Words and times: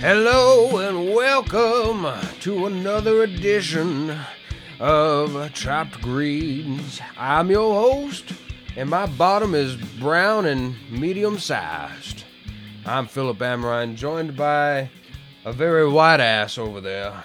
Hello 0.00 0.76
and 0.76 1.14
welcome 1.14 2.06
to 2.40 2.66
another 2.66 3.22
edition 3.22 4.14
of 4.78 5.52
Chopped 5.54 6.02
Greens. 6.02 7.00
I'm 7.16 7.50
your 7.50 7.72
host, 7.74 8.32
and 8.76 8.90
my 8.90 9.06
bottom 9.06 9.54
is 9.54 9.76
brown 9.98 10.44
and 10.44 10.74
medium 10.90 11.38
sized. 11.38 12.24
I'm 12.84 13.06
Philip 13.06 13.38
Amrine, 13.38 13.96
joined 13.96 14.36
by 14.36 14.90
a 15.46 15.52
very 15.52 15.88
white 15.88 16.20
ass 16.20 16.58
over 16.58 16.82
there. 16.82 17.24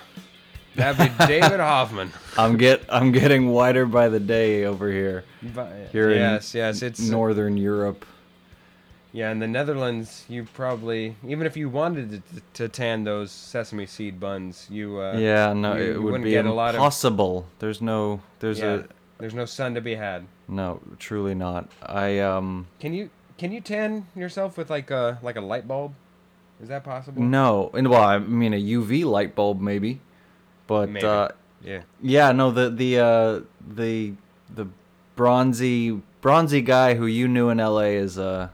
That'd 0.75 1.17
be 1.19 1.25
David 1.27 1.59
Hoffman. 1.59 2.13
I'm 2.37 2.55
get 2.55 2.85
I'm 2.87 3.11
getting 3.11 3.49
whiter 3.49 3.85
by 3.85 4.07
the 4.07 4.21
day 4.21 4.63
over 4.63 4.89
here. 4.89 5.25
Here 5.91 6.11
yes, 6.11 6.55
yes, 6.55 6.81
it's 6.81 7.01
Northern 7.01 7.57
Europe. 7.57 8.05
Yeah, 9.13 9.31
in 9.31 9.39
the 9.39 9.47
Netherlands, 9.47 10.23
you 10.29 10.45
probably 10.53 11.15
even 11.27 11.45
if 11.45 11.57
you 11.57 11.67
wanted 11.69 12.23
to, 12.33 12.41
to 12.53 12.69
tan 12.69 13.03
those 13.03 13.31
sesame 13.31 13.85
seed 13.85 14.19
buns, 14.19 14.67
you 14.69 14.99
uh, 14.99 15.17
Yeah, 15.17 15.51
no, 15.53 15.75
you- 15.75 15.83
it 15.83 15.93
would 15.95 16.03
wouldn't 16.03 16.23
be 16.23 16.31
get 16.31 16.45
a 16.45 16.53
lot 16.53 16.69
of 16.69 16.75
impossible. 16.75 17.45
There's 17.59 17.81
no 17.81 18.21
there's 18.39 18.59
yeah, 18.59 18.73
a 18.75 18.83
there's 19.17 19.33
no 19.33 19.45
sun 19.45 19.75
to 19.75 19.81
be 19.81 19.95
had. 19.95 20.25
no, 20.47 20.79
truly 20.99 21.35
not. 21.35 21.67
I 21.83 22.19
um 22.19 22.67
Can 22.79 22.93
you 22.93 23.09
can 23.37 23.51
you 23.51 23.59
tan 23.59 24.07
yourself 24.15 24.57
with 24.57 24.69
like 24.69 24.91
a 24.91 25.19
like 25.21 25.35
a 25.35 25.41
light 25.41 25.67
bulb? 25.67 25.93
Is 26.61 26.69
that 26.69 26.83
possible? 26.83 27.21
no, 27.23 27.69
and 27.73 27.89
well, 27.89 28.03
I 28.03 28.17
mean 28.19 28.53
a 28.53 28.61
UV 28.61 29.03
light 29.03 29.35
bulb 29.35 29.59
maybe. 29.61 29.99
But 30.67 30.89
Maybe. 30.89 31.05
uh 31.05 31.27
Yeah. 31.61 31.81
yeah, 32.01 32.31
no, 32.31 32.51
the 32.51 32.69
the 32.69 32.99
uh 32.99 33.39
the 33.75 34.13
the 34.55 34.67
bronzy 35.17 36.01
bronzy 36.21 36.61
guy 36.61 36.93
who 36.95 37.05
you 37.07 37.27
knew 37.27 37.49
in 37.49 37.57
LA 37.57 37.97
is 37.99 38.17
uh 38.17 38.49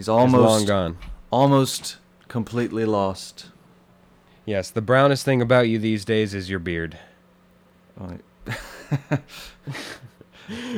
he's 0.00 0.08
It's 0.08 0.08
long 0.08 0.34
almost 0.34 0.66
gone. 0.66 0.96
almost 1.30 1.96
completely 2.28 2.84
lost. 2.84 3.46
Yes, 4.46 4.70
the 4.70 4.80
brownest 4.80 5.24
thing 5.24 5.42
about 5.42 5.68
you 5.68 5.78
these 5.78 6.04
days 6.04 6.32
is 6.34 6.48
your 6.48 6.58
beard. 6.58 6.98
I 8.00 8.10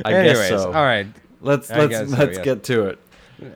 Anyways, 0.04 0.38
guess 0.38 0.48
so. 0.48 0.66
all 0.72 0.82
right. 0.84 1.06
Let's 1.40 1.70
I 1.70 1.84
let's 1.86 2.10
so, 2.10 2.16
let's 2.16 2.38
yeah. 2.38 2.44
get 2.44 2.64
to 2.64 2.86
it. 2.86 2.98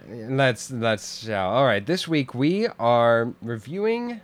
Let's 0.09 0.71
let's 0.71 1.25
shall. 1.25 1.51
All 1.51 1.65
right, 1.65 1.85
this 1.85 2.09
week 2.09 2.35
we 2.35 2.67
are 2.79 3.33
reviewing 3.43 4.21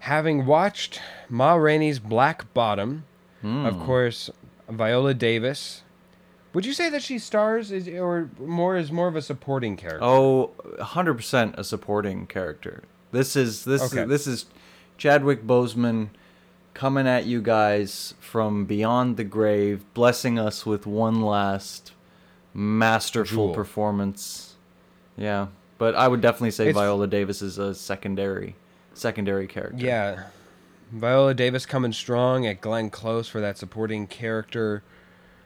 having 0.00 0.46
watched 0.46 1.00
Ma 1.28 1.54
Rainey's 1.54 1.98
Black 1.98 2.52
Bottom. 2.54 3.04
Of 3.42 3.74
Hmm. 3.76 3.84
course, 3.84 4.30
Viola 4.68 5.14
Davis. 5.14 5.82
Would 6.52 6.66
you 6.66 6.72
say 6.72 6.88
that 6.90 7.02
she 7.02 7.18
stars 7.18 7.70
is, 7.70 7.86
or 7.88 8.28
more 8.38 8.76
is 8.76 8.90
more 8.90 9.06
of 9.08 9.14
a 9.16 9.22
supporting 9.22 9.76
character? 9.76 10.02
Oh, 10.02 10.50
100% 10.80 11.56
a 11.56 11.62
supporting 11.64 12.26
character. 12.26 12.82
This 13.12 13.36
is 13.36 13.64
this 13.64 13.82
Okay. 13.92 14.04
this 14.04 14.26
is 14.26 14.46
Chadwick 14.98 15.46
Boseman 15.46 16.08
coming 16.74 17.06
at 17.06 17.26
you 17.26 17.40
guys 17.42 18.14
from 18.20 18.64
beyond 18.64 19.16
the 19.16 19.24
grave, 19.24 19.84
blessing 19.94 20.38
us 20.38 20.64
with 20.66 20.86
one 20.86 21.20
last 21.22 21.92
masterful 22.54 23.46
Jewel. 23.46 23.54
performance. 23.54 24.54
Yeah, 25.16 25.48
but 25.78 25.94
I 25.94 26.08
would 26.08 26.20
definitely 26.20 26.52
say 26.52 26.68
It's- 26.68 26.74
Viola 26.80 27.06
Davis 27.06 27.42
is 27.42 27.58
a 27.58 27.74
secondary 27.74 28.54
secondary 28.94 29.46
character. 29.46 29.84
Yeah. 29.84 30.24
Viola 30.92 31.32
Davis 31.34 31.64
coming 31.66 31.92
strong 31.92 32.46
at 32.46 32.60
Glenn 32.60 32.90
Close 32.90 33.28
for 33.28 33.40
that 33.40 33.56
supporting 33.56 34.06
character, 34.08 34.82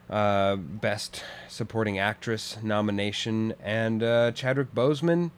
uh, 0.09 0.55
best 0.55 1.23
supporting 1.47 1.97
actress 1.99 2.57
nomination, 2.61 3.53
and 3.63 4.03
uh, 4.03 4.31
Chadwick 4.31 4.73
Boseman. 4.75 5.31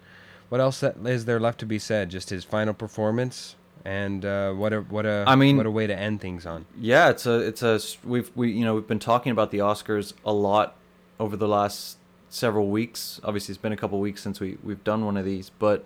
What 0.49 0.61
else 0.61 0.79
that- 0.79 0.97
is 1.05 1.25
there 1.25 1.39
left 1.39 1.59
to 1.59 1.65
be 1.65 1.79
said? 1.79 2.09
Just 2.09 2.29
his 2.29 2.43
final 2.43 2.73
performance, 2.73 3.55
and 3.85 4.23
uh, 4.25 4.53
what 4.53 4.73
a 4.73 4.81
what 4.81 5.05
a 5.05 5.23
I 5.27 5.35
mean- 5.35 5.57
what 5.57 5.65
a 5.65 5.71
way 5.71 5.87
to 5.87 5.95
end 5.97 6.21
things 6.21 6.45
on. 6.45 6.65
Yeah, 6.79 7.09
it's 7.09 7.25
a 7.25 7.39
it's 7.39 7.61
a 7.63 7.79
we've 8.05 8.31
we 8.35 8.51
you 8.51 8.63
know 8.65 8.75
we've 8.75 8.87
been 8.87 8.99
talking 8.99 9.31
about 9.31 9.51
the 9.51 9.59
Oscars 9.59 10.13
a 10.25 10.31
lot 10.33 10.75
over 11.19 11.35
the 11.35 11.47
last 11.47 11.97
several 12.29 12.67
weeks. 12.69 13.19
Obviously, 13.23 13.53
it's 13.53 13.61
been 13.61 13.71
a 13.73 13.77
couple 13.77 13.99
weeks 13.99 14.21
since 14.21 14.39
we 14.39 14.57
we've 14.63 14.83
done 14.83 15.05
one 15.05 15.17
of 15.17 15.25
these, 15.25 15.49
but 15.59 15.85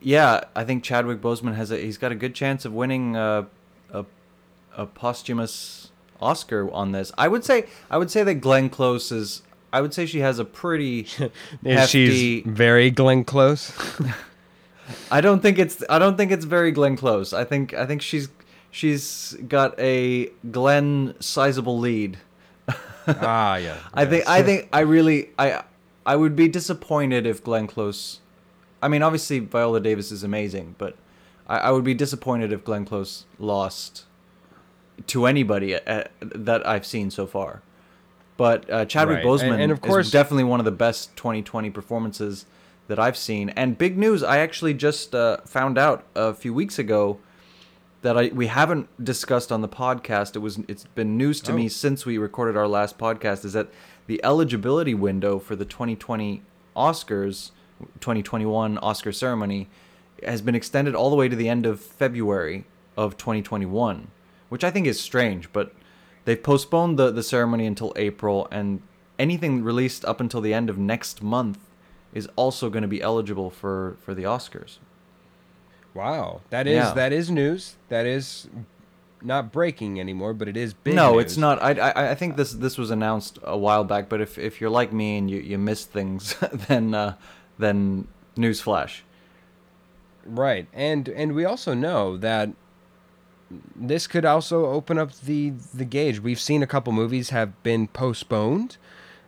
yeah, 0.00 0.44
I 0.56 0.64
think 0.64 0.82
Chadwick 0.82 1.20
Boseman 1.20 1.54
has 1.56 1.70
a 1.70 1.76
he's 1.78 1.98
got 1.98 2.12
a 2.12 2.14
good 2.14 2.34
chance 2.34 2.64
of 2.64 2.72
winning 2.72 3.16
uh, 3.16 3.44
a 3.92 4.04
a 4.76 4.86
posthumous 4.86 5.79
Oscar 6.20 6.70
on 6.72 6.92
this. 6.92 7.12
I 7.18 7.28
would 7.28 7.44
say 7.44 7.66
I 7.90 7.98
would 7.98 8.10
say 8.10 8.22
that 8.24 8.34
Glenn 8.36 8.68
Close 8.70 9.12
is 9.12 9.42
I 9.72 9.80
would 9.80 9.94
say 9.94 10.06
she 10.06 10.20
has 10.20 10.38
a 10.38 10.44
pretty 10.44 11.02
hefty. 11.64 12.08
She's 12.10 12.42
very 12.46 12.90
Glenn 12.90 13.24
Close. 13.24 13.72
I 15.10 15.20
don't 15.20 15.40
think 15.40 15.58
it's 15.58 15.82
I 15.88 15.98
don't 15.98 16.16
think 16.16 16.32
it's 16.32 16.44
very 16.44 16.72
Glenn 16.72 16.96
Close. 16.96 17.32
I 17.32 17.44
think 17.44 17.74
I 17.74 17.86
think 17.86 18.02
she's 18.02 18.28
she's 18.70 19.36
got 19.48 19.78
a 19.78 20.30
Glenn 20.50 21.14
sizable 21.20 21.78
lead. 21.78 22.18
ah, 23.06 23.56
yeah. 23.56 23.76
I 23.94 24.04
think 24.06 24.28
I 24.28 24.42
think 24.42 24.68
I 24.72 24.80
really 24.80 25.30
I 25.38 25.62
I 26.04 26.16
would 26.16 26.34
be 26.34 26.48
disappointed 26.48 27.26
if 27.26 27.42
Glenn 27.42 27.66
Close. 27.66 28.20
I 28.82 28.88
mean, 28.88 29.02
obviously 29.02 29.40
Viola 29.40 29.80
Davis 29.80 30.10
is 30.10 30.24
amazing, 30.24 30.74
but 30.78 30.96
I, 31.46 31.58
I 31.58 31.70
would 31.70 31.84
be 31.84 31.94
disappointed 31.94 32.52
if 32.52 32.64
Glenn 32.64 32.84
Close 32.84 33.26
lost 33.38 34.04
to 35.08 35.26
anybody 35.26 35.74
uh 35.74 36.04
that 36.20 36.66
I've 36.66 36.84
seen 36.86 37.10
so 37.10 37.26
far. 37.26 37.62
But 38.36 38.70
uh, 38.70 38.84
Chadwick 38.86 39.16
Right, 39.18 39.26
Boseman 39.26 39.52
and- 39.54 39.62
and 39.64 39.72
of 39.72 39.80
course- 39.82 40.06
is 40.06 40.12
definitely 40.12 40.44
one 40.44 40.60
of 40.60 40.64
the 40.64 40.70
best 40.72 41.14
2020 41.16 41.68
performances 41.70 42.46
that 42.88 42.98
I've 42.98 43.16
seen. 43.16 43.50
And 43.50 43.76
big 43.78 43.96
news, 43.98 44.22
I 44.22 44.38
actually 44.38 44.74
just 44.74 45.14
uh, 45.14 45.38
found 45.46 45.76
out 45.78 46.04
a 46.16 46.32
few 46.34 46.52
weeks 46.54 46.78
ago 46.78 47.18
that 48.02 48.16
I 48.16 48.28
we 48.34 48.46
haven't 48.46 48.88
discussed 49.04 49.52
on 49.52 49.60
the 49.60 49.68
podcast. 49.68 50.34
It 50.36 50.38
was 50.38 50.58
it's 50.68 50.84
been 50.94 51.16
news 51.18 51.40
to 51.42 51.52
Oh. 51.52 51.54
me 51.56 51.68
since 51.68 52.06
we 52.06 52.16
recorded 52.18 52.56
our 52.56 52.66
last 52.66 52.96
podcast. 52.98 53.44
Is 53.44 53.52
that 53.52 53.68
the 54.06 54.20
eligibility 54.24 54.94
window 54.94 55.38
for 55.38 55.54
the 55.54 55.66
2020 55.66 56.42
Oscars, 56.74 57.50
2021 58.00 58.78
Oscar 58.78 59.12
ceremony, 59.12 59.68
has 60.24 60.40
been 60.40 60.54
extended 60.54 60.94
all 60.94 61.10
the 61.10 61.16
way 61.16 61.28
to 61.28 61.36
the 61.36 61.48
end 61.48 61.66
of 61.66 61.78
February 61.80 62.64
of 62.96 63.16
2021, 63.18 64.08
which 64.50 64.62
I 64.62 64.70
think 64.70 64.86
is 64.86 65.00
strange. 65.00 65.50
But 65.52 65.72
they've 66.26 66.42
postponed 66.42 66.98
the 66.98 67.10
the 67.10 67.22
ceremony 67.22 67.66
until 67.66 67.92
April, 67.96 68.46
and 68.50 68.82
anything 69.18 69.64
released 69.64 70.04
up 70.04 70.20
until 70.20 70.40
the 70.42 70.52
end 70.52 70.68
of 70.68 70.76
next 70.76 71.22
month 71.22 71.58
is 72.12 72.28
also 72.36 72.68
going 72.70 72.82
to 72.82 72.88
be 72.88 73.00
eligible 73.00 73.48
for 73.50 73.96
for 74.02 74.14
the 74.14 74.24
Oscars. 74.24 74.76
Wow, 75.94 76.42
that 76.50 76.66
is 76.66 76.74
Yeah. 76.76 76.92
that 76.94 77.12
is 77.12 77.30
news. 77.30 77.76
That 77.88 78.06
is 78.06 78.48
not 79.22 79.52
breaking 79.52 80.00
anymore, 80.00 80.32
but 80.32 80.48
it 80.48 80.56
is 80.56 80.72
big. 80.72 80.94
no, 80.94 81.12
news. 81.14 81.24
it's 81.24 81.36
not. 81.36 81.60
I, 81.62 81.72
I 81.72 82.10
I 82.12 82.14
think 82.14 82.36
this 82.36 82.52
this 82.52 82.78
was 82.78 82.90
announced 82.90 83.38
a 83.42 83.56
while 83.58 83.84
back. 83.84 84.08
But 84.08 84.20
if 84.20 84.38
if 84.38 84.60
you're 84.60 84.70
like 84.70 84.92
me 84.92 85.18
and 85.18 85.30
you 85.30 85.38
you 85.40 85.58
miss 85.58 85.84
things, 85.84 86.36
then 86.68 86.94
uh, 86.94 87.14
then 87.58 88.06
newsflash. 88.36 89.00
Right, 90.24 90.68
and 90.72 91.08
and 91.08 91.34
we 91.34 91.44
also 91.44 91.74
know 91.74 92.16
that 92.18 92.50
this 93.74 94.06
could 94.06 94.24
also 94.24 94.66
open 94.66 94.98
up 94.98 95.12
the 95.20 95.50
the 95.74 95.84
gauge. 95.84 96.20
We've 96.20 96.40
seen 96.40 96.62
a 96.62 96.66
couple 96.66 96.92
movies 96.92 97.30
have 97.30 97.60
been 97.62 97.88
postponed. 97.88 98.76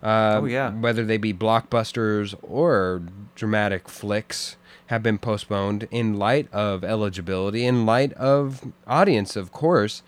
Uh, 0.03 0.41
Oh, 0.43 0.45
yeah. 0.47 0.71
whether 0.73 1.05
they 1.05 1.17
be 1.17 1.33
blockbusters 1.33 2.35
or 2.43 3.03
dramatic 3.37 3.89
flicks 3.89 4.57
have 4.87 5.01
been 5.03 5.17
postponed 5.17 5.87
in 5.93 6.19
light 6.19 6.53
of 6.53 6.83
eligibility, 6.83 7.65
in 7.65 7.87
light 7.87 8.13
of 8.15 8.73
audience, 8.87 9.37
of 9.37 9.53
course. 9.53 10.03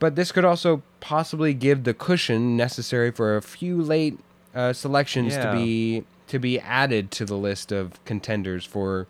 But 0.00 0.16
this 0.16 0.32
could 0.32 0.44
also 0.44 0.82
possibly 1.00 1.54
give 1.54 1.84
the 1.84 1.94
cushion 1.94 2.56
necessary 2.56 3.10
for 3.12 3.36
a 3.36 3.40
few 3.42 3.80
late 3.80 4.18
uh, 4.54 4.72
selections 4.72 5.34
Yeah. 5.34 5.52
to 5.52 5.56
be 5.56 6.04
to 6.28 6.38
be 6.40 6.58
added 6.58 7.12
to 7.12 7.24
the 7.24 7.36
list 7.36 7.70
of 7.70 8.04
contenders 8.04 8.64
for 8.64 9.06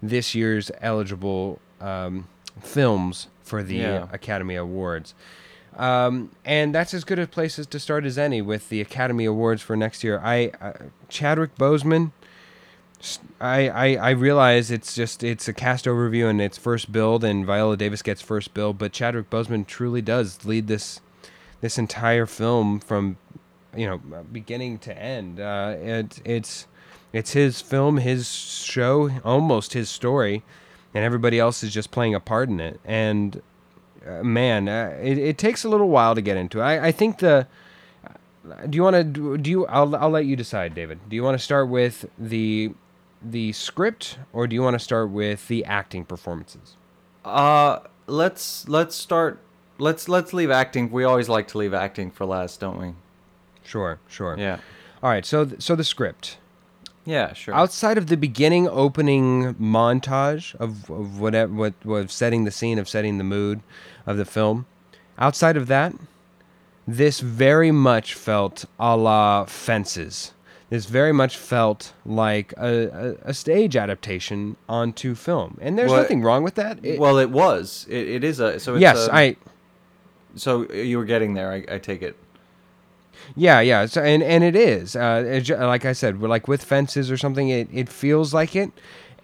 this 0.00 0.36
year's 0.36 0.70
eligible 0.80 1.58
um, 1.80 2.28
films 2.62 3.26
for 3.50 3.62
the 3.62 3.76
Yeah. 3.76 4.06
Academy 4.12 4.54
Awards. 4.54 5.12
Um, 5.76 6.30
and 6.44 6.74
that's 6.74 6.94
as 6.94 7.04
good 7.04 7.18
a 7.18 7.26
place 7.26 7.58
as 7.58 7.66
to 7.68 7.78
start 7.78 8.04
as 8.04 8.16
any 8.18 8.40
with 8.42 8.68
the 8.70 8.80
Academy 8.80 9.24
Awards 9.24 9.62
for 9.62 9.76
next 9.76 10.02
year. 10.02 10.20
I 10.22 10.52
uh, 10.60 10.72
Chadwick 11.08 11.54
Boseman. 11.56 12.12
I 13.40 13.96
I 13.96 14.10
realize 14.10 14.70
it's 14.70 14.94
just 14.94 15.22
it's 15.24 15.48
a 15.48 15.52
cast 15.54 15.86
overview 15.86 16.28
and 16.28 16.40
it's 16.40 16.58
first 16.58 16.92
build 16.92 17.24
and 17.24 17.46
Viola 17.46 17.76
Davis 17.76 18.02
gets 18.02 18.20
first 18.20 18.52
build, 18.52 18.76
but 18.78 18.92
Chadwick 18.92 19.30
Boseman 19.30 19.66
truly 19.66 20.02
does 20.02 20.44
lead 20.44 20.66
this 20.66 21.00
this 21.62 21.78
entire 21.78 22.26
film 22.26 22.78
from 22.80 23.16
you 23.74 23.86
know 23.86 23.98
beginning 24.32 24.78
to 24.80 24.96
end. 24.98 25.40
Uh, 25.40 25.76
it, 25.80 26.20
it's 26.24 26.66
it's 27.12 27.32
his 27.32 27.60
film, 27.62 27.96
his 27.96 28.28
show, 28.30 29.10
almost 29.24 29.72
his 29.72 29.88
story, 29.88 30.42
and 30.94 31.04
everybody 31.04 31.38
else 31.38 31.62
is 31.62 31.72
just 31.72 31.90
playing 31.90 32.14
a 32.14 32.20
part 32.20 32.48
in 32.48 32.60
it. 32.60 32.80
And 32.84 33.42
uh, 34.06 34.22
man, 34.22 34.68
uh, 34.68 34.98
it, 35.02 35.18
it 35.18 35.38
takes 35.38 35.64
a 35.64 35.68
little 35.68 35.88
while 35.88 36.14
to 36.14 36.22
get 36.22 36.36
into. 36.36 36.60
I 36.60 36.86
I 36.88 36.92
think 36.92 37.18
the. 37.18 37.46
Do 38.68 38.76
you 38.76 38.82
want 38.82 38.96
to 38.96 39.36
do 39.38 39.50
you? 39.50 39.66
I'll 39.66 39.94
I'll 39.94 40.10
let 40.10 40.24
you 40.24 40.34
decide, 40.34 40.74
David. 40.74 41.00
Do 41.08 41.14
you 41.14 41.22
want 41.22 41.38
to 41.38 41.44
start 41.44 41.68
with 41.68 42.06
the 42.18 42.72
the 43.22 43.52
script, 43.52 44.18
or 44.32 44.46
do 44.46 44.54
you 44.54 44.62
want 44.62 44.74
to 44.74 44.78
start 44.78 45.10
with 45.10 45.46
the 45.48 45.64
acting 45.66 46.04
performances? 46.06 46.76
Uh, 47.24 47.80
let's 48.06 48.66
let's 48.68 48.96
start. 48.96 49.40
Let's 49.78 50.08
let's 50.08 50.32
leave 50.32 50.50
acting. 50.50 50.90
We 50.90 51.04
always 51.04 51.28
like 51.28 51.48
to 51.48 51.58
leave 51.58 51.74
acting 51.74 52.10
for 52.10 52.24
last, 52.24 52.60
don't 52.60 52.80
we? 52.80 52.94
Sure, 53.62 53.98
sure. 54.08 54.36
Yeah. 54.38 54.58
All 55.02 55.10
right. 55.10 55.24
So, 55.24 55.44
th- 55.44 55.62
so 55.62 55.76
the 55.76 55.84
script. 55.84 56.38
Yeah, 57.04 57.32
sure. 57.32 57.54
Outside 57.54 57.98
of 57.98 58.06
the 58.08 58.16
beginning 58.16 58.68
opening 58.68 59.54
montage 59.54 60.54
of, 60.56 60.90
of 60.90 61.18
whatever 61.20 61.52
what 61.52 61.74
was 61.84 62.12
setting 62.12 62.44
the 62.44 62.50
scene 62.50 62.78
of 62.78 62.88
setting 62.88 63.18
the 63.18 63.24
mood 63.24 63.60
of 64.06 64.16
the 64.16 64.24
film, 64.24 64.66
outside 65.18 65.56
of 65.56 65.66
that, 65.68 65.94
this 66.86 67.20
very 67.20 67.70
much 67.72 68.14
felt 68.14 68.64
a 68.78 68.96
la 68.96 69.44
Fences. 69.46 70.32
This 70.68 70.86
very 70.86 71.12
much 71.12 71.36
felt 71.36 71.92
like 72.06 72.52
a, 72.56 73.16
a, 73.24 73.30
a 73.30 73.34
stage 73.34 73.74
adaptation 73.74 74.56
onto 74.68 75.16
film, 75.16 75.58
and 75.60 75.76
there's 75.76 75.90
Well, 75.90 76.02
nothing 76.02 76.22
wrong 76.22 76.44
with 76.44 76.54
that. 76.56 76.78
It- 76.84 77.00
well, 77.00 77.18
it 77.18 77.30
was. 77.30 77.86
It, 77.88 78.08
it 78.08 78.24
is 78.24 78.38
a. 78.38 78.60
So 78.60 78.74
it's 78.74 78.82
yes, 78.82 79.08
a- 79.08 79.14
I 79.14 79.36
So 80.36 80.66
uh, 80.70 80.74
you 80.74 80.98
were 80.98 81.04
getting 81.04 81.34
there. 81.34 81.50
I, 81.50 81.64
I 81.74 81.78
take 81.78 82.02
it. 82.02 82.16
Yeah, 83.36 83.60
yeah, 83.60 83.86
so, 83.86 84.02
and 84.02 84.22
and 84.22 84.42
it 84.44 84.56
is. 84.56 84.96
Uh, 84.96 85.42
like 85.60 85.84
I 85.84 85.92
said, 85.92 86.20
like 86.20 86.48
with 86.48 86.64
fences 86.64 87.10
or 87.10 87.16
something. 87.16 87.48
It, 87.48 87.68
it 87.72 87.88
feels 87.88 88.34
like 88.34 88.56
it, 88.56 88.70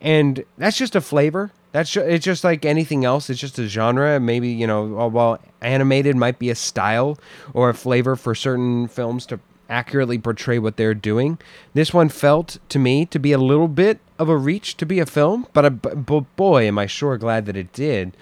and 0.00 0.44
that's 0.58 0.76
just 0.78 0.94
a 0.96 1.00
flavor. 1.00 1.52
That's 1.72 1.90
ju- 1.90 2.00
it's 2.02 2.24
just 2.24 2.44
like 2.44 2.64
anything 2.64 3.04
else. 3.04 3.28
It's 3.28 3.40
just 3.40 3.58
a 3.58 3.68
genre. 3.68 4.18
Maybe 4.20 4.48
you 4.48 4.66
know, 4.66 4.84
while- 4.84 5.10
while 5.10 5.38
animated 5.60 6.16
might 6.16 6.38
be 6.38 6.50
a 6.50 6.54
style 6.54 7.18
or 7.52 7.68
a 7.70 7.74
flavor 7.74 8.16
for 8.16 8.34
certain 8.34 8.88
films 8.88 9.26
to 9.26 9.40
accurately 9.68 10.16
portray 10.18 10.58
what 10.60 10.76
they're 10.76 10.94
doing. 10.94 11.38
This 11.74 11.92
one 11.92 12.08
felt 12.08 12.58
to 12.68 12.78
me 12.78 13.04
to 13.06 13.18
be 13.18 13.32
a 13.32 13.38
little 13.38 13.66
bit 13.68 13.98
of 14.18 14.28
a 14.28 14.36
reach 14.36 14.76
to 14.76 14.86
be 14.86 15.00
a 15.00 15.06
film, 15.06 15.46
but, 15.52 15.64
a, 15.64 15.70
but 15.70 16.36
boy, 16.36 16.68
am 16.68 16.78
I 16.78 16.86
sure 16.86 17.18
glad 17.18 17.46
that 17.46 17.56
it 17.56 17.72
did. 17.72 18.16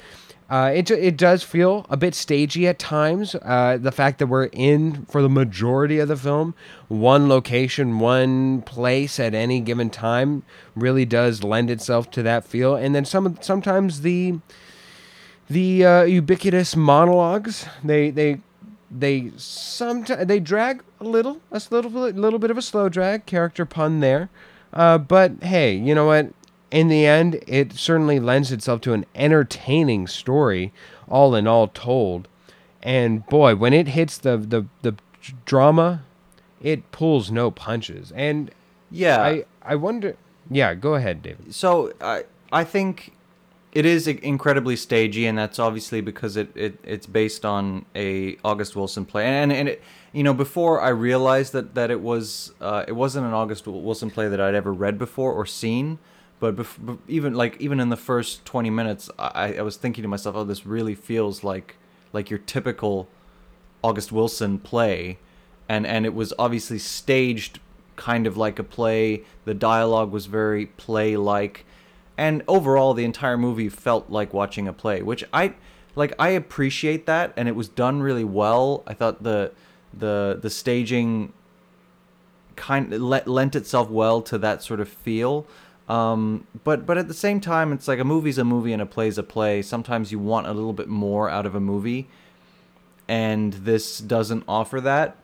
Uh, 0.51 0.71
it 0.75 0.91
it 0.91 1.17
does 1.17 1.43
feel 1.43 1.87
a 1.89 1.97
bit 1.97 2.15
stagey 2.15 2.69
at 2.69 2.79
times. 2.79 3.35
Uh, 3.37 3.79
the 3.81 3.91
fact 3.91 4.19
that 4.19 4.27
we're 4.27 4.51
in 4.53 5.07
for 5.07 5.23
the 5.23 5.29
majority 5.29 5.99
of 5.99 6.09
the 6.09 6.17
film, 6.17 6.55
one 6.89 7.29
location, 7.29 7.99
one 7.99 8.61
place 8.63 9.19
at 9.19 9.35
any 9.35 9.61
given 9.61 9.89
time, 9.89 10.43
really 10.77 11.07
does 11.07 11.43
lend 11.43 11.71
itself 11.71 12.11
to 12.11 12.23
that 12.23 12.45
feel. 12.45 12.75
And 12.75 12.95
then 12.95 13.07
some 13.07 13.39
sometimes 13.41 14.03
the 14.03 14.39
the 15.49 15.85
uh, 15.85 16.03
ubiquitous 16.05 16.77
monologues 16.77 17.67
they 17.83 18.11
they 18.11 18.41
they 18.91 19.31
sometimes 19.37 20.27
they 20.27 20.41
drag 20.41 20.83
a 21.01 21.05
little 21.05 21.41
a 21.51 21.61
little 21.71 21.91
little 21.91 22.39
bit 22.39 22.51
of 22.51 22.59
a 22.59 22.63
slow 22.63 22.89
drag 22.89 23.27
character 23.27 23.67
pun 23.67 24.01
there 24.01 24.31
uh, 24.73 24.97
but 24.99 25.43
hey 25.43 25.75
you 25.75 25.95
know 25.95 26.07
what 26.07 26.33
in 26.81 26.89
the 26.89 27.07
end 27.07 27.31
it 27.47 27.73
certainly 27.73 28.19
lends 28.21 28.51
itself 28.53 28.81
to 28.83 28.93
an 28.93 29.05
entertaining 29.15 30.07
story 30.07 30.73
all 31.09 31.35
in 31.35 31.47
all 31.47 31.69
told. 31.69 32.27
And 32.83 33.25
boy 33.27 33.55
when 33.57 33.73
it 33.73 33.89
hits 33.89 34.19
the 34.19 34.37
the, 34.37 34.67
the 34.83 34.95
drama 35.47 36.03
it 36.61 36.91
pulls 36.93 37.31
no 37.31 37.51
punches. 37.51 38.13
And 38.13 38.51
Yeah. 38.91 39.23
i 39.23 39.45
i 39.63 39.75
wonder 39.75 40.17
yeah 40.51 40.75
go 40.75 40.95
ahead 40.95 41.23
david. 41.23 41.55
So 41.55 41.93
I 42.01 42.25
I 42.53 42.65
think 42.65 43.13
it 43.73 43.85
is 43.85 44.07
incredibly 44.07 44.77
stagey, 44.77 45.27
and 45.27 45.37
that's 45.37 45.59
obviously 45.59 46.01
because 46.01 46.37
it, 46.37 46.49
it 46.55 46.79
it's 46.85 47.07
based 47.09 47.45
on 47.45 47.85
a 47.97 48.37
August 48.45 48.77
Wilson 48.77 49.05
play, 49.05 49.27
and 49.27 49.51
and 49.53 49.69
it 49.69 49.83
you 50.13 50.23
know 50.23 50.33
before 50.35 50.81
I 50.81 50.91
realized 50.91 51.53
that 51.55 51.75
that 51.75 51.91
it 51.91 52.01
was 52.01 52.53
uh, 52.61 52.85
it 52.87 52.93
wasn't 52.93 53.27
an 53.27 53.33
August 53.33 53.67
Wilson 53.67 54.11
play 54.11 54.29
that 54.29 54.41
I'd 54.41 54.55
ever 54.55 54.73
read 54.73 54.97
before 54.97 55.33
or 55.33 55.45
seen, 55.45 55.99
but 56.53 56.57
bef- 56.57 56.99
even 57.09 57.35
like 57.35 57.59
even 57.59 57.81
in 57.81 57.89
the 57.89 57.97
first 57.97 58.45
twenty 58.45 58.69
minutes, 58.69 59.11
I, 59.19 59.55
I 59.55 59.63
was 59.63 59.77
thinking 59.77 60.03
to 60.03 60.09
myself, 60.09 60.37
oh, 60.37 60.45
this 60.45 60.67
really 60.67 60.95
feels 60.95 61.43
like 61.43 61.77
like 62.13 62.29
your 62.29 62.39
typical 62.39 63.09
August 63.83 64.13
Wilson 64.13 64.59
play, 64.59 65.19
and 65.69 65.87
and 65.87 66.05
it 66.05 66.15
was 66.15 66.35
obviously 66.39 66.79
staged 66.79 67.61
kind 67.97 68.27
of 68.27 68.37
like 68.37 68.59
a 68.59 68.63
play. 68.65 69.23
The 69.47 69.55
dialogue 69.55 70.13
was 70.13 70.27
very 70.27 70.67
play 70.67 71.17
like, 71.17 71.65
and 72.19 72.43
overall 72.47 72.93
the 72.93 73.05
entire 73.05 73.39
movie 73.39 73.71
felt 73.71 74.11
like 74.11 74.35
watching 74.35 74.69
a 74.69 74.73
play, 74.75 75.01
which 75.01 75.25
I 75.33 75.55
like. 75.95 76.13
I 76.19 76.29
appreciate 76.31 77.07
that, 77.07 77.33
and 77.39 77.49
it 77.49 77.57
was 77.57 77.69
done 77.69 78.03
really 78.03 78.25
well. 78.25 78.83
I 78.87 78.93
thought 78.93 79.23
the 79.23 79.53
the 79.95 80.39
the 80.43 80.51
staging 80.51 81.33
kind 82.57 82.91
le- 82.91 83.23
lent 83.25 83.57
itself 83.57 83.89
well 83.89 84.21
to 84.23 84.37
that 84.39 84.63
sort 84.63 84.81
of 84.81 84.89
feel. 84.91 85.47
Um, 85.89 86.47
but 86.65 86.87
but 86.87 86.97
at 86.97 87.09
the 87.09 87.15
same 87.15 87.41
time, 87.41 87.73
it's 87.73 87.87
like 87.87 87.99
a 87.99 88.05
movie's 88.05 88.39
a 88.39 88.45
movie 88.45 88.73
and 88.73 88.81
a 88.81 88.87
play's 88.87 89.19
a 89.19 89.23
play. 89.23 89.61
Sometimes 89.61 90.11
you 90.11 90.19
want 90.19 90.47
a 90.47 90.53
little 90.53 90.73
bit 90.73 90.89
more 90.89 91.29
out 91.29 91.45
of 91.45 91.55
a 91.55 91.61
movie, 91.61 92.09
and 93.07 93.53
this 93.53 93.99
doesn't 93.99 94.45
offer 94.49 94.81
that. 94.81 95.17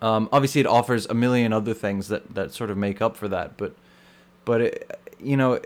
Um, 0.00 0.28
obviously, 0.30 0.60
it 0.60 0.66
offers 0.66 1.06
a 1.06 1.14
million 1.14 1.52
other 1.52 1.74
things 1.74 2.08
that, 2.08 2.34
that 2.34 2.52
sort 2.52 2.70
of 2.70 2.76
make 2.76 3.00
up 3.02 3.16
for 3.16 3.26
that. 3.28 3.56
But 3.56 3.74
but 4.44 4.60
it, 4.60 5.00
you 5.18 5.36
know, 5.36 5.60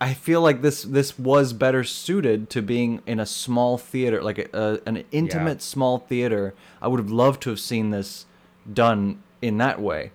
I 0.00 0.14
feel 0.14 0.40
like 0.40 0.62
this 0.62 0.82
this 0.82 1.18
was 1.18 1.52
better 1.52 1.84
suited 1.84 2.48
to 2.50 2.62
being 2.62 3.02
in 3.06 3.20
a 3.20 3.26
small 3.26 3.76
theater, 3.76 4.22
like 4.22 4.38
a, 4.38 4.48
a, 4.54 4.88
an 4.88 5.04
intimate 5.12 5.60
small 5.60 5.98
theater. 5.98 6.54
I 6.80 6.88
would 6.88 6.98
have 7.00 7.10
loved 7.10 7.42
to 7.42 7.50
have 7.50 7.60
seen 7.60 7.90
this 7.90 8.24
done 8.72 9.22
in 9.42 9.58
that 9.58 9.82
way. 9.82 10.12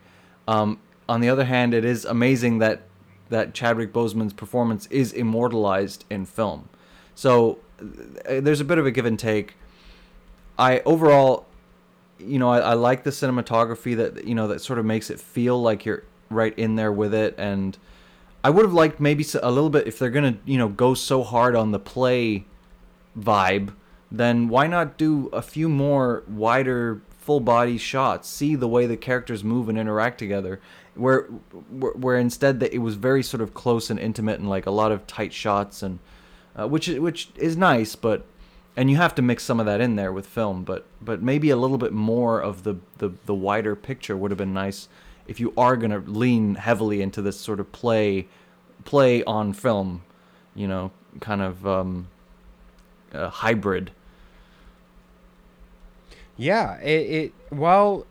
Um, 0.48 0.80
on 1.08 1.22
the 1.22 1.30
other 1.30 1.46
hand, 1.46 1.74
it 1.74 1.86
is 1.86 2.06
amazing 2.06 2.60
that 2.60 2.84
that 3.30 3.54
Chadwick 3.54 3.92
Boseman's 3.92 4.34
performance 4.34 4.86
is 4.88 5.12
immortalized 5.12 6.06
in 6.12 6.26
film. 6.26 6.70
So 7.16 7.60
uh, 7.80 8.40
there's 8.40 8.62
a 8.62 8.66
bit 8.66 8.78
of 8.78 8.86
a 8.86 8.92
give 8.92 9.06
and 9.06 9.18
take. 9.18 9.56
I 10.58 10.80
overall, 10.86 11.46
you 12.20 12.40
know, 12.40 12.50
I, 12.50 12.60
I 12.60 12.74
like 12.74 13.04
the 13.04 13.10
cinematography 13.10 13.96
that 13.98 14.26
you 14.26 14.36
know 14.36 14.48
that 14.48 14.62
sort 14.62 14.80
of 14.80 14.86
makes 14.86 15.10
it 15.10 15.20
feel 15.20 15.62
like 15.62 15.86
you're 15.86 16.04
right 16.30 16.58
in 16.58 16.76
there 16.76 16.92
with 16.92 17.14
it, 17.14 17.36
and 17.38 17.78
I 18.44 18.50
would 18.50 18.66
have 18.66 18.74
liked 18.74 19.00
maybe 19.00 19.26
a 19.42 19.52
little 19.52 19.70
bit 19.70 19.88
if 19.88 20.00
they're 20.00 20.10
gonna 20.10 20.38
you 20.46 20.58
know 20.58 20.70
go 20.70 20.94
so 20.94 21.24
hard 21.24 21.56
on 21.56 21.72
the 21.72 21.80
play 21.80 22.46
vibe, 23.18 23.74
then 24.12 24.48
why 24.48 24.68
not 24.68 24.98
do 24.98 25.28
a 25.28 25.42
few 25.42 25.68
more 25.70 26.24
wider 26.28 27.02
full 27.20 27.40
body 27.40 27.78
shots? 27.78 28.30
See 28.30 28.56
the 28.56 28.68
way 28.68 28.86
the 28.86 28.98
characters 28.98 29.44
move 29.44 29.68
and 29.68 29.78
interact 29.78 30.20
together. 30.20 30.62
Where, 30.96 31.24
where, 31.24 32.18
instead 32.18 32.62
that 32.62 32.74
it 32.74 32.78
was 32.78 32.96
very 32.96 33.22
sort 33.22 33.42
of 33.42 33.54
close 33.54 33.90
and 33.90 34.00
intimate 34.00 34.40
and 34.40 34.50
like 34.50 34.66
a 34.66 34.72
lot 34.72 34.94
of 34.94 35.06
tight 35.06 35.34
shots 35.34 35.84
and 35.84 36.00
uh, 36.58 36.68
which 36.68 36.88
is 36.88 37.00
which 37.00 37.30
is 37.36 37.58
nice, 37.58 37.96
but 37.96 38.26
and 38.78 38.90
you 38.90 38.98
have 38.98 39.16
to 39.16 39.22
mix 39.22 39.44
some 39.44 39.60
of 39.60 39.66
that 39.66 39.82
in 39.82 39.96
there 39.96 40.12
with 40.14 40.26
film, 40.26 40.64
but 40.64 40.86
but 41.02 41.22
maybe 41.22 41.50
a 41.50 41.58
little 41.58 41.78
bit 41.78 41.92
more 41.92 42.40
of 42.40 42.64
the 42.64 42.76
the, 42.98 43.12
the 43.26 43.34
wider 43.34 43.76
picture 43.76 44.16
would 44.16 44.32
have 44.32 44.38
been 44.38 44.54
nice 44.54 44.88
if 45.28 45.40
you 45.40 45.54
are 45.58 45.76
gonna 45.76 46.00
lean 46.00 46.56
heavily 46.56 47.02
into 47.02 47.22
this 47.22 47.40
sort 47.40 47.60
of 47.60 47.72
play 47.72 48.28
play 48.86 49.24
on 49.24 49.52
film, 49.54 50.04
you 50.54 50.68
know, 50.68 50.92
kind 51.20 51.42
of 51.42 51.66
um, 51.68 52.08
hybrid. 53.14 53.92
Yeah, 56.38 56.78
it, 56.80 56.90
it 56.90 57.34
well, 57.52 58.06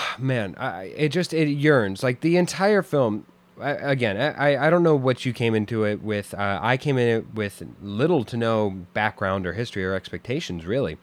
man, 0.18 0.54
I, 0.58 0.84
it 0.96 1.08
just 1.10 1.32
it 1.32 1.48
yearns 1.48 2.02
like 2.02 2.20
the 2.20 2.36
entire 2.36 2.82
film. 2.82 3.26
I, 3.60 3.70
again, 3.70 4.16
I, 4.16 4.66
I 4.66 4.70
don't 4.70 4.82
know 4.82 4.96
what 4.96 5.24
you 5.26 5.32
came 5.32 5.54
into 5.54 5.84
it 5.84 6.02
with. 6.02 6.34
Uh, 6.34 6.58
I 6.62 6.76
came 6.76 6.98
in 6.98 7.08
it 7.08 7.34
with 7.34 7.62
little 7.82 8.24
to 8.24 8.36
no 8.36 8.70
background 8.94 9.46
or 9.46 9.52
history 9.52 9.84
or 9.84 9.94
expectations, 9.94 10.64
really, 10.64 10.96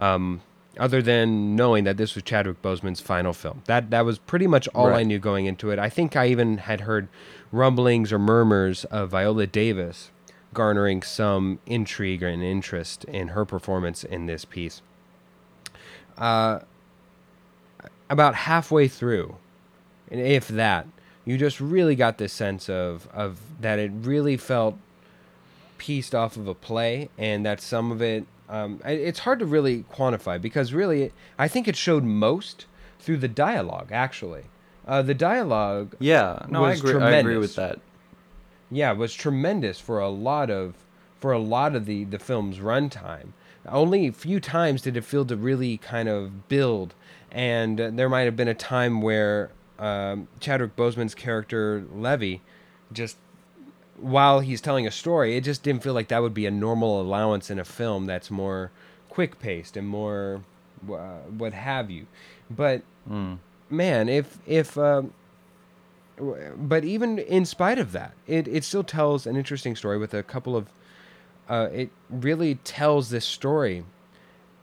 um, 0.00 0.42
other 0.78 1.00
than 1.00 1.54
knowing 1.54 1.84
that 1.84 1.96
this 1.96 2.14
was 2.14 2.24
Chadwick 2.24 2.60
Boseman's 2.60 3.00
final 3.00 3.32
film. 3.32 3.62
That 3.66 3.90
that 3.90 4.04
was 4.04 4.18
pretty 4.18 4.46
much 4.46 4.68
all 4.74 4.92
I 4.92 5.04
knew 5.04 5.18
going 5.18 5.46
into 5.46 5.70
it. 5.70 5.78
I 5.78 5.88
think 5.88 6.16
I 6.16 6.26
even 6.26 6.58
had 6.58 6.82
heard 6.82 7.08
rumblings 7.50 8.12
or 8.12 8.18
murmurs 8.18 8.84
of 8.86 9.10
Viola 9.10 9.46
Davis 9.46 10.10
garnering 10.52 11.02
some 11.02 11.60
intrigue 11.64 12.22
and 12.22 12.42
interest 12.42 13.04
in 13.04 13.28
her 13.28 13.44
performance 13.46 14.04
in 14.04 14.26
this 14.26 14.44
piece 14.44 14.82
about 18.12 18.34
halfway 18.34 18.86
through, 18.88 19.36
and 20.10 20.20
if 20.20 20.46
that, 20.48 20.86
you 21.24 21.38
just 21.38 21.60
really 21.60 21.96
got 21.96 22.18
this 22.18 22.32
sense 22.32 22.68
of 22.68 23.08
of 23.12 23.40
that 23.60 23.78
it 23.78 23.90
really 23.94 24.36
felt 24.36 24.76
pieced 25.78 26.14
off 26.14 26.36
of 26.36 26.46
a 26.46 26.54
play, 26.54 27.08
and 27.18 27.44
that 27.46 27.60
some 27.60 27.90
of 27.90 28.00
it. 28.02 28.26
Um, 28.48 28.80
it's 28.84 29.20
hard 29.20 29.38
to 29.38 29.46
really 29.46 29.84
quantify 29.90 30.38
because 30.38 30.74
really, 30.74 31.10
I 31.38 31.48
think 31.48 31.66
it 31.66 31.74
showed 31.74 32.04
most 32.04 32.66
through 33.00 33.16
the 33.16 33.28
dialogue. 33.28 33.88
Actually, 33.92 34.44
uh, 34.86 35.00
the 35.00 35.14
dialogue 35.14 35.96
Yeah, 35.98 36.44
no, 36.50 36.64
I 36.64 36.72
agree. 36.72 37.00
I 37.00 37.12
agree 37.12 37.38
with 37.38 37.56
that. 37.56 37.80
yeah, 38.70 38.92
was 38.92 39.14
tremendous 39.14 39.80
for 39.80 40.00
a 40.00 40.10
lot 40.10 40.50
of 40.50 40.74
for 41.18 41.32
a 41.32 41.38
lot 41.38 41.74
of 41.74 41.86
the 41.86 42.04
the 42.04 42.18
film's 42.18 42.58
runtime. 42.58 43.28
Only 43.68 44.06
a 44.08 44.12
few 44.12 44.40
times 44.40 44.82
did 44.82 44.96
it 44.96 45.04
feel 45.04 45.24
to 45.26 45.36
really 45.36 45.76
kind 45.78 46.08
of 46.08 46.48
build, 46.48 46.94
and 47.30 47.80
uh, 47.80 47.90
there 47.92 48.08
might 48.08 48.22
have 48.22 48.36
been 48.36 48.48
a 48.48 48.54
time 48.54 49.00
where 49.02 49.50
um, 49.78 50.28
Chadwick 50.40 50.74
Boseman's 50.76 51.14
character 51.14 51.84
Levee, 51.94 52.40
just 52.92 53.16
while 53.96 54.40
he's 54.40 54.60
telling 54.60 54.86
a 54.86 54.90
story, 54.90 55.36
it 55.36 55.42
just 55.44 55.62
didn't 55.62 55.82
feel 55.82 55.94
like 55.94 56.08
that 56.08 56.22
would 56.22 56.34
be 56.34 56.46
a 56.46 56.50
normal 56.50 57.00
allowance 57.00 57.50
in 57.50 57.58
a 57.60 57.64
film 57.64 58.06
that's 58.06 58.30
more 58.30 58.70
quick 59.08 59.38
paced 59.38 59.76
and 59.76 59.86
more 59.86 60.42
uh, 60.90 61.18
what 61.38 61.52
have 61.52 61.90
you. 61.90 62.06
But 62.50 62.82
Mm. 63.08 63.38
man, 63.70 64.08
if 64.08 64.38
if 64.46 64.76
um, 64.78 65.12
but 66.56 66.84
even 66.84 67.18
in 67.18 67.44
spite 67.44 67.78
of 67.78 67.92
that, 67.92 68.12
it 68.26 68.46
it 68.48 68.64
still 68.64 68.84
tells 68.84 69.26
an 69.26 69.36
interesting 69.36 69.74
story 69.76 69.98
with 69.98 70.14
a 70.14 70.22
couple 70.22 70.56
of. 70.56 70.68
Uh, 71.48 71.68
it 71.72 71.90
really 72.08 72.56
tells 72.56 73.10
this 73.10 73.24
story 73.24 73.84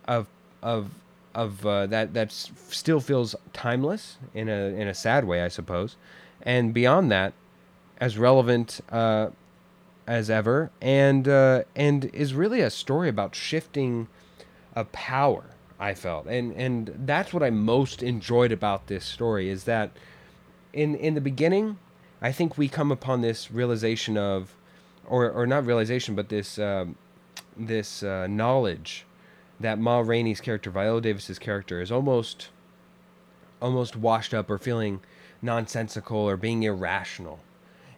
of 0.08 0.28
of 0.62 0.92
of 1.36 1.66
uh, 1.66 1.86
that 1.88 2.14
that 2.14 2.32
still 2.32 3.00
feels 3.00 3.36
timeless 3.54 4.18
in 4.34 4.50
a 4.50 4.74
in 4.80 4.88
a 4.88 4.94
sad 4.94 5.26
way, 5.26 5.42
I 5.42 5.48
suppose, 5.48 5.96
and 6.42 6.74
beyond 6.74 7.12
that, 7.12 7.34
as 8.00 8.18
relevant 8.18 8.82
uh, 8.92 9.30
as 10.08 10.30
ever, 10.30 10.72
and 10.82 11.28
uh, 11.28 11.64
and 11.76 12.06
is 12.06 12.34
really 12.34 12.62
a 12.62 12.70
story 12.70 13.10
about 13.10 13.36
shifting 13.36 14.08
of 14.76 14.92
power. 14.92 15.44
I 15.80 15.94
felt, 15.94 16.26
and 16.28 16.52
and 16.54 16.94
that's 17.06 17.34
what 17.34 17.42
I 17.42 17.52
most 17.52 18.04
enjoyed 18.04 18.52
about 18.52 18.88
this 18.88 19.06
story 19.06 19.50
is 19.50 19.64
that 19.64 19.92
in 20.74 20.96
in 20.96 21.14
the 21.14 21.22
beginning, 21.22 21.78
I 22.22 22.32
think 22.32 22.58
we 22.58 22.68
come 22.68 22.92
upon 22.92 23.22
this 23.22 23.50
realization 23.50 24.18
of, 24.18 24.56
or 25.10 25.30
or 25.32 25.48
not 25.48 25.66
realization, 25.66 26.16
but 26.16 26.30
this 26.30 26.60
um, 26.60 26.96
this 27.58 28.04
uh, 28.04 28.28
knowledge 28.28 29.06
that 29.60 29.78
Ma 29.78 30.00
Rainey's 30.00 30.40
character, 30.40 30.70
Viola 30.70 31.02
Davis's 31.02 31.40
character, 31.40 31.82
is 31.82 31.92
almost 31.92 32.50
almost 33.62 33.96
washed 33.96 34.34
up 34.34 34.50
or 34.50 34.58
feeling 34.58 35.02
nonsensical 35.42 36.18
or 36.18 36.38
being 36.38 36.64
irrational, 36.64 37.40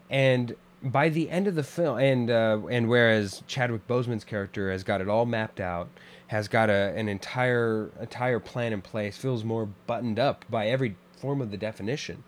and 0.09 0.55
by 0.83 1.09
the 1.09 1.29
end 1.29 1.47
of 1.47 1.55
the 1.55 1.63
film, 1.63 1.99
and 1.99 2.31
uh, 2.31 2.59
and 2.69 2.89
whereas 2.89 3.43
Chadwick 3.47 3.87
Boseman's 3.87 4.23
character 4.23 4.71
has 4.71 4.83
got 4.83 5.01
it 5.01 5.09
all 5.09 5.25
mapped 5.25 5.59
out, 5.59 5.89
has 6.27 6.47
got 6.47 6.69
a 6.69 6.93
an 6.95 7.07
entire 7.07 7.91
entire 7.99 8.39
plan 8.39 8.73
in 8.73 8.81
place, 8.81 9.17
feels 9.17 9.43
more 9.43 9.67
buttoned 9.85 10.19
up 10.19 10.45
by 10.49 10.67
every 10.67 10.95
form 11.19 11.41
of 11.41 11.51
the 11.51 11.57
definition, 11.57 12.23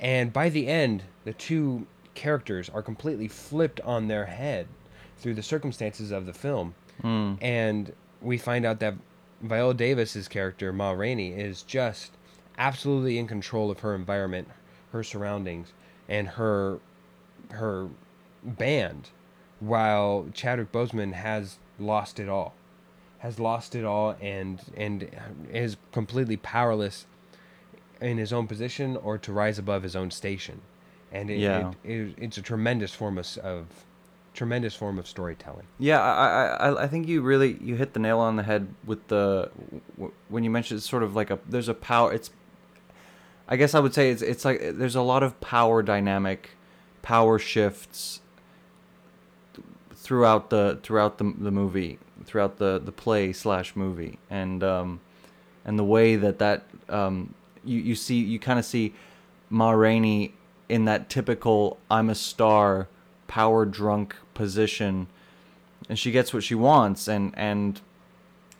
and 0.00 0.32
by 0.32 0.48
the 0.48 0.68
end, 0.68 1.02
the 1.24 1.34
two 1.34 1.86
characters 2.14 2.68
are 2.68 2.82
completely 2.82 3.28
flipped 3.28 3.80
on 3.82 4.08
their 4.08 4.26
head 4.26 4.66
through 5.18 5.34
the 5.34 5.42
circumstances 5.42 6.10
of 6.10 6.26
the 6.26 6.32
film, 6.32 6.74
Mm. 7.02 7.38
and 7.40 7.92
we 8.20 8.38
find 8.38 8.64
out 8.64 8.80
that 8.80 8.94
Viola 9.40 9.74
Davis's 9.74 10.28
character 10.28 10.72
Ma 10.72 10.90
Rainey 10.92 11.32
is 11.32 11.62
just 11.62 12.12
absolutely 12.58 13.18
in 13.18 13.26
control 13.26 13.70
of 13.70 13.80
her 13.80 13.94
environment, 13.94 14.48
her 14.92 15.02
surroundings, 15.02 15.72
and 16.08 16.28
her 16.28 16.78
her 17.50 17.88
band, 18.44 19.10
while 19.60 20.26
Chadwick 20.32 20.72
Boseman 20.72 21.12
has 21.12 21.58
lost 21.78 22.18
it 22.20 22.28
all, 22.28 22.54
has 23.18 23.38
lost 23.38 23.74
it 23.74 23.84
all, 23.84 24.16
and 24.20 24.60
and 24.76 25.08
is 25.52 25.76
completely 25.92 26.36
powerless 26.36 27.06
in 28.00 28.18
his 28.18 28.32
own 28.32 28.46
position 28.46 28.96
or 28.96 29.16
to 29.18 29.32
rise 29.32 29.58
above 29.58 29.82
his 29.82 29.94
own 29.96 30.10
station, 30.10 30.60
and 31.12 31.30
it, 31.30 31.38
Yeah. 31.38 31.72
it, 31.84 31.90
it, 31.92 32.14
it's 32.18 32.38
a 32.38 32.42
tremendous 32.42 32.92
form 32.94 33.18
of, 33.18 33.38
of 33.38 33.66
tremendous 34.34 34.74
form 34.74 34.98
of 34.98 35.06
storytelling. 35.06 35.66
Yeah, 35.78 36.00
I, 36.00 36.46
I, 36.68 36.84
I- 36.84 36.86
think 36.88 37.06
you 37.06 37.20
really 37.22 37.58
you 37.60 37.76
hit 37.76 37.92
the 37.92 38.00
nail 38.00 38.18
on 38.18 38.36
the 38.36 38.42
head 38.42 38.68
with 38.86 39.06
the 39.08 39.50
when 40.28 40.42
you 40.44 40.50
mentioned 40.50 40.78
it's 40.78 40.88
sort 40.88 41.02
of 41.02 41.14
like 41.14 41.30
a 41.30 41.38
there's 41.48 41.68
a 41.68 41.74
power. 41.74 42.12
It's 42.12 42.30
I 43.48 43.56
guess 43.56 43.74
I 43.74 43.80
would 43.80 43.92
say 43.94 44.10
it's 44.10 44.22
it's 44.22 44.44
like 44.44 44.60
there's 44.74 44.96
a 44.96 45.02
lot 45.02 45.22
of 45.22 45.38
power 45.40 45.82
dynamic, 45.82 46.50
power 47.02 47.38
shifts 47.38 48.20
throughout 49.94 50.50
the 50.50 50.78
throughout 50.82 51.18
the 51.18 51.24
the 51.38 51.50
movie, 51.50 51.98
throughout 52.24 52.58
the 52.58 52.80
the 52.82 52.92
play 52.92 53.32
slash 53.32 53.76
movie, 53.76 54.18
and 54.30 54.62
um, 54.64 55.00
and 55.64 55.78
the 55.78 55.84
way 55.84 56.16
that 56.16 56.38
that 56.38 56.64
um, 56.88 57.34
you 57.64 57.78
you 57.80 57.94
see 57.94 58.16
you 58.16 58.38
kind 58.38 58.58
of 58.58 58.64
see 58.64 58.94
Ma 59.50 59.70
Rainey 59.72 60.32
in 60.72 60.86
that 60.86 61.10
typical 61.10 61.76
I'm 61.90 62.08
a 62.08 62.14
star, 62.14 62.88
power 63.28 63.66
drunk 63.66 64.16
position, 64.32 65.06
and 65.86 65.98
she 65.98 66.10
gets 66.10 66.32
what 66.32 66.42
she 66.42 66.54
wants, 66.54 67.08
and 67.08 67.34
and 67.36 67.78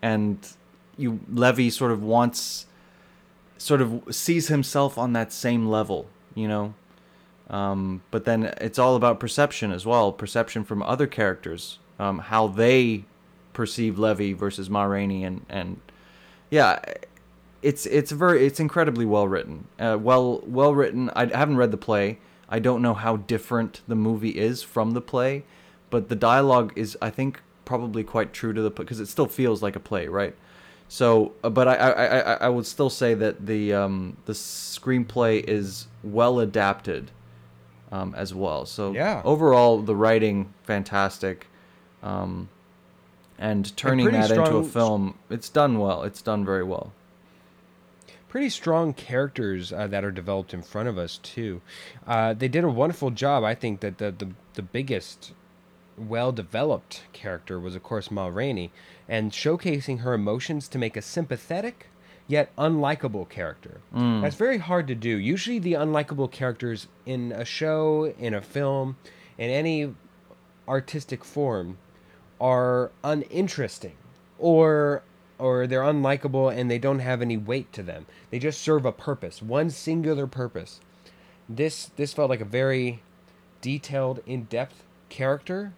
and 0.02 0.46
you 0.98 1.20
Levee 1.32 1.70
sort 1.70 1.90
of 1.90 2.02
wants, 2.02 2.66
sort 3.56 3.80
of 3.80 4.02
sees 4.10 4.48
himself 4.48 4.98
on 4.98 5.14
that 5.14 5.32
same 5.32 5.68
level, 5.68 6.06
you 6.34 6.46
know. 6.46 6.74
Um, 7.48 8.02
but 8.10 8.26
then 8.26 8.52
it's 8.60 8.78
all 8.78 8.94
about 8.94 9.18
perception 9.18 9.72
as 9.72 9.86
well, 9.86 10.12
perception 10.12 10.64
from 10.64 10.82
other 10.82 11.06
characters, 11.06 11.78
um, 11.98 12.18
how 12.18 12.46
they 12.46 13.04
perceive 13.54 13.98
Levee 13.98 14.34
versus 14.34 14.68
Ma 14.68 14.82
Rainey, 14.82 15.24
and 15.24 15.46
and 15.48 15.80
yeah, 16.50 16.78
it's 17.62 17.86
it's 17.86 18.10
very 18.10 18.44
it's 18.46 18.60
incredibly 18.60 19.04
well 19.06 19.28
written, 19.28 19.68
uh, 19.78 19.96
well 20.00 20.42
well 20.46 20.74
written. 20.74 21.10
I 21.10 21.26
haven't 21.26 21.56
read 21.56 21.70
the 21.70 21.76
play. 21.76 22.18
I 22.48 22.58
don't 22.58 22.82
know 22.82 22.94
how 22.94 23.16
different 23.16 23.80
the 23.88 23.94
movie 23.94 24.30
is 24.38 24.62
from 24.62 24.90
the 24.92 25.00
play, 25.00 25.44
but 25.90 26.08
the 26.08 26.16
dialogue 26.16 26.72
is 26.76 26.98
I 27.00 27.10
think 27.10 27.40
probably 27.64 28.02
quite 28.04 28.32
true 28.32 28.52
to 28.52 28.60
the 28.60 28.70
because 28.70 29.00
it 29.00 29.06
still 29.06 29.26
feels 29.26 29.62
like 29.62 29.76
a 29.76 29.80
play, 29.80 30.08
right? 30.08 30.34
So, 30.88 31.32
uh, 31.42 31.48
but 31.50 31.68
I 31.68 31.74
I, 31.76 31.90
I, 32.18 32.32
I- 32.34 32.48
would 32.48 32.66
still 32.66 32.90
say 32.90 33.14
that 33.14 33.46
the 33.46 33.72
um, 33.72 34.16
the 34.26 34.34
screenplay 34.34 35.42
is 35.48 35.86
well 36.02 36.38
adapted 36.40 37.10
um, 37.90 38.14
as 38.16 38.34
well. 38.34 38.66
So 38.66 38.92
Yeah. 38.92 39.22
overall, 39.24 39.80
the 39.80 39.96
writing 39.96 40.52
fantastic, 40.64 41.46
um, 42.02 42.48
and 43.38 43.74
turning 43.76 44.06
that 44.12 44.30
into 44.30 44.56
a 44.56 44.62
film, 44.72 45.18
it's 45.30 45.48
done 45.48 45.78
well. 45.78 46.02
It's 46.02 46.20
done 46.20 46.44
very 46.44 46.64
well. 46.64 46.92
Pretty 48.32 48.48
strong 48.48 48.94
characters 48.94 49.74
uh, 49.74 49.86
that 49.86 50.02
are 50.02 50.10
developed 50.10 50.54
in 50.54 50.62
front 50.62 50.88
of 50.88 50.96
us 50.96 51.18
too. 51.18 51.60
Uh, 52.06 52.32
they 52.32 52.48
did 52.48 52.64
a 52.64 52.68
wonderful 52.70 53.10
job. 53.10 53.44
I 53.44 53.54
think 53.54 53.80
that 53.80 53.98
the 53.98 54.10
the, 54.10 54.30
the 54.54 54.62
biggest 54.62 55.34
well 55.98 56.32
developed 56.32 57.02
character 57.12 57.60
was 57.60 57.76
of 57.76 57.82
course 57.82 58.10
Ma 58.10 58.28
Rainey, 58.28 58.72
and 59.06 59.32
showcasing 59.32 60.00
her 60.00 60.14
emotions 60.14 60.66
to 60.68 60.78
make 60.78 60.96
a 60.96 61.02
sympathetic 61.02 61.88
yet 62.26 62.56
unlikable 62.56 63.28
character. 63.28 63.82
That's 64.22 64.36
very 64.36 64.56
hard 64.56 64.86
to 64.86 64.94
do. 64.94 65.10
Usually 65.10 65.58
the 65.58 65.74
unlikable 65.74 66.30
characters 66.30 66.88
in 67.04 67.32
a 67.32 67.44
show, 67.44 68.14
in 68.18 68.32
a 68.32 68.40
film, 68.40 68.96
in 69.36 69.50
any 69.50 69.94
artistic 70.66 71.22
form 71.22 71.76
are 72.40 72.92
uninteresting 73.04 73.96
or 74.38 75.02
or 75.42 75.66
they're 75.66 75.82
unlikable 75.82 76.56
and 76.56 76.70
they 76.70 76.78
don't 76.78 77.00
have 77.00 77.20
any 77.20 77.36
weight 77.36 77.72
to 77.72 77.82
them. 77.82 78.06
They 78.30 78.38
just 78.38 78.62
serve 78.62 78.86
a 78.86 78.92
purpose, 78.92 79.42
one 79.42 79.70
singular 79.70 80.28
purpose. 80.28 80.78
This 81.48 81.90
this 81.96 82.12
felt 82.12 82.30
like 82.30 82.40
a 82.40 82.44
very 82.44 83.02
detailed, 83.60 84.20
in-depth 84.24 84.84
character, 85.08 85.72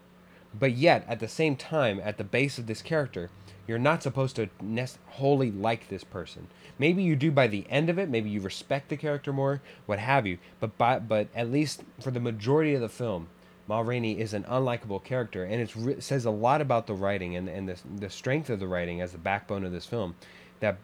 but 0.53 0.73
yet 0.73 1.07
at 1.09 1.19
the 1.19 1.29
same 1.29 1.57
time 1.57 1.99
at 2.05 2.19
the 2.19 2.25
base 2.25 2.59
of 2.59 2.67
this 2.67 2.83
character, 2.83 3.31
you're 3.67 3.79
not 3.79 4.03
supposed 4.03 4.37
to 4.37 4.51
nec- 4.61 4.99
wholly 5.07 5.51
like 5.51 5.89
this 5.89 6.05
person. 6.05 6.49
Maybe 6.79 7.03
you 7.03 7.17
do 7.17 7.31
by 7.31 7.47
the 7.47 7.65
end 7.71 7.89
of 7.89 7.99
it, 7.99 8.11
maybe 8.11 8.29
you 8.29 8.43
respect 8.43 8.91
the 8.91 8.99
character 8.99 9.33
more, 9.33 9.63
what 9.87 9.99
have 9.99 10.27
you. 10.27 10.37
But 10.61 10.77
by, 10.77 10.99
but 10.99 11.29
at 11.35 11.51
least 11.51 11.85
for 12.03 12.11
the 12.11 12.21
majority 12.21 12.75
of 12.75 12.83
the 12.83 12.89
film, 12.91 13.29
Ma 13.67 13.81
Rainey 13.81 14.21
is 14.21 14.35
an 14.35 14.45
unlikable 14.45 15.03
character, 15.03 15.45
and 15.45 15.61
it 15.61 15.75
re- 15.77 16.01
says 16.01 16.25
a 16.25 16.31
lot 16.31 16.61
about 16.61 16.87
the 16.87 16.95
writing 16.95 17.37
and 17.37 17.49
and 17.49 17.69
the 17.69 17.77
the 17.97 18.11
strength 18.11 18.51
of 18.51 18.61
the 18.61 18.69
writing 18.69 19.01
as 19.01 19.13
the 19.13 19.19
backbone 19.19 19.65
of 19.65 19.73
this 19.73 19.87
film. 19.87 20.15
That 20.61 20.77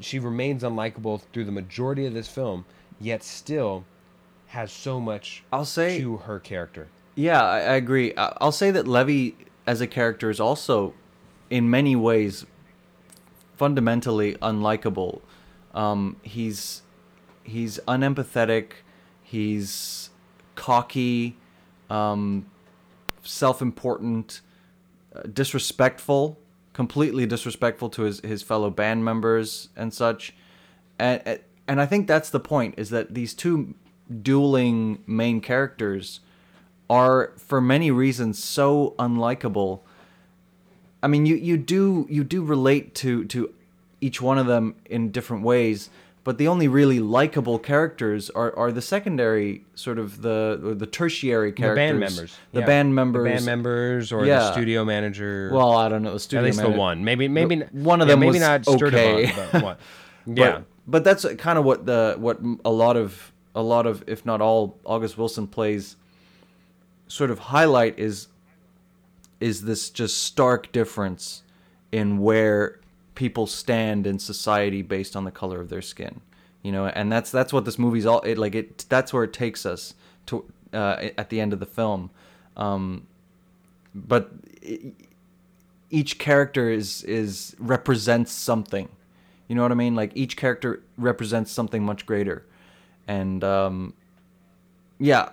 she 0.00 0.18
remains 0.18 0.62
unlikable 0.62 1.22
through 1.32 1.44
the 1.44 1.52
majority 1.52 2.06
of 2.06 2.14
this 2.14 2.28
film, 2.28 2.64
yet 3.00 3.22
still 3.22 3.84
has 4.48 4.70
so 4.70 5.00
much 5.00 5.42
I'll 5.52 5.64
say 5.64 5.98
to 6.00 6.18
her 6.18 6.38
character. 6.38 6.88
Yeah, 7.14 7.42
I, 7.42 7.58
I 7.58 7.74
agree. 7.74 8.14
I'll 8.16 8.52
say 8.52 8.70
that 8.70 8.86
Levee 8.86 9.34
as 9.66 9.80
a 9.80 9.86
character 9.86 10.30
is 10.30 10.38
also, 10.38 10.94
in 11.50 11.68
many 11.68 11.96
ways, 11.96 12.46
fundamentally 13.56 14.34
unlikable. 14.36 15.20
Um, 15.74 16.16
he's 16.22 16.82
he's 17.42 17.80
unempathetic. 17.88 18.72
He's 19.22 20.10
cocky, 20.54 21.36
um, 21.90 22.46
self-important, 23.22 24.40
uh, 25.14 25.22
disrespectful, 25.32 26.38
completely 26.72 27.26
disrespectful 27.26 27.88
to 27.90 28.02
his, 28.02 28.20
his 28.20 28.42
fellow 28.42 28.70
band 28.70 29.04
members 29.04 29.68
and 29.76 29.92
such. 29.92 30.34
And 30.98 31.40
and 31.68 31.80
I 31.80 31.86
think 31.86 32.06
that's 32.06 32.30
the 32.30 32.40
point 32.40 32.74
is 32.76 32.90
that 32.90 33.14
these 33.14 33.34
two 33.34 33.74
dueling 34.22 35.02
main 35.06 35.40
characters 35.40 36.20
are 36.88 37.32
for 37.36 37.60
many 37.60 37.90
reasons 37.90 38.42
so 38.42 38.94
unlikable. 38.98 39.80
I 41.02 41.08
mean, 41.08 41.26
you, 41.26 41.36
you 41.36 41.56
do 41.56 42.06
you 42.08 42.24
do 42.24 42.42
relate 42.42 42.94
to 42.96 43.24
to 43.26 43.52
each 44.00 44.20
one 44.20 44.38
of 44.38 44.46
them 44.46 44.74
in 44.84 45.10
different 45.10 45.42
ways, 45.42 45.90
but 46.26 46.38
the 46.38 46.48
only 46.48 46.66
really 46.66 46.98
likable 46.98 47.56
characters 47.56 48.30
are, 48.30 48.52
are 48.58 48.72
the 48.72 48.82
secondary 48.82 49.64
sort 49.76 49.96
of 49.96 50.22
the 50.22 50.60
or 50.64 50.74
the 50.74 50.84
tertiary 50.84 51.52
characters. 51.52 51.76
The 51.76 51.76
band 51.86 52.00
members. 52.00 52.36
the 52.52 52.60
Yeah. 52.60 52.66
band 52.66 52.94
members. 52.96 53.22
The 53.22 53.30
band 53.30 53.46
members 53.46 54.12
or 54.12 54.26
Yeah. 54.26 54.38
the 54.40 54.52
studio 54.52 54.84
manager. 54.84 55.50
well 55.52 55.76
i 55.76 55.88
don't 55.88 56.02
know 56.02 56.12
the 56.14 56.18
studio 56.18 56.40
at 56.40 56.46
least 56.46 56.58
the 56.58 56.64
manager- 56.64 56.78
one. 56.80 57.04
Maybe 57.04 57.28
maybe 57.28 57.54
The- 57.56 57.66
one 57.70 58.00
of 58.02 58.08
yeah, 58.08 58.14
them 58.14 58.20
maybe 58.20 58.32
was 58.32 58.40
not 58.40 58.66
okay. 58.66 58.76
Sturtevant, 58.76 59.52
but 59.52 59.62
one. 59.62 59.76
But, 60.26 60.36
Yeah. 60.36 60.60
but 60.88 61.04
that's 61.04 61.24
kind 61.36 61.58
of 61.60 61.64
what 61.64 61.86
the 61.86 62.16
what 62.18 62.40
a 62.64 62.70
lot 62.72 62.96
of 62.96 63.32
a 63.54 63.62
lot 63.62 63.86
of 63.86 64.02
if 64.08 64.26
not 64.26 64.40
all 64.40 64.78
August 64.84 65.16
Wilson 65.16 65.46
plays 65.46 65.94
sort 67.06 67.30
of 67.30 67.38
highlight 67.38 68.00
is 68.00 68.26
is 69.38 69.62
this 69.62 69.90
just 69.90 70.24
stark 70.24 70.72
difference 70.72 71.44
in 71.92 72.18
where 72.18 72.80
people 73.16 73.48
stand 73.48 74.06
in 74.06 74.20
society 74.20 74.82
based 74.82 75.16
on 75.16 75.24
the 75.24 75.32
color 75.32 75.60
of 75.60 75.68
their 75.68 75.82
skin. 75.82 76.20
You 76.62 76.70
know, 76.70 76.86
and 76.86 77.10
that's 77.10 77.30
that's 77.30 77.52
what 77.52 77.64
this 77.64 77.78
movie's 77.78 78.06
all 78.06 78.20
it 78.20 78.38
like 78.38 78.54
it 78.54 78.84
that's 78.88 79.12
where 79.12 79.24
it 79.24 79.32
takes 79.32 79.66
us 79.66 79.94
to 80.26 80.44
uh, 80.72 81.08
at 81.18 81.30
the 81.30 81.40
end 81.40 81.52
of 81.52 81.58
the 81.58 81.66
film. 81.66 82.10
Um, 82.56 83.06
but 83.94 84.30
i 84.64 84.92
each 85.88 86.18
character 86.18 86.68
is 86.68 87.04
is 87.04 87.54
represents 87.58 88.32
something. 88.32 88.88
You 89.46 89.54
know 89.54 89.62
what 89.62 89.70
I 89.70 89.76
mean? 89.76 89.94
Like 89.94 90.10
each 90.16 90.36
character 90.36 90.82
represents 90.98 91.52
something 91.52 91.84
much 91.84 92.06
greater, 92.06 92.44
and 93.06 93.44
um, 93.44 93.94
yeah, 94.98 95.28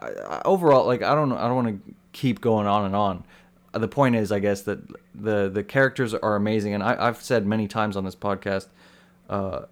overall, 0.46 0.86
like 0.86 1.02
I 1.02 1.16
don't 1.16 1.32
I 1.32 1.48
don't 1.48 1.56
want 1.56 1.86
to 1.86 1.94
keep 2.12 2.40
going 2.40 2.68
on 2.68 2.86
and 2.86 2.96
on. 2.96 3.24
The 3.74 3.88
point 3.88 4.16
is, 4.16 4.32
I 4.32 4.40
guess 4.40 4.62
that 4.64 4.80
the 5.16 5.50
the 5.50 5.64
characters 5.64 6.14
are 6.14 6.36
amazing, 6.36 6.74
and 6.76 6.84
I, 6.84 6.96
I've 7.08 7.22
said 7.22 7.48
many 7.48 7.68
times 7.68 7.98
on 7.98 8.06
this 8.06 8.16
podcast, 8.16 8.68
uh, 9.30 9.64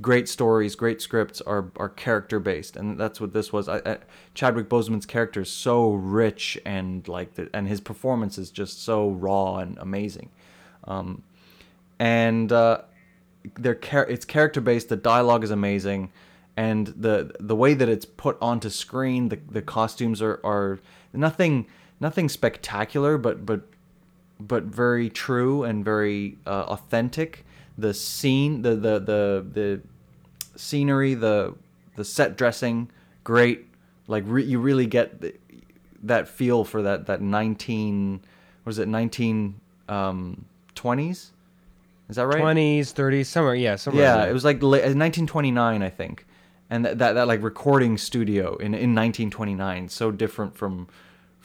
great 0.00 0.28
stories, 0.28 0.74
great 0.74 1.02
scripts 1.02 1.40
are 1.42 1.70
are 1.76 1.88
character 1.90 2.40
based, 2.40 2.76
and 2.76 2.98
that's 2.98 3.20
what 3.20 3.32
this 3.32 3.52
was. 3.52 3.68
I, 3.68 3.78
I, 3.84 3.98
Chadwick 4.34 4.68
Boseman's 4.68 5.06
character 5.06 5.42
is 5.42 5.50
so 5.50 5.92
rich 5.92 6.58
and 6.64 7.06
like 7.06 7.34
the, 7.34 7.50
and 7.52 7.68
his 7.68 7.80
performance 7.80 8.38
is 8.38 8.50
just 8.50 8.82
so 8.82 9.10
raw 9.10 9.56
and 9.58 9.76
amazing, 9.78 10.30
um, 10.84 11.22
and 11.98 12.50
uh, 12.52 12.82
their 13.58 13.74
char- 13.74 14.08
it's 14.08 14.24
character 14.24 14.60
based. 14.60 14.88
The 14.88 14.96
dialogue 14.96 15.44
is 15.44 15.50
amazing, 15.50 16.12
and 16.56 16.88
the 16.88 17.34
the 17.40 17.56
way 17.56 17.74
that 17.74 17.88
it's 17.88 18.04
put 18.04 18.36
onto 18.40 18.70
screen, 18.70 19.28
the 19.28 19.38
the 19.50 19.62
costumes 19.62 20.22
are 20.22 20.40
are 20.44 20.80
nothing 21.12 21.66
nothing 22.00 22.28
spectacular, 22.28 23.18
but 23.18 23.44
but 23.46 23.62
but 24.38 24.64
very 24.64 25.10
true 25.10 25.64
and 25.64 25.84
very 25.84 26.38
uh, 26.46 26.64
authentic. 26.68 27.44
The 27.78 27.94
scene, 27.94 28.62
the 28.62 28.70
the 28.70 28.98
the 28.98 29.46
the 29.52 29.80
scenery, 30.56 31.14
the 31.14 31.54
the 31.96 32.04
set 32.04 32.36
dressing, 32.36 32.90
great. 33.24 33.66
Like 34.06 34.24
re- 34.26 34.44
you 34.44 34.58
really 34.58 34.86
get 34.86 35.20
the, 35.20 35.34
that 36.02 36.28
feel 36.28 36.64
for 36.64 36.82
that 36.82 37.06
that 37.06 37.20
nineteen, 37.20 38.20
what 38.64 38.70
is 38.70 38.78
it 38.78 38.88
nineteen 38.88 39.60
um, 39.88 40.44
twenties? 40.74 41.32
Is 42.08 42.16
that 42.16 42.26
right? 42.26 42.42
20s, 42.42 42.92
30s, 42.92 43.26
somewhere. 43.26 43.54
Yeah, 43.54 43.76
somewhere. 43.76 44.02
Yeah, 44.02 44.26
it 44.26 44.32
was 44.32 44.44
like 44.44 44.60
la- 44.64 44.70
1929, 44.70 45.80
I 45.80 45.88
think, 45.88 46.26
and 46.68 46.84
that, 46.84 46.98
that 46.98 47.12
that 47.12 47.28
like 47.28 47.40
recording 47.40 47.96
studio 47.98 48.56
in 48.56 48.74
in 48.74 48.96
1929, 48.96 49.88
so 49.88 50.10
different 50.10 50.56
from 50.56 50.88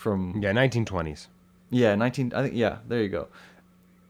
from 0.05 0.39
Yeah, 0.39 0.51
1920s. 0.53 1.27
yeah 1.71 1.95
19. 1.95 2.31
I 2.35 2.43
think 2.43 2.53
yeah, 2.55 2.77
there 2.88 3.01
you 3.01 3.09
go. 3.09 3.27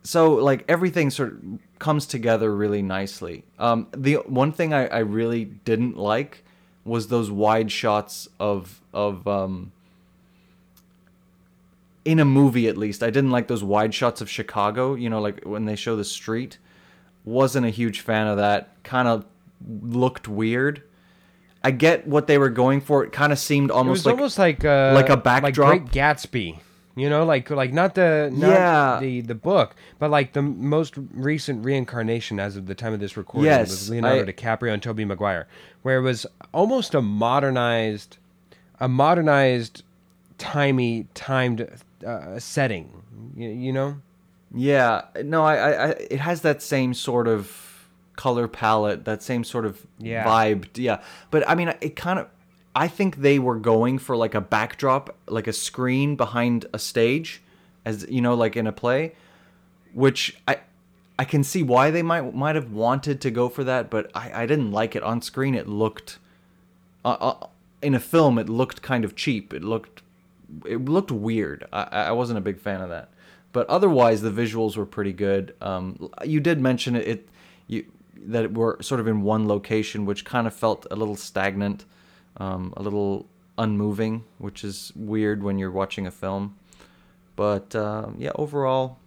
So 0.03 0.33
like 0.33 0.65
everything 0.67 1.09
sort 1.09 1.29
of 1.31 1.39
comes 1.79 2.05
together 2.05 2.53
really 2.53 2.81
nicely. 2.81 3.43
Um, 3.57 3.87
the 3.95 4.15
one 4.27 4.51
thing 4.51 4.73
I, 4.73 4.87
I 4.87 4.99
really 4.99 5.45
didn't 5.45 5.95
like 5.97 6.43
was 6.83 7.07
those 7.07 7.31
wide 7.31 7.71
shots 7.71 8.27
of 8.39 8.81
of 8.93 9.25
um, 9.27 9.71
in 12.03 12.19
a 12.19 12.25
movie 12.25 12.67
at 12.67 12.77
least. 12.77 13.01
I 13.01 13.09
didn't 13.09 13.31
like 13.31 13.47
those 13.47 13.63
wide 13.63 13.93
shots 13.93 14.19
of 14.21 14.29
Chicago. 14.29 14.95
You 14.95 15.09
know, 15.09 15.21
like 15.21 15.43
when 15.43 15.63
they 15.65 15.75
show 15.77 15.95
the 15.95 16.03
street. 16.03 16.57
Wasn't 17.23 17.65
a 17.65 17.71
huge 17.71 18.01
fan 18.01 18.27
of 18.27 18.37
that. 18.37 18.59
Kind 18.83 19.07
of 19.07 19.25
looked 19.81 20.27
weird. 20.27 20.83
I 21.65 21.71
get 21.71 22.07
what 22.07 22.27
they 22.27 22.37
were 22.37 22.49
going 22.49 22.79
for. 22.81 23.03
It 23.03 23.11
kind 23.11 23.31
of 23.33 23.39
seemed 23.39 23.71
almost 23.71 23.99
was 23.99 24.05
like 24.05 24.15
almost 24.15 24.37
like 24.39 24.63
uh, 24.65 24.91
like 24.93 25.09
a 25.09 25.17
backdrop, 25.17 25.69
like. 25.69 25.81
Great 25.81 25.91
Gatsby. 25.91 26.59
You 26.97 27.09
know, 27.09 27.25
like 27.25 27.49
like 27.49 27.73
not 27.73 27.95
the 27.95 28.29
not 28.31 28.49
Yeah. 28.49 28.99
the 29.01 29.21
the 29.21 29.35
book, 29.35 29.75
but 29.99 30.09
like 30.11 30.31
the 30.33 30.41
most 30.41 30.93
recent 31.11 31.65
reincarnation 31.65 32.39
as 32.39 32.55
of 32.55 32.67
the 32.67 32.75
time 32.75 32.93
of 32.93 32.99
this 33.01 33.17
recording 33.17 33.45
Yes, 33.51 33.69
with 33.71 33.89
Leonardo 33.89 34.21
I- 34.21 34.31
DiCaprio 34.31 34.71
and 34.73 34.81
Tobey 34.81 35.03
Maguire, 35.05 35.47
where 35.81 35.97
it 35.97 36.01
was 36.03 36.25
almost 36.53 36.93
a 36.95 37.01
modernized, 37.01 38.17
a 38.79 38.87
modernized, 38.87 39.83
timey 40.37 41.07
timed 41.13 41.67
uh, 42.05 42.39
setting. 42.39 43.01
You, 43.35 43.49
you 43.49 43.73
know. 43.73 43.97
Yeah, 44.53 45.01
no, 45.23 45.43
I, 45.43 45.55
I, 45.55 45.89
it 46.09 46.19
has 46.21 46.41
that 46.41 46.61
same 46.61 46.93
sort 46.93 47.27
of 47.27 47.64
color 48.15 48.47
palette, 48.47 49.05
that 49.05 49.21
same 49.23 49.43
sort 49.43 49.65
of 49.65 49.85
Yeah. 49.99 50.25
vibe. 50.25 50.65
Yeah, 50.75 51.01
but 51.31 51.47
I 51.49 51.55
mean, 51.55 51.73
it 51.81 51.95
kind 51.95 52.19
of, 52.19 52.27
I 52.75 52.87
think 52.87 53.17
they 53.17 53.39
were 53.39 53.57
going 53.57 53.99
for 53.99 54.15
like 54.17 54.35
a 54.35 54.41
backdrop, 54.41 55.15
like 55.27 55.47
a 55.47 55.53
screen 55.53 56.15
behind 56.15 56.65
a 56.73 56.79
stage, 56.79 57.41
as 57.85 58.05
you 58.09 58.21
know, 58.21 58.33
like 58.33 58.55
in 58.55 58.67
a 58.67 58.71
play, 58.71 59.13
which 59.93 60.37
I, 60.47 60.59
I 61.17 61.25
can 61.25 61.43
see 61.43 61.63
why 61.63 61.91
they 61.91 62.01
might 62.01 62.33
might 62.35 62.55
have 62.55 62.71
wanted 62.71 63.21
to 63.21 63.31
go 63.31 63.47
for 63.49 63.63
that, 63.63 63.89
but 63.89 64.11
I, 64.13 64.43
I 64.43 64.45
didn't 64.45 64.71
like 64.71 64.95
it 64.95 65.03
on 65.03 65.21
screen. 65.21 65.55
It 65.55 65.67
looked, 65.67 66.19
uh, 67.03 67.17
uh, 67.19 67.47
in 67.81 67.93
a 67.93 67.99
film, 67.99 68.37
it 68.37 68.49
looked 68.49 68.81
kind 68.81 69.05
of 69.05 69.15
cheap. 69.15 69.53
It 69.53 69.63
looked, 69.63 70.01
it 70.65 70.83
looked 70.85 71.11
weird. 71.11 71.65
I, 71.71 71.83
I 71.83 72.11
wasn't 72.11 72.37
a 72.37 72.41
big 72.41 72.59
fan 72.59 72.81
of 72.81 72.89
that 72.89 73.09
but 73.55 73.65
otherwise 73.69 74.21
the 74.21 74.29
visuals 74.29 74.75
were 74.75 74.85
pretty 74.85 75.13
good. 75.13 75.55
Um, 75.61 76.11
you 76.25 76.41
did 76.41 76.59
mention 76.59 76.93
it, 76.93 77.07
it 77.07 77.29
you 77.67 77.85
that 78.17 78.51
we're 78.53 78.81
sort 78.81 78.99
of 78.99 79.07
in 79.07 79.21
one 79.21 79.47
location, 79.47 80.05
which 80.05 80.25
kind 80.25 80.47
of 80.47 80.53
felt 80.53 80.85
a 80.91 80.95
little 80.95 81.15
stagnant, 81.15 81.85
um, 82.37 82.73
a 82.77 82.81
little 82.83 83.25
unmoving, 83.57 84.23
which 84.37 84.63
is 84.63 84.91
weird 84.95 85.43
when 85.43 85.57
you're 85.57 85.71
watching 85.71 86.05
a 86.07 86.11
film. 86.11 86.55
But 87.35 87.75
um, 87.75 88.15
yeah, 88.17 88.31
overall, 88.35 88.97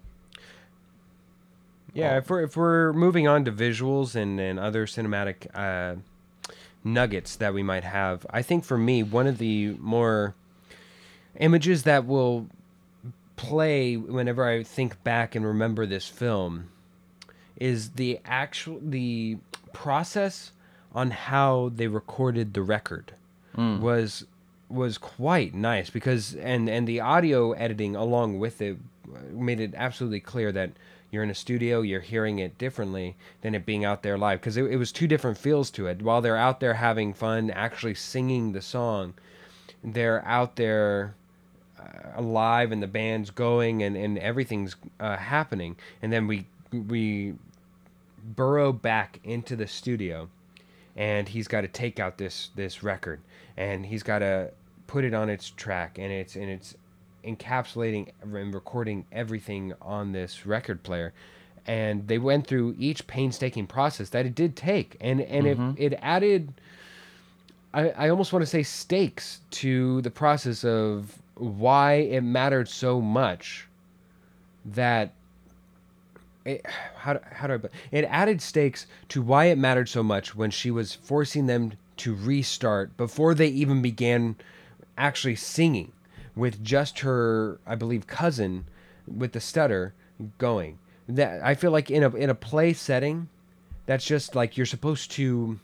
Yeah, 1.95 2.15
Oh. 2.15 2.19
if 2.19 2.31
we're 2.31 2.43
if 2.43 2.57
we're 2.57 2.93
moving 2.93 3.27
on 3.27 3.45
to 3.47 3.53
visuals 3.53 4.15
and 4.15 4.39
and 4.41 4.59
other 4.59 4.87
cinematic 4.87 5.47
uh, 5.55 5.97
nuggets 6.85 7.37
that 7.37 7.55
we 7.55 7.63
might 7.63 7.85
have, 7.85 8.27
I 8.31 8.43
think 8.43 8.65
for 8.65 8.79
me 8.79 9.03
one 9.03 9.27
of 9.27 9.39
the 9.39 9.75
more 9.81 10.35
images 11.41 11.83
that 11.85 12.07
will 12.07 12.47
play 13.37 13.97
whenever 13.97 14.45
I 14.47 14.63
think 14.65 15.03
back 15.05 15.35
and 15.35 15.47
remember 15.47 15.87
this 15.87 16.09
film 16.09 16.71
is 17.61 17.91
the 17.91 18.21
actual 18.25 18.81
the 18.83 19.37
process 19.73 20.53
on 20.95 21.11
how 21.11 21.71
they 21.75 21.87
recorded 21.87 22.55
the 22.55 22.63
record 22.63 23.13
was 23.81 24.25
was 24.69 24.99
quite 24.99 25.55
nice 25.55 25.91
because 25.91 26.35
and 26.37 26.69
and 26.69 26.87
the 26.87 27.01
audio 27.01 27.53
editing 27.53 27.97
along 27.97 28.39
with 28.39 28.61
it 28.63 28.77
made 29.33 29.61
it 29.61 29.73
absolutely 29.77 30.21
clear 30.21 30.53
that 30.53 30.71
you're 31.11 31.23
in 31.23 31.31
a 31.31 31.35
studio 31.35 31.81
you're 31.81 32.01
hearing 32.01 32.39
it 32.39 32.59
differently 32.59 33.17
than 33.41 33.55
it 33.55 33.65
being 33.65 33.85
out 33.85 34.03
there 34.03 34.19
live. 34.19 34.41
Because 34.41 34.57
it, 34.57 34.65
it 34.65 34.77
was 34.77 34.93
two 34.93 35.07
different 35.07 35.39
feels 35.39 35.71
to 35.71 35.87
it. 35.87 36.03
While 36.03 36.21
they're 36.21 36.37
out 36.37 36.61
there 36.61 36.75
having 36.75 37.15
fun 37.15 37.51
actually 37.51 37.95
singing 37.95 38.53
the 38.53 38.61
song 38.63 39.15
they're 39.83 40.25
out 40.27 40.57
there 40.57 41.15
uh, 41.79 41.83
alive 42.17 42.73
and 42.73 42.83
the 42.83 42.87
band's 42.87 43.31
going 43.31 43.83
and, 43.83 43.97
and 43.97 44.19
everything's 44.19 44.77
uh, 45.01 45.17
happening. 45.17 45.77
And 46.03 46.13
then 46.13 46.27
we 46.27 46.47
we 46.73 47.35
burrow 48.35 48.73
back 48.73 49.21
into 49.25 49.57
the 49.57 49.67
studio 49.67 50.29
and 50.97 51.29
he's 51.29 51.47
got 51.49 51.63
to 51.63 51.69
take 51.69 52.01
out 52.01 52.19
this 52.19 52.51
this 52.57 52.83
record. 52.83 53.21
And 53.57 53.87
he's 53.87 54.03
got 54.03 54.19
to 54.19 54.51
put 54.87 55.05
it 55.05 55.15
on 55.15 55.31
its 55.31 55.51
track 55.51 55.99
and 55.99 56.13
it's 56.13 56.37
and 56.37 56.51
it's 56.51 56.75
encapsulating 57.25 58.09
and 58.23 58.55
recording 58.55 59.07
everything 59.13 59.73
on 59.81 60.13
this 60.13 60.45
record 60.45 60.83
player. 60.83 61.15
And 61.67 62.09
they 62.09 62.19
went 62.19 62.47
through 62.47 62.75
each 62.79 63.07
painstaking 63.07 63.67
process 63.67 64.11
that 64.11 64.27
it 64.27 64.35
did 64.35 64.57
take 64.57 64.97
and 65.01 65.21
and 65.21 65.47
it, 65.47 65.59
mm-hmm. 65.59 65.83
it 65.83 65.95
added 66.03 66.53
I, 67.73 67.91
I 67.91 68.09
almost 68.09 68.33
want 68.33 68.43
to 68.43 68.47
say 68.47 68.63
stakes 68.63 69.41
to 69.51 70.01
the 70.03 70.11
process 70.11 70.65
of 70.65 71.17
why 71.35 71.95
it 71.95 72.23
mattered 72.23 72.69
so 72.69 73.01
much 73.01 73.69
that 74.65 75.13
it, 76.49 76.67
how, 76.97 77.21
how 77.31 77.47
do 77.47 77.55
I 77.55 77.59
put 77.59 77.73
it 77.91 78.05
added 78.05 78.41
stakes 78.41 78.87
to 79.11 79.23
why 79.23 79.47
it 79.47 79.59
mattered 79.59 79.89
so 79.89 80.03
much 80.03 80.35
when 80.35 80.51
she 80.51 80.71
was 80.71 80.95
forcing 80.95 81.47
them 81.47 81.73
to 81.99 82.15
restart 82.15 82.97
before 82.97 83.35
they 83.35 83.49
even 83.49 83.83
began 83.83 84.37
actually 84.97 85.37
singing 85.37 85.93
with 86.35 86.63
just 86.63 87.01
her 87.01 87.61
I 87.67 87.75
believe 87.75 88.07
cousin 88.07 88.65
with 89.07 89.33
the 89.33 89.41
stutter 89.41 89.95
going. 90.39 90.79
That 91.09 91.43
I 91.43 91.55
feel 91.55 91.71
like 91.71 91.91
in 91.91 92.03
a 92.03 92.15
in 92.15 92.31
a 92.31 92.35
play 92.35 92.73
setting 92.73 93.29
that's 93.87 94.05
just 94.05 94.35
like 94.35 94.57
you're 94.57 94.67
supposed 94.67 95.11
to 95.13 95.59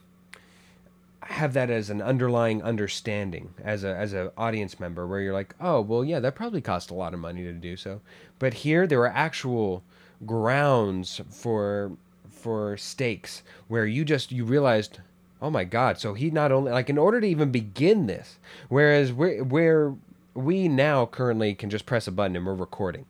have 1.21 1.53
that 1.53 1.69
as 1.69 1.89
an 1.89 2.01
underlying 2.01 2.61
understanding 2.61 3.53
as 3.63 3.83
a 3.83 3.95
as 3.95 4.13
a 4.13 4.31
audience 4.37 4.79
member 4.79 5.07
where 5.07 5.19
you're 5.19 5.33
like 5.33 5.55
oh 5.59 5.81
well 5.81 6.05
yeah 6.05 6.19
that 6.19 6.35
probably 6.35 6.61
cost 6.61 6.91
a 6.91 6.93
lot 6.93 7.13
of 7.13 7.19
money 7.19 7.43
to 7.43 7.53
do 7.53 7.75
so. 7.77 8.01
But 8.39 8.53
here 8.53 8.87
there 8.87 8.99
were 8.99 9.07
actual 9.07 9.83
grounds 10.25 11.21
for 11.29 11.91
for 12.29 12.77
stakes 12.77 13.43
where 13.67 13.85
you 13.85 14.05
just 14.05 14.31
you 14.31 14.45
realized 14.45 14.99
oh 15.41 15.49
my 15.49 15.63
god 15.63 15.99
so 15.99 16.13
he 16.13 16.29
not 16.29 16.51
only 16.51 16.71
like 16.71 16.89
in 16.89 16.97
order 16.97 17.19
to 17.19 17.27
even 17.27 17.51
begin 17.51 18.05
this 18.07 18.37
whereas 18.69 19.11
where 19.11 19.43
where 19.43 19.95
we 20.33 20.67
now 20.67 21.05
currently 21.05 21.55
can 21.55 21.69
just 21.69 21.85
press 21.85 22.07
a 22.07 22.11
button 22.11 22.35
and 22.35 22.45
we're 22.45 22.53
recording. 22.53 23.05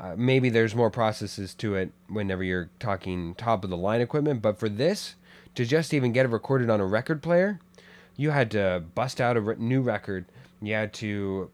Uh, 0.00 0.14
maybe 0.16 0.50
there's 0.50 0.74
more 0.74 0.90
processes 0.90 1.54
to 1.54 1.76
it 1.76 1.90
whenever 2.08 2.42
you're 2.42 2.68
talking 2.80 3.34
top 3.36 3.64
of 3.64 3.70
the 3.70 3.76
line 3.76 4.00
equipment 4.00 4.42
but 4.42 4.58
for 4.58 4.68
this 4.68 5.14
to 5.54 5.64
just 5.64 5.94
even 5.94 6.12
get 6.12 6.26
it 6.26 6.28
recorded 6.28 6.68
on 6.68 6.80
a 6.80 6.86
record 6.86 7.22
player 7.22 7.58
you 8.18 8.30
had 8.30 8.50
to 8.50 8.82
bust 8.94 9.20
out 9.20 9.38
a 9.38 9.40
re- 9.40 9.54
new 9.58 9.80
record. 9.80 10.26
You 10.60 10.74
had 10.74 10.92
to 10.94 11.50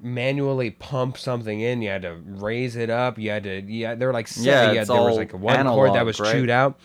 manually 0.00 0.70
pump 0.70 1.18
something 1.18 1.60
in 1.60 1.82
you 1.82 1.88
had 1.88 2.02
to 2.02 2.16
raise 2.24 2.76
it 2.76 2.88
up 2.90 3.18
you 3.18 3.30
had 3.30 3.42
to 3.42 3.60
yeah 3.62 3.94
there 3.94 4.08
were 4.08 4.14
like 4.14 4.28
seven, 4.28 4.74
Yeah, 4.74 4.84
there 4.84 5.02
was 5.02 5.16
like 5.16 5.32
one 5.32 5.66
chord 5.66 5.94
that 5.94 6.04
was 6.04 6.20
right? 6.20 6.32
chewed 6.32 6.50
out 6.50 6.78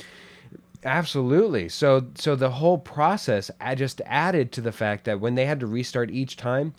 Absolutely. 0.85 1.69
So 1.69 2.07
so 2.15 2.35
the 2.35 2.49
whole 2.49 2.77
process 2.77 3.49
I 3.61 3.75
just 3.75 4.01
added 4.05 4.51
to 4.53 4.61
the 4.61 4.71
fact 4.71 5.05
that 5.05 5.19
when 5.19 5.35
they 5.35 5.45
had 5.45 5.59
to 5.61 5.67
restart 5.67 6.11
each 6.11 6.35
time, 6.35 6.73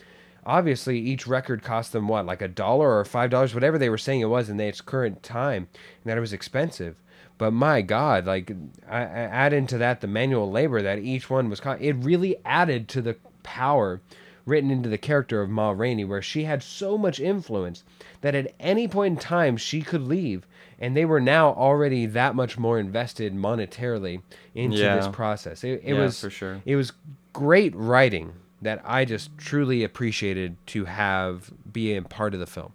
obviously 0.45 0.99
each 0.99 1.27
record 1.27 1.63
cost 1.63 1.93
them 1.93 2.09
what, 2.09 2.27
like 2.27 2.43
a 2.43 2.49
dollar 2.49 2.99
or 2.99 3.05
five 3.05 3.31
dollars, 3.31 3.55
whatever 3.55 3.79
they 3.79 3.89
were 3.89 3.99
saying 3.99 4.21
it 4.21 4.27
was 4.27 4.51
in 4.51 4.61
its 4.61 4.81
current 4.81 5.23
time, 5.23 5.69
and 6.03 6.11
that 6.11 6.19
it 6.19 6.21
was 6.21 6.33
expensive. 6.33 6.97
But 7.39 7.53
my 7.53 7.83
God, 7.83 8.27
like 8.27 8.53
I, 8.89 8.99
I 9.01 9.05
add 9.05 9.53
into 9.53 9.79
that 9.79 10.01
the 10.01 10.07
manual 10.07 10.51
labor 10.51 10.83
that 10.83 10.99
each 10.99 11.31
one 11.31 11.49
was. 11.49 11.61
Co- 11.61 11.73
it 11.81 11.93
really 11.93 12.37
added 12.45 12.89
to 12.91 13.01
the 13.03 13.17
power 13.43 14.01
written 14.47 14.71
into 14.71 14.89
the 14.89 14.99
character 14.99 15.41
of 15.41 15.49
Ma 15.49 15.71
Rainey, 15.71 16.05
where 16.05 16.21
she 16.23 16.45
had 16.45 16.63
so 16.63 16.99
much 16.99 17.19
influence 17.21 17.83
that 18.21 18.35
at 18.35 18.53
any 18.61 18.87
point 18.87 19.15
in 19.17 19.21
time 19.21 19.57
she 19.57 19.81
could 19.83 20.03
leave, 20.03 20.47
and 20.79 20.97
they 20.97 21.05
were 21.05 21.21
now 21.21 21.49
already 21.55 22.05
that 22.07 22.35
much 22.35 22.59
more 22.59 22.79
invested 22.79 23.35
monetarily 23.35 24.21
into 24.55 24.77
Yeah. 24.79 24.97
this 24.97 25.09
process. 25.09 25.65
It, 25.65 25.81
it 25.85 25.95
Yeah, 25.95 26.01
was 26.01 26.21
for 26.21 26.31
sure. 26.31 26.61
It 26.67 26.77
was 26.77 26.93
great 27.33 27.75
writing 27.75 28.33
that 28.63 28.83
I 28.85 29.05
just 29.05 29.37
truly 29.39 29.83
appreciated 29.85 30.57
to 30.69 30.85
have 30.87 31.51
be 31.73 31.95
a 31.97 32.03
part 32.03 32.35
of 32.35 32.41
the 32.41 32.47
film. 32.47 32.73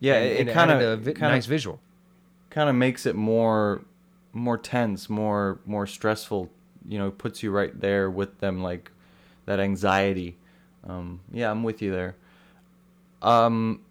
Yeah, 0.00 0.14
And- 0.14 0.24
it, 0.26 0.40
and 0.40 0.50
kind 0.50 0.70
added 0.70 0.84
a 0.88 0.92
of 0.92 1.00
vi- 1.00 1.12
kinda, 1.12 1.28
nice 1.28 1.46
visual. 1.46 1.80
kind 2.50 2.68
of 2.70 2.74
makes 2.76 3.04
it 3.06 3.14
more 3.16 3.82
more 4.32 4.56
tense, 4.58 5.08
more 5.10 5.58
more 5.66 5.86
stressful. 5.86 6.50
You 6.86 6.98
know, 6.98 7.10
puts 7.10 7.42
you 7.42 7.50
right 7.50 7.78
there 7.78 8.08
with 8.10 8.38
them, 8.38 8.62
like 8.62 8.90
that 9.46 9.60
anxiety. 9.60 10.36
Um, 10.88 11.20
yeah, 11.32 11.50
I'm 11.50 11.62
with 11.62 11.82
you 11.82 11.92
there. 11.92 12.16
Um, 13.22 13.82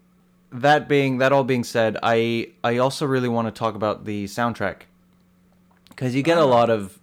that 0.50 0.88
being 0.88 1.18
that 1.18 1.32
all 1.32 1.44
being 1.44 1.64
said, 1.64 1.96
I 2.02 2.50
I 2.64 2.78
also 2.78 3.06
really 3.06 3.28
want 3.28 3.46
to 3.48 3.52
talk 3.56 3.74
about 3.74 4.04
the 4.04 4.24
soundtrack 4.24 4.82
because 5.90 6.14
you 6.14 6.22
get 6.22 6.38
a 6.38 6.44
lot 6.44 6.70
of 6.70 6.98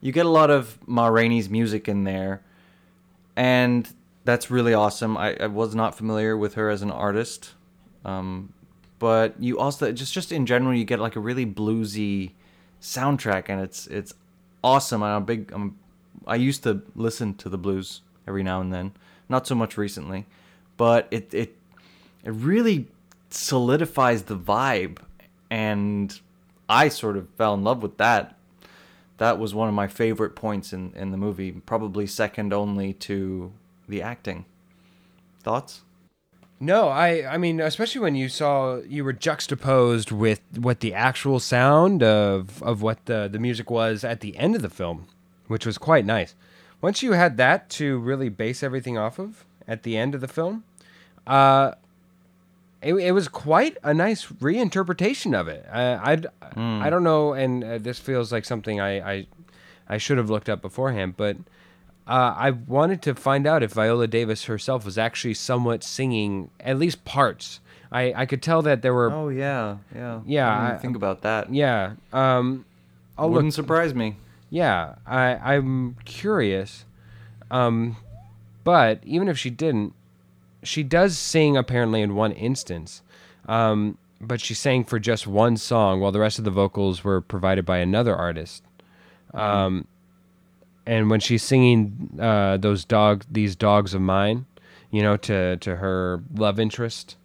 you 0.00 0.12
get 0.12 0.26
a 0.26 0.30
lot 0.30 0.50
of 0.50 0.78
Ma 0.86 1.06
Rainey's 1.08 1.48
music 1.50 1.88
in 1.88 2.04
there, 2.04 2.42
and 3.34 3.92
that's 4.24 4.50
really 4.50 4.74
awesome. 4.74 5.16
I, 5.16 5.36
I 5.38 5.46
was 5.46 5.74
not 5.74 5.96
familiar 5.96 6.36
with 6.36 6.54
her 6.54 6.70
as 6.70 6.82
an 6.82 6.90
artist, 6.90 7.54
um, 8.04 8.52
but 8.98 9.34
you 9.40 9.58
also 9.58 9.92
just 9.92 10.12
just 10.12 10.32
in 10.32 10.46
general 10.46 10.74
you 10.74 10.84
get 10.84 10.98
like 10.98 11.16
a 11.16 11.20
really 11.20 11.46
bluesy 11.46 12.32
soundtrack, 12.80 13.48
and 13.48 13.60
it's 13.60 13.86
it's 13.88 14.14
awesome. 14.64 15.02
I'm 15.02 15.22
a 15.22 15.24
big 15.24 15.52
I'm, 15.52 15.78
I 16.26 16.36
used 16.36 16.62
to 16.62 16.82
listen 16.94 17.34
to 17.34 17.48
the 17.48 17.58
blues 17.58 18.00
every 18.26 18.42
now 18.42 18.60
and 18.60 18.72
then, 18.72 18.92
not 19.28 19.46
so 19.46 19.54
much 19.54 19.76
recently, 19.76 20.26
but 20.76 21.08
it 21.10 21.32
it 21.32 21.56
it 22.24 22.30
really 22.30 22.88
solidifies 23.30 24.24
the 24.24 24.36
vibe, 24.36 24.98
and 25.50 26.20
I 26.68 26.88
sort 26.88 27.16
of 27.16 27.28
fell 27.30 27.54
in 27.54 27.64
love 27.64 27.82
with 27.82 27.96
that 27.98 28.36
that 29.18 29.38
was 29.38 29.54
one 29.54 29.68
of 29.68 29.74
my 29.74 29.88
favorite 29.88 30.34
points 30.34 30.72
in, 30.72 30.92
in 30.94 31.10
the 31.10 31.16
movie, 31.16 31.52
probably 31.52 32.06
second 32.06 32.52
only 32.52 32.92
to 32.92 33.52
the 33.88 34.02
acting. 34.02 34.44
Thoughts? 35.42 35.82
No, 36.58 36.88
I 36.88 37.34
I 37.34 37.36
mean, 37.36 37.60
especially 37.60 38.00
when 38.00 38.14
you 38.14 38.28
saw 38.28 38.78
you 38.78 39.04
were 39.04 39.12
juxtaposed 39.12 40.10
with 40.10 40.40
what 40.56 40.80
the 40.80 40.94
actual 40.94 41.38
sound 41.38 42.02
of 42.02 42.62
of 42.62 42.80
what 42.80 43.04
the 43.04 43.28
the 43.30 43.38
music 43.38 43.70
was 43.70 44.04
at 44.04 44.20
the 44.20 44.36
end 44.38 44.56
of 44.56 44.62
the 44.62 44.70
film, 44.70 45.06
which 45.48 45.66
was 45.66 45.76
quite 45.76 46.06
nice. 46.06 46.34
Once 46.80 47.02
you 47.02 47.12
had 47.12 47.36
that 47.36 47.68
to 47.70 47.98
really 47.98 48.28
base 48.28 48.62
everything 48.62 48.96
off 48.98 49.18
of 49.18 49.44
at 49.66 49.82
the 49.82 49.96
end 49.96 50.14
of 50.14 50.20
the 50.20 50.28
film, 50.28 50.62
uh, 51.26 51.72
it, 52.82 52.94
it 52.94 53.12
was 53.12 53.28
quite 53.28 53.76
a 53.82 53.92
nice 53.94 54.26
reinterpretation 54.26 55.34
of 55.38 55.48
it. 55.48 55.66
I 55.72 56.12
I'd, 56.12 56.26
I 56.56 56.90
don't 56.90 57.02
know, 57.04 57.32
and 57.32 57.64
uh, 57.64 57.78
this 57.78 57.98
feels 57.98 58.30
like 58.32 58.44
something 58.44 58.80
I 58.80 59.00
I, 59.14 59.26
I 59.88 59.98
should 59.98 60.18
have 60.18 60.30
looked 60.30 60.48
up 60.48 60.62
beforehand, 60.62 61.14
but 61.16 61.36
uh, 62.06 62.34
I 62.36 62.50
wanted 62.50 63.02
to 63.02 63.14
find 63.14 63.46
out 63.46 63.62
if 63.62 63.72
Viola 63.72 64.06
Davis 64.06 64.44
herself 64.44 64.84
was 64.84 64.96
actually 64.98 65.34
somewhat 65.34 65.82
singing 65.82 66.50
at 66.60 66.78
least 66.78 67.04
parts. 67.04 67.60
I, 67.90 68.12
I 68.14 68.26
could 68.26 68.42
tell 68.42 68.62
that 68.62 68.82
there 68.82 68.92
were 68.94 69.10
Oh 69.12 69.28
yeah, 69.28 69.78
yeah. 69.94 70.20
Yeah, 70.26 70.48
I 70.50 70.74
I- 70.74 70.78
think 70.78 70.94
about 70.96 71.22
that. 71.22 71.52
yeah 71.52 71.92
um 72.12 72.64
I'll 73.18 73.30
Wouldn't 73.30 73.46
look 73.46 73.54
surprise 73.54 73.94
me. 73.94 74.16
Yeah 74.50 74.94
I 75.06 75.54
I'm 75.54 75.96
curious 76.04 76.84
um 77.50 77.96
but 78.64 79.00
even 79.04 79.28
if 79.28 79.38
she 79.38 79.50
didn't 79.50 79.92
she 80.62 80.82
does 80.82 81.18
sing 81.18 81.56
apparently 81.56 82.02
in 82.02 82.14
one 82.14 82.32
instance 82.32 83.02
um 83.46 83.98
but 84.20 84.40
she 84.40 84.54
sang 84.54 84.82
for 84.84 84.98
just 84.98 85.26
one 85.26 85.56
song 85.56 86.00
while 86.00 86.10
the 86.12 86.18
rest 86.20 86.38
of 86.38 86.44
the 86.44 86.50
vocals 86.50 87.04
were 87.04 87.20
provided 87.20 87.64
by 87.64 87.78
another 87.78 88.14
artist 88.16 88.62
um 89.34 89.86
and 90.86 91.10
when 91.10 91.20
she's 91.20 91.42
singing 91.42 92.10
uh 92.20 92.56
those 92.56 92.84
dog 92.84 93.24
these 93.30 93.54
dogs 93.56 93.94
of 93.94 94.00
mine 94.00 94.46
you 94.90 95.02
know 95.02 95.16
to 95.16 95.56
to 95.58 95.76
her 95.76 96.22
love 96.34 96.58
interest 96.58 97.16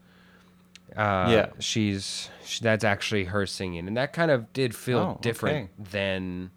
uh 0.97 1.27
Yeah. 1.29 1.49
she's 1.60 2.29
she, 2.43 2.62
that's 2.63 2.84
actually 2.84 3.25
her 3.25 3.45
singing 3.45 3.88
and 3.88 3.95
that 3.97 4.12
kind 4.13 4.29
of 4.29 4.51
did 4.53 4.75
feel 4.75 4.99
Oh, 4.99 5.17
different 5.21 5.69
okay. 5.79 5.89
than 5.91 6.51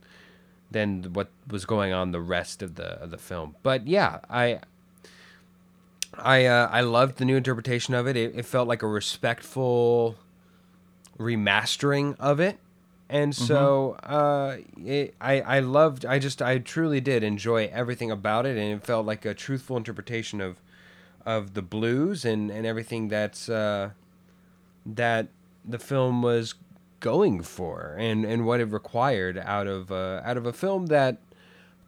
than 0.75 1.05
what 1.15 1.29
was 1.49 1.65
going 1.65 1.93
on 1.95 2.11
the 2.11 2.21
rest 2.21 2.61
of 2.63 2.75
the 2.75 3.01
of 3.03 3.11
the 3.11 3.17
film. 3.17 3.57
But 3.63 3.87
yeah 3.87 4.19
i 4.29 4.61
i 6.19 6.45
uh, 6.45 6.69
i 6.71 6.83
loved 6.83 7.17
the 7.17 7.25
new 7.25 7.37
interpretation 7.37 7.95
of 7.95 8.07
it. 8.07 8.17
it 8.17 8.35
it 8.37 8.45
felt 8.45 8.69
like 8.69 8.83
a 8.83 8.87
respectful 8.87 10.17
remastering 11.19 12.17
of 12.21 12.41
it. 12.41 12.59
And 13.09 13.35
so 13.35 13.93
uh 14.03 14.57
it, 14.85 15.15
i 15.21 15.41
i 15.41 15.61
loved 15.61 16.05
i 16.05 16.19
just 16.19 16.43
i 16.43 16.59
truly 16.59 17.01
did 17.01 17.23
enjoy 17.23 17.71
everything 17.73 18.11
about 18.11 18.45
it. 18.45 18.59
And 18.59 18.75
it 18.75 18.85
felt 18.85 19.07
like 19.07 19.25
a 19.25 19.33
truthful 19.33 19.77
interpretation 19.77 20.41
of 20.41 20.61
of 21.25 21.55
the 21.55 21.63
blues 21.63 22.25
and 22.25 22.51
and 22.51 22.67
everything 22.67 23.09
that's 23.09 23.49
uh 23.49 23.91
that 24.85 25.29
the 25.65 25.79
film 25.79 26.21
was 26.21 26.55
going 27.05 27.43
for 27.43 27.95
and 27.99 28.25
and 28.25 28.47
what 28.47 28.61
it 28.61 28.64
required 28.64 29.37
out 29.37 29.67
of 29.67 29.93
uh, 29.93 30.23
out 30.25 30.38
of 30.38 30.47
a 30.47 30.55
film 30.55 30.87
that 30.87 31.19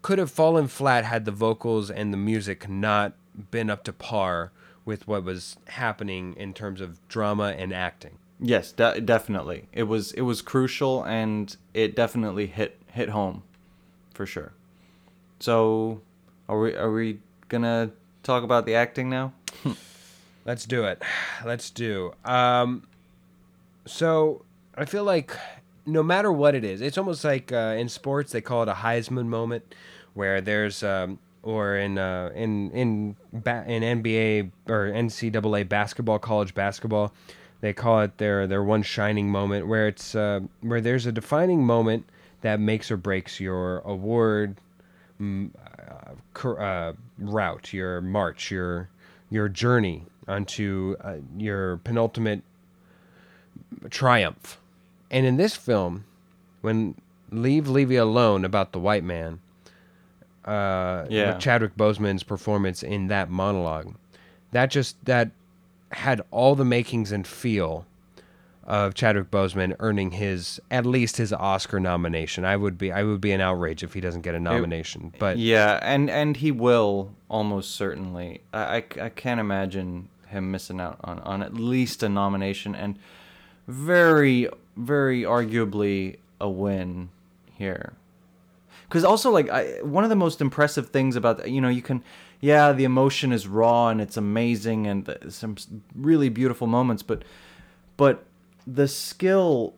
could 0.03 0.19
have 0.19 0.31
fallen 0.31 0.69
flat 0.69 1.07
had 1.07 1.25
the 1.25 1.33
vocals 1.33 1.91
and 1.91 2.13
the 2.13 2.19
music 2.19 2.69
not 2.69 3.15
been 3.51 3.71
up 3.71 3.83
to 3.83 3.95
par 3.95 4.53
with 4.85 5.09
what 5.09 5.25
was 5.25 5.57
happening 5.69 6.35
in 6.37 6.53
terms 6.53 6.83
of 6.83 7.01
drama 7.09 7.55
and 7.57 7.73
acting. 7.73 8.19
Yes, 8.39 8.73
de- 8.73 9.01
definitely. 9.01 9.69
It 9.73 9.85
was 9.85 10.13
it 10.13 10.21
was 10.21 10.43
crucial 10.43 11.03
and 11.05 11.57
it 11.73 11.97
definitely 11.97 12.47
hit 12.47 12.79
hit 12.93 13.09
home, 13.09 13.43
for 14.13 14.27
sure. 14.27 14.53
So, 15.41 16.03
are 16.47 16.61
we 16.61 16.77
are 16.77 16.93
we 16.93 17.21
gonna 17.49 17.91
talk 18.23 18.43
about 18.43 18.67
the 18.67 18.75
acting 18.75 19.09
now? 19.09 19.33
Let's 20.45 20.67
do 20.67 20.85
it. 20.85 21.03
Let's 21.43 21.71
do. 21.71 22.13
Um, 22.27 22.87
so 23.87 24.46
I 24.77 24.85
feel 24.85 25.05
like 25.05 25.37
no 25.87 26.03
matter 26.03 26.31
what 26.31 26.55
it 26.55 26.65
is, 26.65 26.81
it's 26.81 26.99
almost 26.99 27.25
like 27.25 27.53
uh, 27.53 27.77
in 27.79 27.89
sports 27.89 28.33
they 28.33 28.41
call 28.41 28.63
it 28.63 28.69
a 28.69 28.75
Heisman 28.75 29.27
moment, 29.27 29.75
where 30.15 30.41
there's 30.41 30.83
um, 30.83 31.19
or 31.43 31.77
in 31.77 31.97
uh, 31.97 32.31
in 32.35 32.71
in 32.73 33.17
ba- 33.33 33.65
in 33.67 33.83
NBA 34.03 34.51
or 34.69 34.91
NCAA 34.91 35.69
basketball, 35.69 36.19
college 36.19 36.55
basketball, 36.55 37.13
they 37.61 37.73
call 37.73 38.01
it 38.01 38.19
their 38.19 38.47
their 38.47 38.63
one 38.63 38.83
shining 38.83 39.31
moment, 39.31 39.67
where 39.67 39.89
it's 39.89 40.15
uh, 40.15 40.41
where 40.61 40.81
there's 40.81 41.07
a 41.07 41.13
defining 41.13 41.65
moment 41.65 42.07
that 42.43 42.61
makes 42.61 42.91
or 42.91 42.97
breaks 42.97 43.41
your 43.41 43.79
award 43.79 44.57
mm, 45.21 45.51
uh, 46.45 46.49
uh, 46.49 46.93
route, 47.19 47.73
your 47.73 48.01
march, 48.03 48.51
your 48.51 48.89
your 49.31 49.49
journey 49.49 50.05
onto 50.29 50.97
uh, 51.01 51.17
your 51.39 51.79
penultimate 51.79 52.43
triumph. 53.91 54.59
And 55.11 55.25
in 55.27 55.37
this 55.37 55.55
film, 55.57 56.05
when 56.63 56.95
Leave 57.31 57.69
Levee 57.69 57.97
alone 57.97 58.45
about 58.45 58.73
the 58.73 58.79
white 58.81 59.05
man, 59.05 59.41
uh, 60.45 61.07
Yeah. 61.09 61.37
Chadwick 61.39 61.77
Boseman's 61.77 62.23
performance 62.23 62.83
in 62.83 63.09
that 63.09 63.31
monologue. 63.31 63.95
That 64.53 64.71
just 64.71 65.03
that 65.05 65.31
had 65.93 66.21
all 66.31 66.55
the 66.55 66.65
makings 66.65 67.13
and 67.13 67.27
feel 67.27 67.87
of 68.65 68.95
Chadwick 68.95 69.31
Boseman 69.31 69.77
earning 69.79 70.13
his 70.13 70.61
at 70.71 70.85
least 70.87 71.17
his 71.19 71.33
Oscar 71.33 71.79
nomination. 71.79 72.45
I 72.45 72.57
would 72.57 72.77
be 72.79 72.91
I 72.93 73.03
would 73.05 73.21
be 73.21 73.33
an 73.33 73.41
outrage 73.41 73.83
if 73.83 73.95
he 73.95 74.01
doesn't 74.01 74.23
get 74.23 74.35
a 74.35 74.41
nomination. 74.41 75.13
but 75.19 75.39
yeah, 75.39 75.79
and 75.83 76.11
and 76.11 76.37
he 76.37 76.51
will 76.51 77.11
almost 77.29 77.73
certainly. 77.77 78.41
I, 78.53 78.77
I, 78.77 78.85
I 79.03 79.09
can't 79.11 79.39
imagine 79.41 80.09
him 80.29 80.51
missing 80.51 80.81
out 80.81 80.99
on, 81.05 81.21
on 81.21 81.43
at 81.43 81.55
least 81.55 82.03
a 82.03 82.09
nomination 82.09 82.75
and 82.75 82.99
very 83.69 84.49
very 84.77 85.23
arguably 85.23 86.19
a 86.41 86.49
win 86.49 87.09
here. 87.53 87.95
Because 88.89 89.05
also 89.05 89.31
like 89.31 89.49
I, 89.51 89.83
one 89.83 90.05
of 90.05 90.11
the 90.11 90.17
most 90.17 90.41
impressive 90.41 90.91
things 90.91 91.17
about 91.17 91.49
you 91.49 91.61
know 91.61 91.69
you 91.69 91.83
can 91.83 92.05
yeah 92.41 92.73
the 92.73 92.85
emotion 92.85 93.33
is 93.33 93.49
raw 93.49 93.89
and 93.89 94.01
it's 94.01 94.17
amazing 94.17 94.87
and 94.87 95.07
th- 95.07 95.19
some 95.31 95.57
really 95.95 96.29
beautiful 96.29 96.69
moments 96.69 97.03
but 97.03 97.25
but 97.97 98.25
the 98.65 98.87
skill 98.87 99.75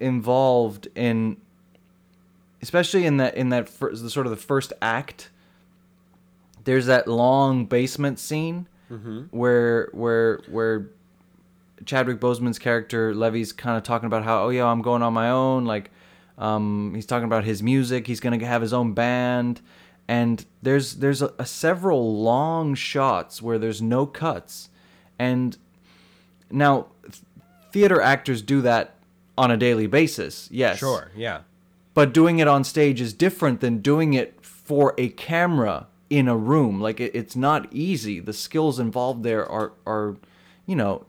involved 0.00 0.88
in 0.94 1.38
especially 2.60 3.06
in 3.06 3.16
that 3.16 3.34
in 3.36 3.48
that 3.48 3.68
fir- 3.68 3.94
the 3.94 4.10
sort 4.10 4.26
of 4.26 4.30
the 4.30 4.36
first 4.36 4.72
act 4.82 5.30
there's 6.64 6.86
that 6.86 7.08
long 7.08 7.64
basement 7.64 8.18
scene 8.18 8.66
mm-hmm. 8.90 9.22
where 9.30 9.88
where 9.92 10.40
where 10.48 10.90
Chadwick 11.84 12.20
Boseman's 12.20 12.58
character 12.58 13.14
Levee's 13.14 13.52
kind 13.52 13.76
of 13.76 13.82
talking 13.82 14.06
about 14.06 14.24
how 14.24 14.44
oh 14.44 14.48
yeah 14.50 14.66
I'm 14.66 14.82
going 14.82 15.02
on 15.02 15.12
my 15.12 15.30
own 15.30 15.64
like 15.64 15.90
um, 16.38 16.92
he's 16.94 17.06
talking 17.06 17.24
about 17.24 17.44
his 17.44 17.62
music 17.62 18.06
he's 18.06 18.20
gonna 18.20 18.44
have 18.44 18.62
his 18.62 18.72
own 18.72 18.92
band. 18.92 19.60
And 20.08 20.44
there's 20.62 20.96
there's 20.96 21.22
a, 21.22 21.32
a 21.38 21.46
several 21.46 22.20
long 22.22 22.74
shots 22.74 23.40
where 23.40 23.58
there's 23.58 23.80
no 23.80 24.04
cuts. 24.04 24.68
And 25.18 25.56
now 26.50 26.88
th- 27.02 27.22
theater 27.70 28.00
actors 28.00 28.42
do 28.42 28.60
that 28.62 28.96
on 29.38 29.50
a 29.50 29.56
daily 29.56 29.86
basis 29.86 30.48
yes. 30.50 30.78
Sure, 30.78 31.10
yeah. 31.16 31.40
but 31.94 32.12
doing 32.12 32.38
it 32.38 32.48
on 32.48 32.64
stage 32.64 33.00
is 33.00 33.12
different 33.14 33.60
than 33.60 33.78
doing 33.78 34.12
it 34.12 34.44
for 34.44 34.94
a 34.98 35.08
camera 35.08 35.86
in 36.10 36.28
a 36.28 36.36
room. 36.36 36.80
Like 36.80 37.00
it, 37.00 37.14
it's 37.14 37.34
not 37.34 37.72
easy. 37.72 38.20
The 38.20 38.34
skills 38.34 38.78
involved 38.78 39.22
there 39.22 39.48
are 39.50 39.72
are 39.86 40.16
you 40.66 40.76
know 40.76 41.06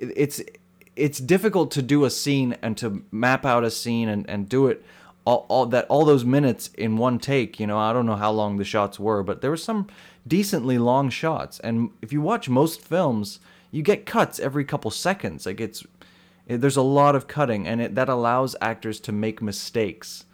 it's 0.00 0.40
it's 0.94 1.18
difficult 1.18 1.70
to 1.72 1.82
do 1.82 2.04
a 2.04 2.10
scene 2.10 2.56
and 2.62 2.76
to 2.78 3.04
map 3.10 3.44
out 3.44 3.64
a 3.64 3.70
scene 3.70 4.08
and, 4.08 4.28
and 4.30 4.48
do 4.48 4.66
it 4.66 4.82
all, 5.26 5.44
all 5.48 5.66
that 5.66 5.86
all 5.88 6.04
those 6.04 6.24
minutes 6.24 6.70
in 6.78 6.96
one 6.96 7.18
take 7.18 7.60
you 7.60 7.66
know? 7.66 7.78
I 7.78 7.92
don't 7.92 8.06
know 8.06 8.16
how 8.16 8.30
long 8.32 8.56
the 8.56 8.64
shots 8.64 8.98
were 8.98 9.22
but 9.22 9.40
there 9.40 9.50
were 9.50 9.56
some 9.56 9.88
decently 10.26 10.78
long 10.78 11.10
shots. 11.10 11.60
And 11.60 11.90
if 12.02 12.12
you 12.12 12.20
watch 12.20 12.48
most 12.48 12.80
films 12.80 13.40
you 13.70 13.82
get 13.82 14.06
cuts 14.06 14.38
every 14.40 14.64
couple 14.64 14.90
seconds. 14.90 15.44
Like 15.46 15.60
it's 15.60 15.84
it- 16.46 16.60
there's 16.60 16.76
a 16.76 16.82
lot 16.82 17.14
of 17.16 17.26
cutting 17.26 17.66
and 17.66 17.80
it, 17.80 17.94
that 17.94 18.08
allows 18.08 18.56
actors 18.60 19.00
to 19.00 19.12
make 19.12 19.42
mistakes. 19.42 20.24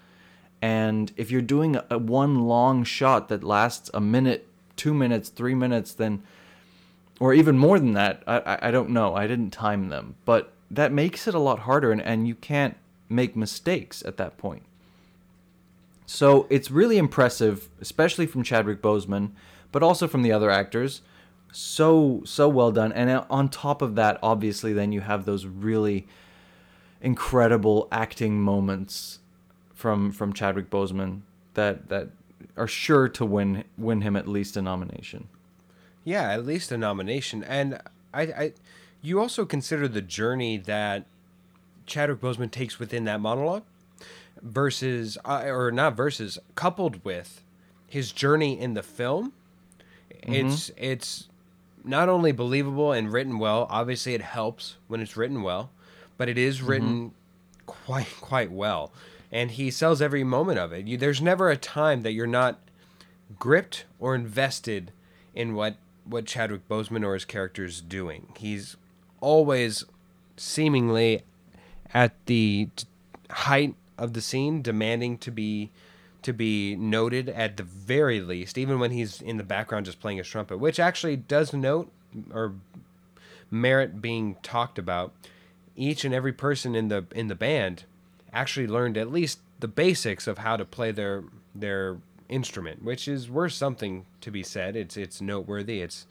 And 0.61 1.11
if 1.17 1.31
you're 1.31 1.43
doing 1.43 1.75
a, 1.77 1.85
a 1.91 1.99
one 1.99 2.47
long 2.47 2.85
shot 2.85 3.29
that 3.29 3.43
lasts 3.43 3.91
a 3.95 4.01
minute 4.01 4.47
two 4.77 4.95
minutes 4.95 5.29
three 5.29 5.55
minutes 5.55 5.93
then 5.93 6.23
or 7.23 7.33
even 7.33 7.57
more 7.57 7.79
than 7.79 7.93
that 7.93 8.21
I, 8.27 8.59
I- 8.63 8.71
don't 8.73 8.91
know. 8.91 9.15
I 9.15 9.29
didn't 9.29 9.53
time 9.53 9.91
them. 9.91 10.17
But 10.25 10.53
that 10.73 10.91
makes 10.91 11.29
it 11.29 11.35
a 11.37 11.39
lot 11.39 11.61
harder 11.61 11.93
and, 11.93 12.03
and 12.03 12.27
you 12.27 12.35
can't 12.35 12.77
make 13.09 13.37
mistakes 13.37 14.03
at 14.05 14.17
that 14.17 14.39
point. 14.39 14.65
So 16.05 16.49
it's 16.51 16.69
really 16.69 16.99
impressive 16.99 17.69
especially 17.81 18.27
from 18.27 18.43
chadwick 18.43 18.83
boseman 18.83 19.31
but 19.71 19.85
also 19.85 20.09
from 20.09 20.23
the 20.23 20.33
other 20.33 20.51
actors. 20.51 21.03
So 21.53 22.23
so 22.25 22.49
well 22.49 22.73
done. 22.73 22.93
And 22.93 23.09
uh, 23.09 23.25
on 23.31 23.49
top 23.49 23.83
of 23.83 23.95
that 23.95 24.19
obviously 24.21 24.73
then 24.73 24.91
you 24.91 25.03
have 25.03 25.25
those 25.25 25.47
really 25.47 26.09
incredible 27.01 27.87
acting 27.93 28.41
moments 28.41 29.21
from 29.73 30.11
from 30.11 30.33
Chadwick 30.33 30.71
Boseman 30.71 31.21
that 31.55 31.89
that 31.89 32.09
are 32.57 32.67
sure 32.67 33.09
to 33.11 33.25
win 33.25 33.63
win 33.79 34.01
him 34.01 34.17
at 34.17 34.27
least 34.27 34.57
a 34.57 34.63
nomination. 34.63 35.29
Yeah, 36.05 36.31
at 36.31 36.45
least 36.45 36.73
a 36.73 36.79
nomination. 36.79 37.45
And 37.45 37.81
I, 38.13 38.23
I 38.23 38.53
you 39.01 39.21
also 39.21 39.45
consider 39.45 39.89
the 39.89 40.03
journey 40.03 40.57
that 40.59 41.07
Chadwick 41.87 42.21
Boseman 42.21 42.51
takes 42.51 42.79
within 42.79 43.05
that 43.05 43.21
monologue 43.21 43.65
versus 44.41 45.19
uh, 45.25 45.45
or 45.47 45.71
not 45.71 45.97
versus 45.97 46.39
coupled 46.55 47.05
with 47.05 47.43
his 47.89 48.13
journey 48.13 48.59
in 48.59 48.75
the 48.75 48.83
film. 48.83 49.33
It's 50.23 50.71
it's 50.77 51.29
not 51.85 52.09
only 52.09 52.33
believable 52.33 52.93
and 52.93 53.13
written 53.13 53.39
well, 53.39 53.67
obviously 53.69 54.15
it 54.15 54.23
helps 54.23 54.77
when 54.87 55.01
it's 55.01 55.17
written 55.17 55.43
well, 55.43 55.71
but 56.17 56.29
it 56.29 56.39
is 56.39 56.63
written 56.63 57.13
quite 57.67 58.09
quite 58.21 58.53
well. 58.53 58.93
And 59.31 59.53
he 59.53 59.71
sells 59.71 60.03
every 60.03 60.25
moment 60.25 60.59
of 60.59 60.73
it. 60.73 60.87
You, 60.87 60.97
there's 60.97 61.23
never 61.23 61.51
a 61.51 61.57
time 61.57 62.03
that 62.03 62.13
you're 62.13 62.27
not 62.27 62.61
gripped 63.39 63.87
or 63.99 64.15
invested 64.15 64.93
in 65.35 65.55
what 65.55 65.77
what 66.05 66.27
Chadwick 66.27 66.69
Boseman 66.69 67.05
or 67.05 67.15
his 67.15 67.25
character 67.25 67.65
is 67.65 67.81
doing. 67.81 68.33
He's 68.39 68.77
always 69.21 69.85
seemingly 70.37 71.23
at 71.95 72.13
the 72.27 72.69
height 73.31 73.75
of 73.99 74.15
the 74.15 74.21
scene, 74.21 74.63
demanding 74.63 75.19
to 75.19 75.31
be 75.31 75.71
to 76.23 76.33
be 76.33 76.77
noted 76.77 77.29
at 77.29 77.57
the 77.57 77.65
very 77.65 78.21
least, 78.21 78.57
even 78.57 78.79
when 78.79 78.93
he's 78.93 79.21
in 79.21 79.39
the 79.39 79.43
background 79.43 79.87
just 79.87 79.99
playing 80.01 80.19
his 80.19 80.29
trumpet, 80.29 80.59
which 80.59 80.79
actually 80.79 81.17
does 81.17 81.53
note 81.53 81.91
or 82.33 82.55
merit 83.51 84.01
being 84.01 84.37
talked 84.43 84.79
about. 84.79 85.13
Each 85.75 86.05
and 86.05 86.15
every 86.15 86.33
person 86.33 86.75
in 86.75 86.89
the 86.89 87.07
in 87.15 87.29
the 87.29 87.35
band 87.35 87.85
actually 88.33 88.67
learned 88.67 88.97
at 88.97 89.11
least 89.11 89.41
the 89.61 89.69
basics 89.69 90.27
of 90.27 90.39
how 90.39 90.57
to 90.57 90.65
play 90.65 90.93
their 90.93 91.25
their 91.55 91.99
instrument, 92.33 92.83
which 92.83 93.07
is 93.07 93.31
worth 93.31 93.53
something 93.53 94.07
to 94.23 94.31
be 94.31 94.43
said. 94.43 94.75
It's 94.75 94.97
it's 94.97 95.21
noteworthy. 95.21 95.81
It's 95.83 96.07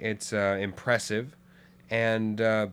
it's 0.00 0.32
uh, 0.32 0.58
impressive, 0.60 1.36
and 1.90 2.40
uh, 2.40 2.66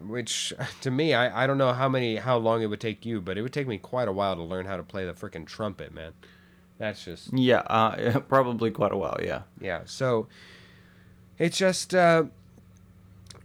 which 0.00 0.52
to 0.80 0.90
me, 0.90 1.14
I, 1.14 1.44
I 1.44 1.46
don't 1.46 1.58
know 1.58 1.72
how 1.72 1.88
many 1.88 2.16
how 2.16 2.38
long 2.38 2.62
it 2.62 2.66
would 2.66 2.80
take 2.80 3.04
you, 3.04 3.20
but 3.20 3.36
it 3.36 3.42
would 3.42 3.52
take 3.52 3.66
me 3.66 3.78
quite 3.78 4.08
a 4.08 4.12
while 4.12 4.36
to 4.36 4.42
learn 4.42 4.66
how 4.66 4.76
to 4.76 4.82
play 4.82 5.04
the 5.04 5.12
freaking 5.12 5.46
trumpet, 5.46 5.92
man. 5.92 6.12
That's 6.78 7.04
just 7.04 7.32
Yeah, 7.32 7.62
uh, 7.66 8.20
probably 8.28 8.70
quite 8.70 8.92
a 8.92 8.96
while. 8.96 9.18
Yeah. 9.22 9.42
yeah. 9.60 9.82
So 9.84 10.28
it's 11.38 11.58
just 11.58 11.94
uh, 11.94 12.24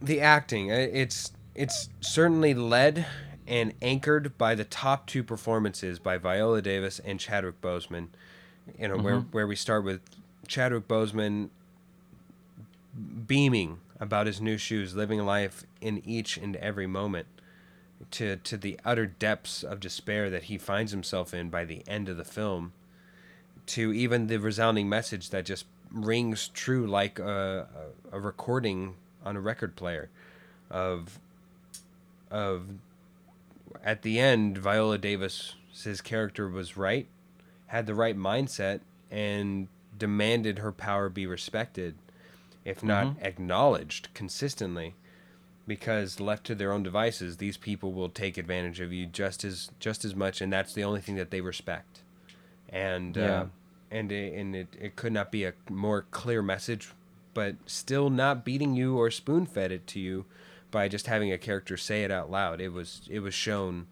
the 0.00 0.20
acting. 0.20 0.70
It's 0.70 1.32
it's 1.54 1.88
certainly 2.00 2.54
led 2.54 3.06
and 3.46 3.74
anchored 3.82 4.38
by 4.38 4.54
the 4.54 4.64
top 4.64 5.06
two 5.06 5.22
performances 5.22 5.98
by 5.98 6.16
Viola 6.16 6.62
Davis 6.62 6.98
and 7.00 7.20
Chadwick 7.20 7.60
Boseman. 7.60 8.08
You 8.78 8.88
know 8.88 8.96
where 8.96 9.16
mm-hmm. 9.16 9.30
where 9.30 9.46
we 9.46 9.56
start 9.56 9.84
with 9.84 10.00
Chadwick 10.46 10.88
Boseman 10.88 11.50
beaming 13.26 13.78
about 14.00 14.26
his 14.26 14.40
new 14.40 14.56
shoes, 14.56 14.94
living 14.94 15.24
life 15.24 15.64
in 15.80 16.02
each 16.04 16.36
and 16.36 16.56
every 16.56 16.86
moment. 16.86 17.26
To, 18.10 18.36
to 18.36 18.56
the 18.58 18.78
utter 18.84 19.06
depths 19.06 19.62
of 19.62 19.80
despair 19.80 20.28
that 20.28 20.44
he 20.44 20.58
finds 20.58 20.92
himself 20.92 21.32
in 21.32 21.48
by 21.48 21.64
the 21.64 21.82
end 21.86 22.08
of 22.08 22.16
the 22.16 22.24
film, 22.24 22.72
to 23.66 23.92
even 23.92 24.26
the 24.26 24.38
resounding 24.38 24.88
message 24.88 25.30
that 25.30 25.46
just 25.46 25.64
rings 25.90 26.48
true 26.48 26.86
like 26.86 27.18
a, 27.18 27.68
a, 28.12 28.16
a 28.16 28.20
recording 28.20 28.96
on 29.24 29.36
a 29.36 29.40
record 29.40 29.76
player 29.76 30.10
of 30.70 31.18
of 32.30 32.66
at 33.82 34.02
the 34.02 34.18
end 34.18 34.58
Viola 34.58 34.98
Davis 34.98 35.54
his 35.84 36.00
character 36.00 36.48
was 36.48 36.76
right 36.76 37.06
had 37.74 37.86
the 37.86 37.94
right 37.94 38.16
mindset 38.16 38.78
and 39.10 39.66
demanded 39.98 40.60
her 40.60 40.70
power 40.70 41.08
be 41.08 41.26
respected 41.26 41.96
if 42.64 42.84
not 42.84 43.08
acknowledged 43.20 44.06
consistently 44.14 44.94
because 45.66 46.20
left 46.20 46.44
to 46.46 46.54
their 46.54 46.70
own 46.70 46.84
devices 46.84 47.38
these 47.38 47.56
people 47.56 47.92
will 47.92 48.08
take 48.08 48.38
advantage 48.38 48.78
of 48.78 48.92
you 48.92 49.06
just 49.06 49.42
as 49.42 49.72
just 49.80 50.04
as 50.04 50.14
much 50.14 50.40
and 50.40 50.52
that's 50.52 50.72
the 50.72 50.84
only 50.84 51.00
thing 51.00 51.16
that 51.16 51.32
they 51.32 51.40
respect. 51.40 52.02
And 52.68 53.16
Yeah. 53.16 53.40
uh, 53.40 53.46
and 53.90 54.12
it, 54.12 54.34
and 54.34 54.54
it, 54.54 54.68
it 54.80 54.94
could 54.94 55.12
not 55.12 55.32
be 55.32 55.44
a 55.44 55.52
more 55.68 56.02
clear 56.12 56.42
message 56.42 56.92
but 57.34 57.56
still 57.66 58.08
not 58.08 58.44
beating 58.44 58.74
you 58.76 58.96
or 58.96 59.10
spoon 59.10 59.46
fed 59.46 59.72
it 59.72 59.84
to 59.88 59.98
you 59.98 60.26
by 60.70 60.86
just 60.86 61.08
having 61.08 61.32
a 61.32 61.38
character 61.38 61.76
say 61.76 62.04
it 62.04 62.12
out 62.12 62.30
loud. 62.30 62.60
It 62.60 62.72
was 62.72 63.00
it 63.10 63.18
was 63.18 63.34
shown 63.34 63.88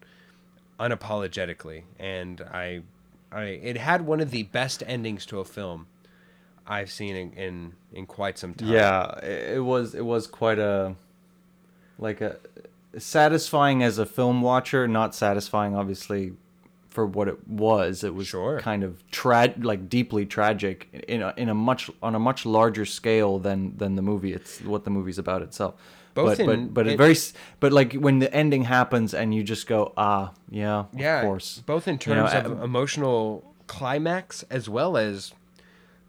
unapologetically 0.79 1.83
and 1.99 2.39
i 2.51 2.81
i 3.33 3.43
it 3.43 3.77
had 3.77 4.05
one 4.05 4.19
of 4.19 4.31
the 4.31 4.43
best 4.43 4.83
endings 4.85 5.25
to 5.25 5.39
a 5.39 5.45
film 5.45 5.87
i've 6.67 6.91
seen 6.91 7.15
in 7.15 7.33
in, 7.33 7.73
in 7.91 8.05
quite 8.05 8.37
some 8.37 8.53
time 8.53 8.69
Yeah, 8.69 9.19
it 9.25 9.63
was 9.63 9.93
it 9.95 10.05
was 10.05 10.27
quite 10.27 10.59
a 10.59 10.95
like 11.99 12.21
a 12.21 12.37
satisfying 12.97 13.81
as 13.83 13.97
a 13.97 14.05
film 14.05 14.41
watcher, 14.41 14.87
not 14.87 15.15
satisfying 15.15 15.75
obviously 15.75 16.33
for 16.89 17.05
what 17.07 17.27
it 17.27 17.47
was. 17.47 18.03
It 18.03 18.13
was 18.13 18.27
Sure. 18.27 18.59
kind 18.59 18.83
of 18.83 19.03
tra- 19.09 19.53
like 19.57 19.89
deeply 19.89 20.25
tragic 20.27 20.87
in 21.07 21.21
a, 21.23 21.33
in 21.37 21.49
a 21.49 21.55
much 21.55 21.89
on 22.03 22.13
a 22.15 22.19
much 22.19 22.45
larger 22.45 22.85
scale 22.85 23.39
than 23.39 23.75
than 23.77 23.95
the 23.95 24.01
movie. 24.01 24.33
It's 24.33 24.61
what 24.61 24.83
the 24.83 24.91
movie's 24.91 25.17
about 25.17 25.41
itself. 25.41 25.73
Both 26.13 26.37
but 26.37 26.49
in- 26.49 26.67
but 26.67 26.73
but 26.73 26.87
it- 26.87 26.97
very 26.97 27.15
but 27.59 27.71
like 27.73 27.93
when 27.93 28.19
the 28.19 28.31
ending 28.33 28.63
happens 28.65 29.13
and 29.13 29.33
you 29.33 29.43
just 29.43 29.65
go 29.67 29.93
ah 29.97 30.31
yeah 30.49 30.85
yeah, 30.95 31.19
of 31.19 31.25
course 31.25 31.63
both 31.65 31.87
in 31.87 31.97
You 32.05 32.15
know, 32.15 32.27
terms 32.27 32.45
of 32.45 32.59
uh, 32.59 32.63
emotional 32.63 33.43
climax 33.67 34.43
as 34.49 34.67
well 34.69 34.95
as 34.97 35.33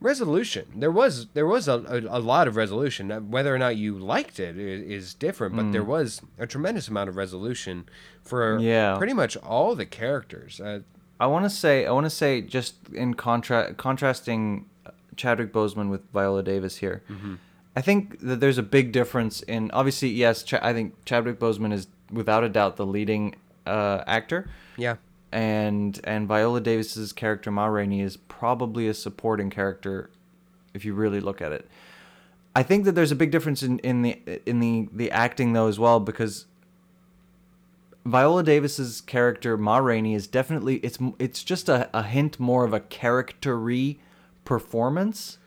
resolution. 0.00 0.66
There 0.76 0.90
was 0.90 1.26
there 1.34 1.46
was 1.46 1.68
a, 1.68 1.74
a, 1.88 2.18
a 2.18 2.20
lot 2.20 2.46
of 2.48 2.56
resolution. 2.56 3.30
Whether 3.30 3.54
or 3.54 3.58
not 3.58 3.76
you 3.76 3.96
liked 3.98 4.38
it 4.38 4.58
is, 4.58 4.82
is 4.82 5.14
different, 5.14 5.56
but 5.56 5.62
Hmm. 5.62 5.72
there 5.72 5.84
was 5.84 6.20
a 6.38 6.46
tremendous 6.46 6.88
amount 6.88 7.08
of 7.08 7.16
resolution 7.16 7.88
for 8.22 8.58
Yeah. 8.58 8.96
pretty 8.96 9.14
much 9.14 9.36
all 9.38 9.74
the 9.74 9.86
characters. 9.86 10.60
Uh, 10.60 10.80
I 11.18 11.26
want 11.26 11.44
to 11.44 11.50
say 11.50 11.86
I 11.86 11.92
want 11.92 12.04
to 12.06 12.10
say 12.10 12.42
just 12.42 12.74
in 12.92 13.14
contra- 13.14 13.72
contrasting 13.74 14.66
Chadwick 15.16 15.52
Boseman 15.52 15.88
with 15.90 16.02
Viola 16.12 16.42
Davis 16.42 16.76
here. 16.78 17.02
Mm-hmm. 17.10 17.34
I 17.76 17.80
think 17.80 18.20
that 18.20 18.40
there's 18.40 18.58
a 18.58 18.62
big 18.62 18.92
difference 18.92 19.42
in 19.42 19.70
obviously 19.72 20.08
yes 20.08 20.42
Ch- 20.42 20.54
I 20.54 20.72
think 20.72 21.04
Chadwick 21.04 21.38
Boseman 21.38 21.72
is 21.72 21.88
without 22.10 22.44
a 22.44 22.48
doubt 22.48 22.76
the 22.76 22.87
leading 22.87 23.34
uh, 23.66 24.04
actor 24.06 24.48
yeah, 24.76 24.96
and 25.32 26.00
and 26.04 26.28
Viola 26.28 26.60
Davis's 26.60 27.12
character 27.12 27.50
Ma 27.50 27.66
Rainey 27.66 28.00
is 28.00 28.16
probably 28.16 28.88
a 28.88 28.94
supporting 28.94 29.50
character 29.50 30.10
if 30.72 30.84
you 30.84 30.94
really 30.94 31.20
look 31.20 31.40
at 31.40 31.52
it. 31.52 31.68
I 32.56 32.62
think 32.62 32.84
that 32.84 32.92
there's 32.92 33.10
a 33.10 33.16
big 33.16 33.30
difference 33.30 33.62
in, 33.62 33.78
in 33.80 34.02
the 34.02 34.40
in 34.46 34.60
the 34.60 34.88
the 34.92 35.10
acting 35.10 35.52
though 35.52 35.66
as 35.66 35.78
well 35.78 35.98
because 35.98 36.46
Viola 38.04 38.42
Davis's 38.42 39.00
character 39.00 39.56
Ma 39.56 39.78
Rainey 39.78 40.14
is 40.14 40.26
definitely 40.26 40.76
it's 40.76 40.98
it's 41.18 41.42
just 41.42 41.68
a, 41.68 41.88
a 41.96 42.02
hint 42.02 42.38
more 42.38 42.64
of 42.64 42.72
a 42.72 42.80
charactery 42.80 43.96
performance. 44.44 45.38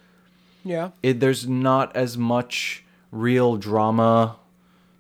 Yeah, 0.68 0.92
It, 1.02 1.20
there's 1.20 1.48
not 1.48 1.96
as 1.96 2.18
much 2.18 2.84
real 3.12 3.58
drama. 3.58 4.38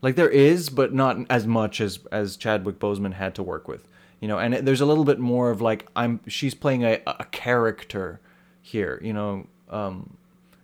Like 0.01 0.15
there 0.15 0.29
is 0.29 0.69
but 0.69 0.93
not 0.93 1.17
as 1.29 1.47
much 1.47 1.81
as 1.81 1.99
as 2.11 2.37
Chadwick 2.37 2.79
Boseman 2.79 3.13
had 3.13 3.35
to 3.35 3.43
work 3.43 3.67
with 3.67 3.87
you 4.19 4.27
know? 4.27 4.39
And 4.39 4.53
it, 4.53 4.65
there's 4.65 4.81
a 4.81 4.85
little 4.85 5.05
bit 5.05 5.19
more 5.19 5.49
of 5.49 5.61
like 5.61 5.87
I'm 5.95 6.19
she's 6.27 6.53
playing 6.53 6.83
a, 6.83 7.01
a 7.05 7.25
character 7.31 8.19
here 8.61 8.99
you 9.03 9.13
know? 9.13 9.47
Um 9.69 10.17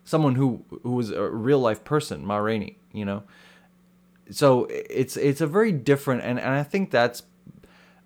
someone 0.05 0.35
who 0.35 0.63
who 0.83 0.91
was 0.91 1.09
a 1.09 1.27
real 1.29 1.59
life 1.59 1.83
person 1.83 2.25
Ma 2.25 2.37
Rainey 2.37 2.77
you 2.91 3.05
know? 3.05 3.23
So 4.29 4.67
it's 4.69 5.17
it's 5.17 5.41
a 5.41 5.47
very 5.47 5.71
different 5.71 6.21
and, 6.23 6.39
and 6.39 6.49
I 6.49 6.63
think 6.63 6.91
that's 6.91 7.23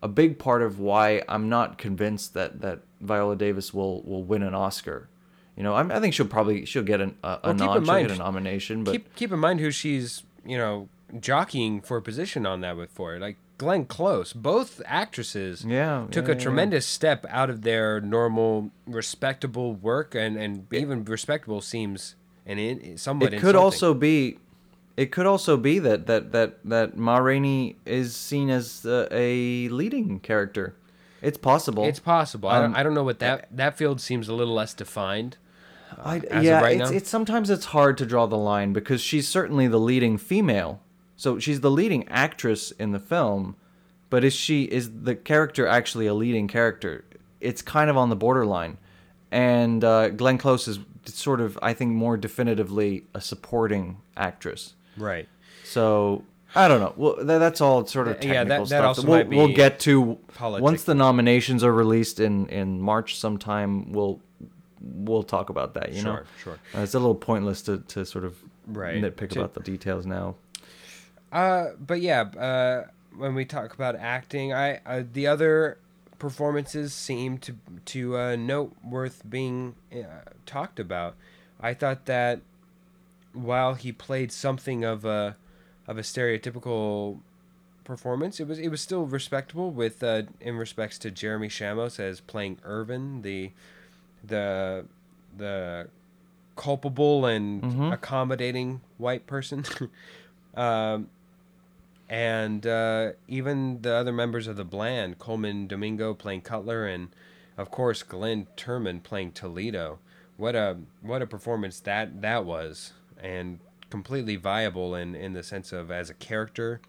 a 0.01 0.07
big 0.07 0.39
part 0.39 0.61
of 0.61 0.79
why 0.79 1.23
I'm 1.27 1.49
not 1.49 1.77
convinced 1.77 2.33
that 2.33 2.61
that 2.61 2.79
Viola 3.01 3.35
Davis 3.35 3.73
will 3.73 4.01
will 4.03 4.23
win 4.23 4.43
an 4.43 4.55
Oscar. 4.55 5.09
You 5.57 5.63
know, 5.63 5.73
I'm, 5.73 5.91
I 5.91 5.99
think 5.99 6.13
she'll 6.13 6.27
probably 6.27 6.65
she'll 6.65 6.83
get 6.83 7.01
an, 7.01 7.15
a, 7.23 7.27
a 7.27 7.39
Well, 7.45 7.53
keep 7.55 7.59
nod, 7.59 7.77
in 7.77 7.83
she'll 7.83 7.93
mind- 7.93 8.07
get 8.09 8.15
a 8.15 8.19
nomination, 8.19 8.83
but 8.83 8.91
keep 8.91 9.15
keep 9.15 9.31
in 9.31 9.39
mind 9.39 9.59
who 9.59 9.71
she's 9.71 10.23
you 10.45 10.57
know 10.57 10.87
jockeying 11.19 11.81
for 11.81 11.97
a 11.97 12.01
position 12.01 12.45
on 12.45 12.61
that 12.61 12.77
with 12.77 12.91
for 12.91 13.17
like 13.17 13.37
Glenn 13.57 13.85
Close. 13.85 14.33
Both 14.33 14.81
actresses 14.85 15.65
Yeah, 15.65 16.05
took 16.11 16.27
yeah, 16.27 16.33
a 16.33 16.35
yeah. 16.35 16.41
tremendous 16.43 16.85
step 16.85 17.25
out 17.29 17.49
of 17.49 17.63
their 17.63 17.99
normal 17.99 18.69
respectable 18.85 19.73
work 19.73 20.13
and 20.13 20.37
and 20.37 20.71
even 20.71 21.03
respectable 21.05 21.61
seems 21.61 22.15
and 22.45 22.59
in, 22.59 22.97
somewhat 22.97 23.33
it 23.33 23.39
could 23.39 23.55
insulting. 23.55 23.63
also 23.63 23.93
be 23.95 24.37
it 24.95 25.11
could 25.11 25.25
also 25.25 25.57
be 25.57 25.79
that 25.79 26.05
that 26.05 26.31
that 26.33 26.59
that 26.65 26.97
Ma 26.97 27.17
Rainey 27.17 27.77
is 27.85 28.15
seen 28.15 28.51
as 28.51 28.85
uh, 28.85 29.07
a 29.11 29.69
leading 29.69 30.19
character. 30.19 30.75
It's 31.19 31.37
possible. 31.39 31.83
It's 31.85 31.99
possible. 31.99 32.47
I, 32.47 32.59
don't, 32.59 32.65
Um, 32.71 32.75
I 32.75 32.83
don't 32.83 32.93
know 32.93 33.03
what 33.03 33.17
that 33.19 33.47
that 33.51 33.75
field 33.75 33.99
seems 33.99 34.27
a 34.27 34.35
little 34.35 34.53
less 34.53 34.75
defined. 34.75 35.37
I, 36.03 36.21
yeah, 36.41 36.61
right 36.61 36.79
it's, 36.79 36.91
now? 36.91 36.95
it's 36.97 37.09
sometimes 37.09 37.49
it's 37.49 37.65
hard 37.65 37.97
to 37.99 38.05
draw 38.05 38.25
the 38.25 38.37
line 38.37 38.73
because 38.73 39.01
she's 39.01 39.27
certainly 39.27 39.67
the 39.67 39.79
leading 39.79 40.17
female. 40.17 40.81
So 41.15 41.39
she's 41.39 41.61
the 41.61 41.71
leading 41.71 42.07
actress 42.09 42.71
in 42.71 42.91
the 42.91 42.99
film, 42.99 43.55
but 44.09 44.23
is 44.23 44.33
she 44.35 44.63
is 44.65 45.01
the 45.01 45.15
character 45.15 45.65
actually 45.65 46.05
a 46.07 46.13
leading 46.13 46.47
character? 46.47 47.05
It's 47.41 47.61
kind 47.61 47.89
of 47.89 47.97
on 47.97 48.09
the 48.09 48.15
borderline, 48.15 48.77
and 49.31 49.83
uh, 49.83 50.09
Glenn 50.09 50.37
Close 50.37 50.67
is 50.67 50.79
sort 51.05 51.41
of 51.41 51.57
I 51.61 51.73
think 51.73 51.91
more 51.93 52.17
definitively 52.17 53.05
a 53.15 53.21
supporting 53.21 53.97
actress. 54.15 54.73
Right. 54.97 55.27
So 55.63 56.23
I 56.55 56.67
don't 56.67 56.79
know. 56.79 56.93
Well, 56.95 57.15
tha- 57.17 57.39
that's 57.39 57.61
all 57.61 57.85
sort 57.87 58.07
of 58.07 58.19
Th- 58.19 58.31
yeah, 58.31 58.39
technical 58.43 58.65
that- 58.65 58.69
that 58.69 58.77
stuff. 58.79 58.85
also 58.85 59.01
we'll, 59.07 59.17
might 59.17 59.29
be 59.29 59.35
we'll 59.37 59.53
get 59.55 59.79
to 59.81 60.19
once 60.39 60.83
the 60.83 60.95
nominations 60.95 61.63
are 61.63 61.73
released 61.73 62.19
in 62.19 62.47
in 62.49 62.79
March 62.79 63.17
sometime. 63.17 63.91
We'll 63.91 64.19
we'll 64.81 65.23
talk 65.23 65.49
about 65.49 65.73
that. 65.75 65.93
You 65.93 66.03
know, 66.03 66.15
Sure, 66.15 66.25
sure. 66.43 66.59
Uh, 66.75 66.81
it's 66.83 66.93
a 66.93 66.99
little 66.99 67.15
pointless 67.15 67.61
to, 67.63 67.79
to 67.79 68.05
sort 68.05 68.25
of 68.25 68.37
Right. 68.67 69.01
nitpick 69.01 69.29
To- 69.31 69.39
about 69.39 69.53
the 69.53 69.61
details 69.61 70.05
now. 70.05 70.35
Uh, 71.31 71.71
but 71.79 72.01
yeah, 72.01 72.21
uh, 72.21 72.87
when 73.15 73.35
we 73.35 73.45
talk 73.45 73.73
about 73.73 73.95
acting, 73.95 74.53
I 74.53 74.79
uh, 74.85 75.03
the 75.11 75.27
other 75.27 75.77
performances 76.19 76.93
seem 76.93 77.37
to 77.39 77.55
to 77.85 78.17
uh, 78.17 78.35
note 78.35 78.75
worth 78.83 79.21
being 79.29 79.75
uh, 79.93 80.03
talked 80.45 80.79
about. 80.79 81.15
I 81.59 81.73
thought 81.73 82.05
that 82.05 82.41
while 83.33 83.73
he 83.75 83.91
played 83.91 84.31
something 84.31 84.83
of 84.83 85.03
a 85.05 85.35
of 85.87 85.97
a 85.97 86.01
stereotypical 86.01 87.19
performance, 87.83 88.39
it 88.39 88.47
was 88.47 88.57
it 88.59 88.69
was 88.69 88.81
still 88.81 89.05
respectable 89.05 89.71
with 89.71 90.01
uh, 90.03 90.23
in 90.39 90.55
respects 90.57 90.97
to 90.99 91.11
Jeremy 91.11 91.49
Shamos 91.49 91.99
as 91.99 92.19
playing 92.21 92.59
Irvin, 92.63 93.21
the 93.21 93.51
the 94.27 94.85
the 95.37 95.87
culpable 96.55 97.25
and 97.25 97.61
Mhm. 97.61 97.93
accommodating 97.93 98.81
white 98.97 99.27
person. 99.27 99.63
um, 100.55 101.09
and 102.09 102.65
uh, 102.65 103.11
even 103.27 103.81
the 103.81 103.93
other 103.93 104.13
members 104.13 104.47
of 104.47 104.55
the 104.55 104.63
Bland, 104.63 105.19
Colman 105.19 105.67
Domingo 105.67 106.13
playing 106.13 106.41
Cutler, 106.41 106.85
and 106.87 107.09
of 107.57 107.69
course 107.69 108.01
Glenn 108.03 108.47
Turman 108.55 109.03
playing 109.03 109.31
Toledo. 109.33 109.99
What 110.37 110.55
a 110.55 110.77
what 111.01 111.21
a 111.21 111.27
performance 111.27 111.79
that 111.81 112.21
that 112.21 112.45
was, 112.45 112.93
and 113.21 113.59
completely 113.89 114.35
viable 114.35 114.95
in 114.95 115.15
in 115.15 115.33
the 115.33 115.43
sense 115.43 115.71
of 115.73 115.91
as 115.91 116.09
a 116.09 116.13
character, 116.13 116.79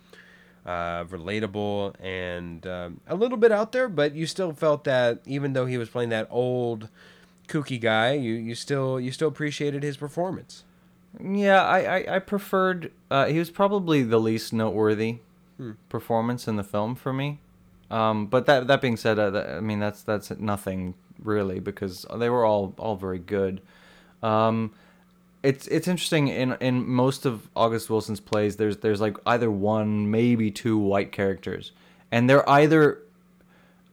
uh, 0.65 1.05
relatable 1.05 1.95
and 2.01 2.67
um, 2.67 3.01
a 3.09 3.17
little 3.17 3.39
bit 3.39 3.51
out 3.51 3.73
there, 3.73 3.89
but 3.89 4.15
you 4.15 4.27
still 4.27 4.53
felt 4.53 4.85
that 4.85 5.21
even 5.27 5.53
though 5.53 5.67
he 5.67 5.79
was 5.79 5.89
playing 5.89 6.11
that 6.11 6.29
old 6.31 6.89
kooky 7.49 7.81
guy, 7.81 8.13
you 8.13 8.35
you 8.35 8.55
still 8.55 9.01
you 9.01 9.11
still 9.11 9.29
appreciated 9.29 9.83
his 9.83 9.97
performance. 9.97 10.65
Yeah, 11.23 11.63
I 11.63 11.81
I, 11.99 12.17
I 12.17 12.19
preferred. 12.21 12.93
Uh, 13.11 13.27
he 13.27 13.39
was 13.39 13.51
probably 13.51 14.03
the 14.03 14.21
least 14.21 14.53
noteworthy 14.53 15.19
Hmm. 15.57 15.73
performance 15.89 16.47
in 16.47 16.55
the 16.55 16.63
film 16.63 16.95
for 16.95 17.13
me. 17.13 17.41
Um, 17.91 18.27
but 18.27 18.47
that 18.47 18.69
that 18.69 18.81
being 18.81 18.97
said, 18.97 19.19
uh, 19.19 19.31
that, 19.31 19.51
I 19.57 19.61
mean 19.61 19.81
that's 19.81 20.03
that's 20.03 20.31
nothing 20.39 20.95
really 21.21 21.59
because 21.59 22.07
they 22.17 22.31
were 22.31 22.45
all 22.45 22.75
all 22.79 22.95
very 22.95 23.19
good. 23.19 23.61
Um, 24.23 24.73
it's 25.43 25.67
it's 25.67 25.89
interesting 25.89 26.29
in 26.29 26.57
in 26.61 26.87
most 26.89 27.27
of 27.27 27.49
August 27.57 27.91
Wilson's 27.91 28.21
plays. 28.21 28.57
There's 28.57 28.77
there's 28.79 29.01
like 29.01 29.17
either 29.27 29.51
one 29.51 30.11
maybe 30.11 30.51
two 30.53 30.79
white 30.79 31.11
characters, 31.11 31.73
and 32.13 32.29
they're 32.31 32.49
either 32.49 32.99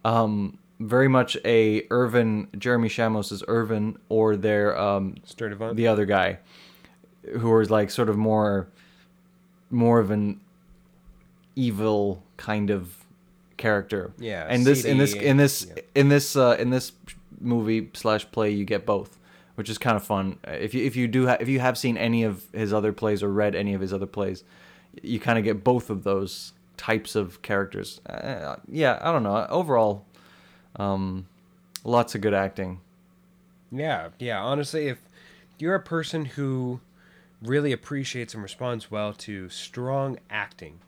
um, 0.04 0.58
very 0.80 1.08
much 1.08 1.38
a 1.46 1.86
Irvin 1.90 2.48
Jeremy 2.58 2.90
Shamos 2.90 3.32
is 3.32 3.44
Irvin 3.48 3.98
or 4.10 4.36
they're 4.36 4.78
um, 4.78 5.16
Sturdivant. 5.26 5.76
the 5.76 5.88
other 5.88 6.06
guy 6.06 6.40
who 7.40 7.50
was 7.52 7.70
like 7.72 7.90
sort 7.90 8.10
of 8.10 8.18
more 8.18 8.68
more 9.72 10.00
of 10.00 10.12
an 10.12 10.40
evil 11.56 12.22
kind 12.38 12.70
of 12.70 13.06
character 13.58 14.12
Yeah, 14.20 14.46
and 14.50 14.66
this 14.66 14.84
in 14.84 14.98
this 14.98 15.14
in 15.14 15.38
this 15.38 15.68
yeah. 15.76 15.82
in 15.96 16.10
this 16.10 16.36
uh 16.36 16.58
in 16.60 16.70
this 16.70 16.92
movie 17.40 17.90
slash 17.94 18.30
play 18.32 18.52
you 18.52 18.66
get 18.66 18.86
both 18.86 19.18
which 19.56 19.70
is 19.70 19.78
kind 19.78 19.96
of 19.96 20.04
fun 20.04 20.38
if 20.46 20.74
you 20.74 20.84
if 20.86 20.96
you 20.98 21.08
do 21.08 21.28
ha- 21.28 21.38
if 21.40 21.48
you 21.48 21.60
have 21.62 21.78
seen 21.78 21.96
any 21.98 22.24
of 22.24 22.44
his 22.54 22.74
other 22.74 22.92
plays 22.92 23.24
or 23.24 23.30
read 23.32 23.56
any 23.56 23.74
of 23.74 23.80
his 23.82 23.94
other 23.94 24.06
plays 24.06 24.44
you 25.02 25.20
kind 25.20 25.38
of 25.38 25.46
get 25.46 25.64
both 25.64 25.90
of 25.90 26.04
those 26.04 26.52
types 26.76 27.16
of 27.16 27.42
characters 27.42 28.02
uh, 28.10 28.58
yeah 28.70 29.00
i 29.02 29.12
don't 29.12 29.24
know 29.24 29.46
overall 29.50 30.06
um 30.78 31.28
lots 31.84 32.16
of 32.16 32.22
good 32.22 32.34
acting 32.34 32.80
Yeah, 33.72 34.10
yeah. 34.20 34.42
Honestly, 34.42 34.88
if 34.88 35.00
you're 35.60 35.76
a 35.76 35.80
person 35.82 36.26
who 36.26 36.80
really 37.42 37.72
appreciates 37.72 38.34
and 38.34 38.42
responds 38.42 38.90
well 38.90 39.14
to 39.14 39.50
strong 39.50 40.18
acting, 40.30 40.80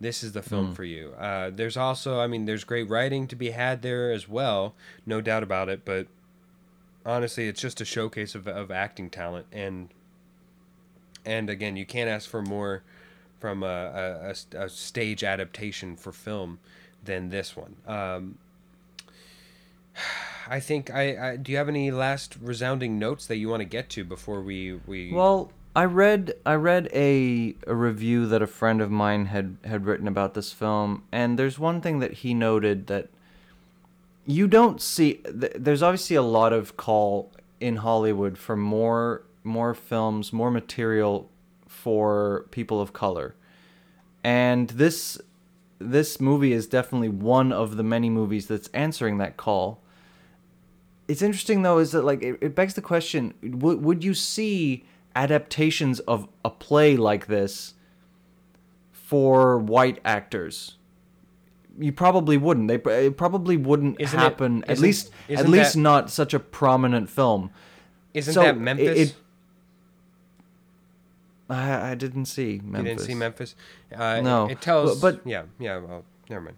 this 0.00 0.22
is 0.22 0.32
the 0.32 0.42
film 0.42 0.74
for 0.74 0.84
you. 0.84 1.12
Uh, 1.18 1.50
there's 1.50 1.76
also, 1.76 2.20
I 2.20 2.26
mean, 2.26 2.44
there's 2.44 2.64
great 2.64 2.88
writing 2.88 3.26
to 3.28 3.36
be 3.36 3.50
had 3.50 3.82
there 3.82 4.12
as 4.12 4.28
well, 4.28 4.74
no 5.06 5.20
doubt 5.20 5.42
about 5.42 5.68
it. 5.68 5.84
But 5.84 6.06
honestly, 7.04 7.48
it's 7.48 7.60
just 7.60 7.80
a 7.80 7.84
showcase 7.84 8.34
of, 8.34 8.46
of 8.46 8.70
acting 8.70 9.10
talent, 9.10 9.46
and 9.52 9.88
and 11.24 11.50
again, 11.50 11.76
you 11.76 11.84
can't 11.86 12.08
ask 12.08 12.28
for 12.28 12.42
more 12.42 12.82
from 13.40 13.62
a, 13.62 13.66
a, 13.66 14.58
a- 14.60 14.64
a 14.64 14.68
stage 14.68 15.22
adaptation 15.24 15.96
for 15.96 16.12
film 16.12 16.58
than 17.04 17.28
this 17.30 17.56
one. 17.56 17.76
Um, 17.86 18.38
I 20.50 20.60
think 20.60 20.90
I, 20.90 21.32
I 21.32 21.36
do. 21.36 21.52
You 21.52 21.58
have 21.58 21.68
any 21.68 21.90
last 21.90 22.36
resounding 22.40 22.98
notes 22.98 23.26
that 23.26 23.36
you 23.36 23.48
want 23.48 23.60
to 23.60 23.66
get 23.66 23.90
to 23.90 24.04
before 24.04 24.40
we 24.40 24.80
we? 24.86 25.12
Well, 25.12 25.52
I 25.76 25.84
read 25.84 26.34
I 26.46 26.54
read 26.54 26.88
a, 26.92 27.54
a 27.66 27.74
review 27.74 28.26
that 28.26 28.42
a 28.42 28.46
friend 28.46 28.80
of 28.80 28.90
mine 28.90 29.26
had 29.26 29.58
had 29.64 29.86
written 29.86 30.08
about 30.08 30.34
this 30.34 30.52
film, 30.52 31.04
and 31.12 31.38
there's 31.38 31.58
one 31.58 31.80
thing 31.80 31.98
that 32.00 32.14
he 32.14 32.34
noted 32.34 32.86
that 32.86 33.08
you 34.26 34.48
don't 34.48 34.80
see. 34.80 35.14
Th- 35.14 35.52
there's 35.54 35.82
obviously 35.82 36.16
a 36.16 36.22
lot 36.22 36.52
of 36.52 36.76
call 36.76 37.30
in 37.60 37.76
Hollywood 37.76 38.38
for 38.38 38.56
more 38.56 39.22
more 39.44 39.74
films, 39.74 40.32
more 40.32 40.50
material 40.50 41.30
for 41.66 42.46
people 42.50 42.80
of 42.80 42.92
color, 42.92 43.34
and 44.24 44.70
this 44.70 45.20
this 45.78 46.20
movie 46.20 46.52
is 46.52 46.66
definitely 46.66 47.08
one 47.08 47.52
of 47.52 47.76
the 47.76 47.82
many 47.82 48.10
movies 48.10 48.46
that's 48.46 48.68
answering 48.68 49.18
that 49.18 49.36
call. 49.36 49.80
It's 51.08 51.22
interesting 51.22 51.62
though, 51.62 51.78
is 51.78 51.92
that 51.92 52.04
like 52.04 52.22
it, 52.22 52.38
it 52.42 52.54
begs 52.54 52.74
the 52.74 52.82
question: 52.82 53.34
would 53.42 53.82
would 53.82 54.04
you 54.04 54.12
see 54.14 54.84
adaptations 55.16 56.00
of 56.00 56.28
a 56.44 56.50
play 56.50 56.96
like 56.96 57.26
this 57.26 57.74
for 58.92 59.58
white 59.58 60.00
actors? 60.04 60.76
You 61.80 61.92
probably 61.92 62.36
wouldn't. 62.36 62.68
They 62.68 63.06
it 63.06 63.16
probably 63.16 63.56
wouldn't 63.56 64.00
Isn't 64.00 64.18
it- 64.18 64.22
happen. 64.22 64.64
at 64.68 64.78
least, 64.80 65.10
at 65.30 65.48
least 65.48 65.74
that- 65.74 65.80
not 65.80 66.10
such 66.10 66.34
a 66.34 66.40
prominent 66.40 67.08
film. 67.08 67.50
isn't 68.14 68.34
so 68.34 68.42
that 68.42 68.58
Memphis? 68.58 69.10
it- 69.12 69.16
I, 71.50 71.92
I 71.92 71.94
didn't 71.94 72.26
see 72.26 72.60
Memphis. 72.62 72.78
you 72.78 72.84
didn't 72.96 73.00
see 73.06 73.14
Memphis? 73.14 73.54
Uh, 73.94 74.20
No, 74.20 74.46
It, 74.46 74.52
it 74.52 74.60
tells. 74.60 75.00
but- 75.00 75.26
yeah, 75.26 75.44
yeah. 75.58 75.78
Well, 75.78 76.04
never 76.28 76.42
mind. 76.44 76.56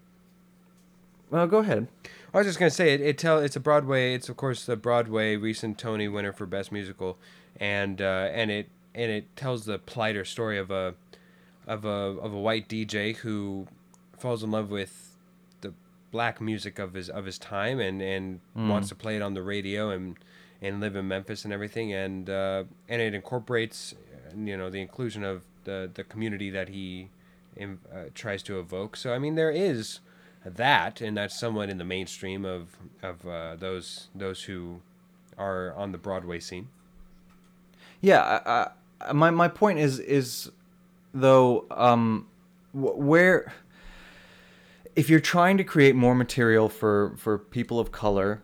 Well, 1.30 1.46
go 1.46 1.58
ahead. 1.58 1.86
I 2.34 2.38
was 2.38 2.46
just 2.46 2.58
gonna 2.58 2.70
say 2.70 2.92
it. 2.92 3.00
It 3.00 3.18
tell 3.18 3.38
it's 3.38 3.56
a 3.56 3.60
Broadway. 3.60 4.14
It's 4.14 4.28
of 4.28 4.36
course 4.36 4.66
the 4.66 4.76
Broadway 4.76 5.36
recent 5.36 5.78
Tony 5.78 6.08
winner 6.08 6.32
for 6.32 6.46
best 6.46 6.72
musical, 6.72 7.18
and 7.58 8.00
uh, 8.00 8.28
and 8.32 8.50
it 8.50 8.68
and 8.94 9.10
it 9.10 9.36
tells 9.36 9.64
the 9.64 9.78
plight 9.78 10.16
or 10.16 10.24
story 10.24 10.58
of 10.58 10.70
a 10.70 10.94
of 11.66 11.84
a 11.84 11.88
of 11.88 12.32
a 12.32 12.38
white 12.38 12.68
DJ 12.68 13.16
who 13.16 13.68
falls 14.18 14.42
in 14.42 14.50
love 14.50 14.70
with 14.70 15.16
the 15.60 15.72
black 16.10 16.40
music 16.40 16.78
of 16.78 16.94
his 16.94 17.08
of 17.08 17.24
his 17.26 17.38
time 17.38 17.78
and 17.78 18.02
and 18.02 18.40
wants 18.56 18.88
to 18.88 18.94
play 18.94 19.16
it 19.16 19.22
on 19.22 19.34
the 19.34 19.42
radio 19.42 19.90
and 19.90 20.16
and 20.60 20.80
live 20.80 20.96
in 20.96 21.08
Memphis 21.08 21.44
and 21.44 21.52
everything 21.52 21.92
and 21.92 22.28
uh, 22.28 22.64
and 22.88 23.00
it 23.00 23.14
incorporates 23.14 23.94
uh, 23.94 24.36
you 24.36 24.56
know 24.56 24.68
the 24.68 24.80
inclusion 24.80 25.22
of 25.24 25.44
the 25.64 25.90
the 25.94 26.02
community 26.02 26.50
that 26.50 26.68
he 26.68 27.08
in, 27.56 27.78
uh, 27.92 28.04
tries 28.14 28.42
to 28.42 28.58
evoke. 28.58 28.96
So 28.96 29.12
I 29.12 29.18
mean 29.18 29.36
there 29.36 29.50
is 29.50 30.00
that 30.44 31.00
and 31.00 31.16
that's 31.16 31.38
somewhat 31.38 31.68
in 31.68 31.78
the 31.78 31.84
mainstream 31.84 32.44
of 32.44 32.76
of 33.02 33.26
uh, 33.26 33.56
those 33.56 34.08
those 34.14 34.44
who 34.44 34.80
are 35.38 35.74
on 35.74 35.92
the 35.92 35.98
Broadway 35.98 36.40
scene. 36.40 36.68
Yeah, 38.00 38.40
I, 38.46 38.68
I, 39.08 39.12
my 39.12 39.30
my 39.30 39.48
point 39.48 39.78
is 39.78 39.98
is 39.98 40.50
though 41.12 41.66
um 41.70 42.26
wh- 42.72 42.96
where 42.96 43.52
if 44.96 45.10
you're 45.10 45.20
trying 45.20 45.56
to 45.58 45.64
create 45.64 45.94
more 45.94 46.14
material 46.14 46.68
for 46.68 47.14
for 47.16 47.38
people 47.38 47.78
of 47.78 47.92
color 47.92 48.42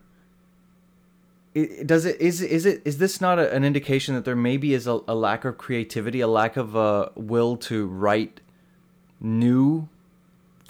does 1.87 2.05
it 2.05 2.21
is 2.21 2.43
is 2.43 2.67
it 2.67 2.83
is 2.85 2.99
this 2.99 3.21
not 3.21 3.39
a, 3.39 3.53
an 3.55 3.65
indication 3.65 4.15
that 4.15 4.25
there 4.25 4.37
maybe 4.37 4.75
is 4.75 4.87
a, 4.87 5.01
a 5.09 5.15
lack 5.15 5.45
of 5.45 5.57
creativity 5.57 6.21
a 6.21 6.29
lack 6.29 6.57
of 6.57 6.77
uh, 6.77 7.09
will 7.15 7.57
to 7.57 7.87
write 7.87 8.41
new 9.21 9.89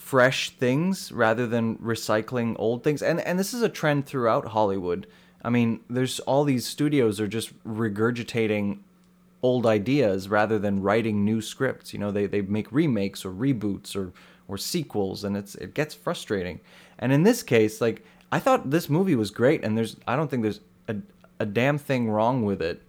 fresh 0.07 0.51
things 0.51 1.11
rather 1.11 1.49
than 1.49 1.77
recycling 1.79 2.55
old 2.61 2.85
things. 2.85 3.03
And 3.03 3.21
and 3.21 3.41
this 3.41 3.53
is 3.53 3.61
a 3.61 3.69
trend 3.69 4.07
throughout 4.07 4.47
hollywood. 4.47 5.09
I 5.43 5.51
mean 5.51 5.81
there's 5.91 6.21
all 6.21 6.45
these 6.45 6.65
studios 6.65 7.21
are 7.21 7.27
just 7.27 7.51
regurgitating 7.65 8.79
old 9.43 9.67
ideas 9.67 10.29
rather 10.29 10.61
than 10.61 10.81
writing 10.81 11.25
new 11.25 11.41
scripts. 11.41 11.93
You 11.93 11.99
know 11.99 12.13
they, 12.13 12.27
they 12.27 12.41
make 12.41 12.71
remakes 12.71 13.25
or 13.25 13.33
reboots 13.33 13.97
or 13.97 14.13
or 14.47 14.57
sequels 14.57 15.25
and 15.25 15.37
it's 15.37 15.57
it 15.57 15.75
gets 15.75 15.93
frustrating. 15.93 16.61
And 17.01 17.13
in 17.13 17.25
this 17.25 17.43
case 17.43 17.81
like 17.81 18.05
i 18.31 18.39
thought 18.39 18.71
this 18.71 18.89
movie 18.89 19.17
was 19.17 19.31
great 19.31 19.65
and 19.65 19.77
there's 19.77 19.97
i 20.07 20.15
don't 20.17 20.29
think 20.31 20.43
there's 20.43 20.61
a, 20.89 20.97
a 21.41 21.47
damn 21.47 21.79
thing 21.79 22.09
wrong 22.09 22.45
with 22.45 22.63
it 22.63 22.81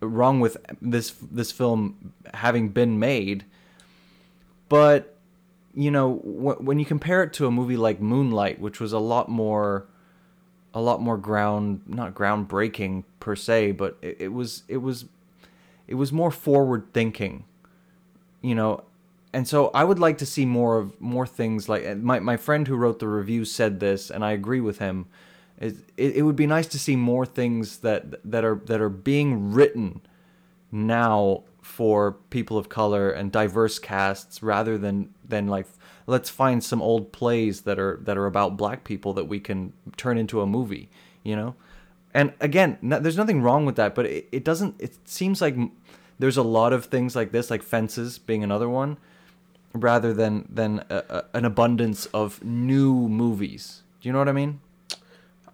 wrong 0.00 0.38
with 0.38 0.56
this 0.80 1.14
this 1.32 1.50
film 1.50 2.12
having 2.32 2.68
been 2.68 2.98
made. 2.98 3.44
But 4.68 5.13
you 5.74 5.90
know 5.90 6.16
wh- 6.16 6.60
when 6.62 6.78
you 6.78 6.84
compare 6.84 7.22
it 7.22 7.32
to 7.32 7.46
a 7.46 7.50
movie 7.50 7.76
like 7.76 8.00
Moonlight 8.00 8.60
which 8.60 8.80
was 8.80 8.92
a 8.92 8.98
lot 8.98 9.28
more 9.28 9.86
a 10.72 10.80
lot 10.80 11.00
more 11.00 11.16
ground 11.16 11.82
not 11.86 12.14
groundbreaking 12.14 13.04
per 13.20 13.36
se 13.36 13.72
but 13.72 13.96
it, 14.02 14.16
it 14.20 14.28
was 14.28 14.62
it 14.68 14.78
was 14.78 15.06
it 15.86 15.94
was 15.94 16.12
more 16.12 16.30
forward 16.30 16.92
thinking 16.92 17.44
you 18.42 18.54
know? 18.54 18.84
And 19.32 19.48
so 19.48 19.70
I 19.74 19.82
would 19.82 19.98
like 19.98 20.18
to 20.18 20.26
see 20.26 20.44
more 20.46 20.78
of 20.78 21.00
more 21.00 21.26
things 21.26 21.68
like 21.68 21.96
my 21.96 22.20
my 22.20 22.36
friend 22.36 22.68
who 22.68 22.76
wrote 22.76 23.00
the 23.00 23.08
review 23.08 23.44
said 23.44 23.80
this 23.80 24.10
and 24.10 24.24
I 24.24 24.30
agree 24.30 24.60
with 24.60 24.78
him 24.78 25.06
it, 25.58 25.76
it, 25.96 26.16
it 26.16 26.22
would 26.22 26.36
be 26.36 26.46
nice 26.46 26.66
to 26.68 26.78
see 26.78 26.94
more 26.94 27.26
things 27.26 27.78
that 27.78 28.30
that 28.30 28.44
are 28.44 28.60
that 28.66 28.80
are 28.80 28.88
being 28.88 29.52
written 29.52 30.02
now 30.70 31.42
for 31.62 32.12
people 32.30 32.58
of 32.58 32.68
color 32.68 33.10
and 33.10 33.32
diverse 33.32 33.80
casts 33.80 34.42
rather 34.42 34.78
than 34.78 35.13
than 35.28 35.46
like 35.46 35.66
let's 36.06 36.30
find 36.30 36.62
some 36.62 36.82
old 36.82 37.12
plays 37.12 37.62
that 37.62 37.78
are 37.78 37.98
that 38.02 38.16
are 38.16 38.26
about 38.26 38.56
black 38.56 38.84
people 38.84 39.12
that 39.12 39.24
we 39.24 39.40
can 39.40 39.72
turn 39.96 40.18
into 40.18 40.40
a 40.40 40.46
movie 40.46 40.88
you 41.22 41.34
know? 41.34 41.54
And 42.12 42.32
again 42.40 42.78
no, 42.82 42.98
there's 43.00 43.16
nothing 43.16 43.42
wrong 43.42 43.66
with 43.66 43.76
that 43.76 43.94
but 43.94 44.06
it, 44.06 44.28
it 44.32 44.44
doesn't 44.44 44.74
it 44.78 44.96
seems 45.04 45.40
like 45.40 45.56
there's 46.18 46.36
a 46.36 46.42
lot 46.42 46.72
of 46.72 46.86
things 46.86 47.16
like 47.16 47.32
this 47.32 47.50
like 47.50 47.62
fences 47.62 48.18
being 48.18 48.44
another 48.44 48.68
one 48.68 48.98
rather 49.74 50.14
than 50.14 50.46
than 50.48 50.84
a, 50.88 50.96
a, 51.08 51.24
an 51.34 51.44
abundance 51.44 52.06
of 52.06 52.42
new 52.42 53.08
movies. 53.08 53.82
Do 54.00 54.08
you 54.08 54.12
know 54.12 54.20
what 54.20 54.28
i 54.28 54.32
mean? 54.32 54.60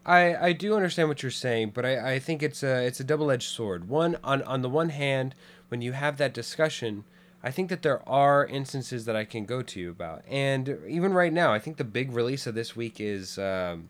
I, 0.05 0.49
I 0.49 0.53
do 0.53 0.75
understand 0.75 1.09
what 1.09 1.23
you're 1.23 1.31
saying, 1.31 1.73
but 1.75 1.85
I, 1.85 2.15
I 2.15 2.19
think 2.19 2.43
it's 2.43 2.63
a 2.63 2.85
it's 2.87 3.01
a 3.01 3.05
double 3.05 3.31
edged 3.31 3.49
sword. 3.49 3.89
One 3.89 4.17
on 4.25 4.43
on 4.43 4.63
the 4.63 4.69
one 4.69 4.91
hand, 4.91 5.35
when 5.69 5.83
you 5.83 5.93
have 5.93 6.17
that 6.17 6.35
discussion, 6.35 7.05
I 7.43 7.51
think 7.51 7.71
that 7.71 7.83
there 7.83 8.07
are 8.09 8.45
instances 8.45 9.07
that 9.07 9.17
I 9.17 9.25
can 9.25 9.45
go 9.47 9.63
to 9.63 9.81
you 9.81 9.91
about, 9.91 10.23
and 10.29 10.79
even 10.87 11.15
right 11.15 11.33
now, 11.33 11.53
I 11.53 11.59
think 11.59 11.79
the 11.79 11.85
big 11.85 12.13
release 12.13 12.47
of 12.47 12.55
this 12.55 12.77
week 12.77 13.01
is, 13.01 13.39
um, 13.39 13.89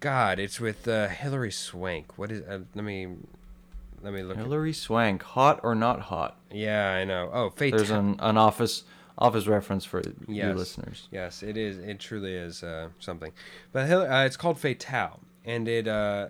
God, 0.00 0.38
it's 0.38 0.60
with 0.60 0.86
uh, 0.88 1.08
Hilary 1.08 1.50
Swank. 1.52 2.18
What 2.18 2.30
is? 2.32 2.42
Uh, 2.46 2.60
let 2.74 2.84
me 2.84 3.06
let 4.02 4.12
me 4.12 4.22
look. 4.22 4.36
at- 4.38 4.42
Hilary 4.44 4.72
Swank, 4.72 5.22
hot 5.22 5.60
or 5.62 5.74
not 5.74 6.00
hot? 6.02 6.36
yeah, 6.50 6.90
I 6.92 7.04
know. 7.04 7.30
Oh, 7.32 7.50
Fate. 7.50 7.74
There's 7.76 7.90
an, 7.90 8.16
an 8.20 8.36
office 8.38 8.84
office 9.18 9.46
reference 9.46 9.84
for 9.84 10.02
you 10.28 10.52
listeners. 10.52 11.08
Yes, 11.10 11.42
it 11.42 11.56
is. 11.58 11.76
It 11.78 12.00
truly 12.00 12.34
is 12.34 12.62
uh, 12.62 12.88
something. 12.98 13.32
But 13.72 13.90
uh, 13.90 14.22
it's 14.26 14.36
called 14.38 14.58
Fatale, 14.58 15.20
and 15.44 15.68
it 15.68 15.86
uh, 15.86 16.28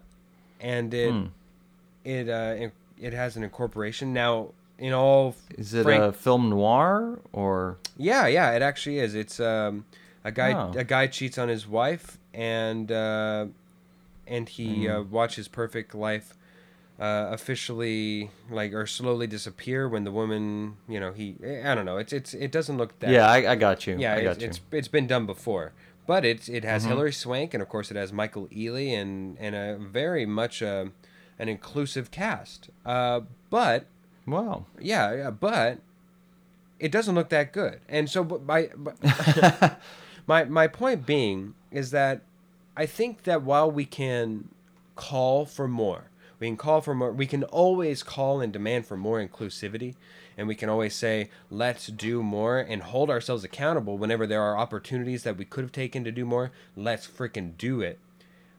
and 0.61 0.93
it 0.93 1.11
Hmm. 1.12 1.26
it 2.05 2.28
uh, 2.28 2.68
it 3.01 3.12
has 3.12 3.36
an 3.36 3.45
incorporation 3.45 4.12
now. 4.12 4.49
In 4.81 4.93
all, 4.95 5.37
Is 5.59 5.74
it 5.74 5.83
frank- 5.85 6.03
a 6.03 6.12
film 6.12 6.49
noir 6.51 7.20
or 7.33 7.76
yeah, 7.97 8.26
yeah, 8.26 8.53
it 8.53 8.62
actually 8.62 8.99
is. 8.99 9.14
It's 9.14 9.39
um, 9.39 9.85
a 10.24 10.33
guy 10.33 10.53
Oh. 10.55 10.72
a 10.76 10.85
guy 10.85 11.07
cheats 11.07 11.37
on 11.39 11.49
his 11.49 11.68
wife, 11.68 12.16
and 12.33 12.91
uh, 12.91 13.47
and 14.26 14.49
he 14.49 14.87
Hmm. 14.87 14.91
uh, 14.93 15.03
watches 15.03 15.49
Perfect 15.49 15.95
Life. 15.95 16.35
Uh, 16.99 17.31
officially 17.33 18.31
like 18.51 18.74
or 18.74 18.87
slowly 18.87 19.26
disappear 19.26 19.89
when 19.89 20.05
the 20.05 20.11
woman 20.12 20.76
you 20.87 21.01
know 21.01 21.12
he 21.12 21.35
I 21.64 21.74
don't 21.74 21.87
know 21.87 21.97
it's 21.97 22.12
it's 22.12 22.35
it 22.35 22.53
doesn't 22.53 22.76
look 22.76 22.99
that 22.99 23.09
yeah? 23.11 23.26
I, 23.26 23.53
I 23.53 23.55
got 23.57 23.87
you. 23.87 23.97
yeah, 23.99 24.16
I 24.16 24.22
got 24.22 24.33
it's, 24.33 24.43
you. 24.43 24.49
it's 24.49 24.61
it's 24.72 24.89
been 24.89 25.07
done 25.07 25.24
before, 25.24 25.72
but 26.07 26.26
it's 26.26 26.47
it 26.51 26.62
has 26.64 26.83
Mm-hmm. 26.83 26.93
Hilary 26.93 27.12
Swank 27.14 27.55
and 27.55 27.62
of 27.62 27.70
course 27.70 27.91
it 27.91 27.97
has 27.97 28.12
Michael 28.12 28.49
Ealy 28.49 28.93
and 28.93 29.39
and 29.41 29.55
a 29.55 29.78
very 29.81 30.26
much 30.26 30.62
uh, 30.62 30.87
an 31.39 31.49
inclusive 31.49 32.11
cast. 32.11 32.68
Uh, 32.85 33.20
but 33.49 33.87
wow. 34.26 34.66
yeah, 34.80 35.14
yeah, 35.14 35.30
but 35.30 35.78
it 36.78 36.90
doesn't 36.90 37.14
look 37.14 37.28
that 37.28 37.52
good. 37.52 37.80
And 37.88 38.10
so, 38.10 38.24
but 38.24 38.42
my 38.44 38.70
but 38.76 38.96
my 40.26 40.44
my 40.44 40.66
point 40.66 41.06
being 41.06 41.54
is 41.70 41.90
that 41.90 42.22
I 42.76 42.86
think 42.86 43.24
that 43.24 43.42
while 43.42 43.70
we 43.70 43.84
can 43.84 44.48
call 44.96 45.44
for 45.44 45.68
more, 45.68 46.04
we 46.38 46.48
can 46.48 46.56
call 46.56 46.80
for 46.80 46.94
more. 46.94 47.12
We 47.12 47.26
can 47.26 47.44
always 47.44 48.02
call 48.02 48.40
and 48.40 48.52
demand 48.52 48.86
for 48.86 48.96
more 48.96 49.24
inclusivity, 49.24 49.94
and 50.36 50.48
we 50.48 50.54
can 50.54 50.70
always 50.70 50.94
say, 50.94 51.28
"Let's 51.50 51.86
do 51.88 52.22
more," 52.22 52.58
and 52.58 52.82
hold 52.82 53.10
ourselves 53.10 53.44
accountable 53.44 53.98
whenever 53.98 54.26
there 54.26 54.42
are 54.42 54.56
opportunities 54.56 55.22
that 55.24 55.36
we 55.36 55.44
could 55.44 55.64
have 55.64 55.72
taken 55.72 56.02
to 56.04 56.12
do 56.12 56.24
more. 56.24 56.50
Let's 56.74 57.06
freaking 57.06 57.58
do 57.58 57.82
it. 57.82 57.98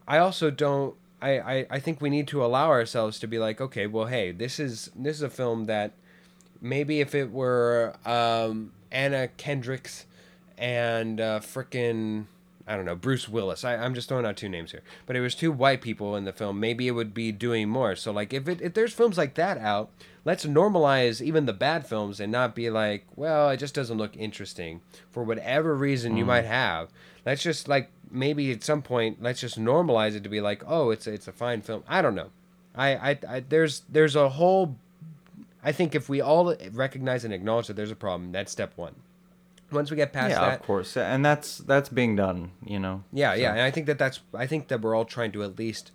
I 0.07 0.19
also 0.19 0.51
don't. 0.51 0.95
I, 1.21 1.39
I, 1.39 1.65
I 1.69 1.79
think 1.79 2.01
we 2.01 2.09
need 2.09 2.27
to 2.29 2.43
allow 2.43 2.69
ourselves 2.69 3.19
to 3.19 3.27
be 3.27 3.37
like, 3.37 3.61
okay, 3.61 3.87
well, 3.87 4.07
hey, 4.07 4.31
this 4.31 4.59
is 4.59 4.89
this 4.95 5.17
is 5.17 5.21
a 5.21 5.29
film 5.29 5.65
that 5.65 5.93
maybe 6.61 6.99
if 6.99 7.13
it 7.13 7.31
were 7.31 7.95
um, 8.05 8.71
Anna 8.91 9.27
Kendricks 9.27 10.05
and 10.57 11.21
uh, 11.21 11.39
frickin' 11.39 12.25
I 12.67 12.75
don't 12.75 12.85
know, 12.85 12.95
Bruce 12.95 13.27
Willis. 13.27 13.63
I, 13.63 13.75
I'm 13.75 13.93
just 13.93 14.07
throwing 14.07 14.25
out 14.25 14.37
two 14.37 14.47
names 14.49 14.71
here, 14.71 14.83
but 15.05 15.15
it 15.15 15.21
was 15.21 15.35
two 15.35 15.51
white 15.51 15.81
people 15.81 16.15
in 16.15 16.25
the 16.25 16.31
film. 16.31 16.59
Maybe 16.59 16.87
it 16.87 16.91
would 16.91 17.13
be 17.13 17.31
doing 17.31 17.69
more. 17.69 17.95
So 17.95 18.11
like, 18.11 18.33
if 18.33 18.47
it 18.47 18.61
if 18.61 18.73
there's 18.73 18.93
films 18.93 19.17
like 19.17 19.33
that 19.35 19.57
out, 19.57 19.89
let's 20.23 20.45
normalize 20.45 21.21
even 21.21 21.45
the 21.45 21.53
bad 21.53 21.85
films 21.87 22.19
and 22.19 22.31
not 22.31 22.55
be 22.55 22.69
like, 22.69 23.05
well, 23.15 23.49
it 23.49 23.57
just 23.57 23.75
doesn't 23.75 23.97
look 23.97 24.15
interesting 24.15 24.81
for 25.11 25.23
whatever 25.23 25.75
reason 25.75 26.17
you 26.17 26.25
might 26.25 26.45
have. 26.45 26.89
Let's 27.25 27.43
just 27.43 27.67
like 27.67 27.91
maybe 28.11 28.51
at 28.51 28.63
some 28.63 28.81
point 28.81 29.21
let's 29.21 29.39
just 29.41 29.59
normalize 29.59 30.15
it 30.15 30.23
to 30.23 30.29
be 30.29 30.41
like, 30.41 30.63
oh, 30.67 30.91
it's 30.91 31.07
it's 31.07 31.27
a 31.27 31.31
fine 31.31 31.61
film. 31.61 31.83
I 31.87 32.01
don't 32.01 32.15
know. 32.15 32.29
I 32.75 32.95
I, 32.95 33.19
I 33.27 33.39
there's 33.47 33.83
there's 33.89 34.15
a 34.15 34.29
whole. 34.29 34.77
I 35.63 35.71
think 35.71 35.93
if 35.93 36.09
we 36.09 36.21
all 36.21 36.55
recognize 36.71 37.23
and 37.23 37.33
acknowledge 37.33 37.67
that 37.67 37.75
there's 37.75 37.91
a 37.91 37.95
problem, 37.95 38.31
that's 38.31 38.51
step 38.51 38.73
one. 38.75 38.95
Once 39.71 39.89
we 39.89 39.95
get 39.95 40.11
past 40.11 40.31
yeah, 40.31 40.41
that, 40.41 40.59
of 40.59 40.65
course, 40.65 40.97
and 40.97 41.23
that's 41.23 41.59
that's 41.59 41.89
being 41.89 42.15
done. 42.15 42.51
You 42.65 42.79
know. 42.79 43.03
yeah, 43.13 43.33
yeah, 43.33 43.51
and 43.51 43.61
I 43.61 43.71
think 43.71 43.85
that 43.85 43.97
that's 43.97 44.19
I 44.33 44.45
think 44.47 44.67
that 44.67 44.81
we're 44.81 44.95
all 44.95 45.05
trying 45.05 45.31
to 45.33 45.43
at 45.43 45.57
least 45.57 45.91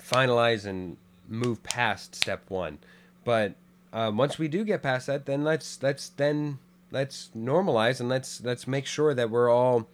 finalize 0.00 0.66
and 0.66 0.96
move 1.28 1.62
past 1.62 2.16
step 2.16 2.42
one. 2.48 2.78
But 3.24 3.54
um, 3.92 4.16
once 4.16 4.38
we 4.38 4.48
do 4.48 4.64
get 4.64 4.82
past 4.82 5.06
that, 5.06 5.26
then 5.26 5.44
let's 5.44 5.80
let's 5.82 6.08
then 6.08 6.58
let's 6.90 7.30
normalize 7.36 8.00
and 8.00 8.08
let's 8.08 8.42
let's 8.42 8.66
make 8.66 8.86
sure 8.86 9.14
that 9.14 9.30
we're 9.30 9.50
all 9.50 9.88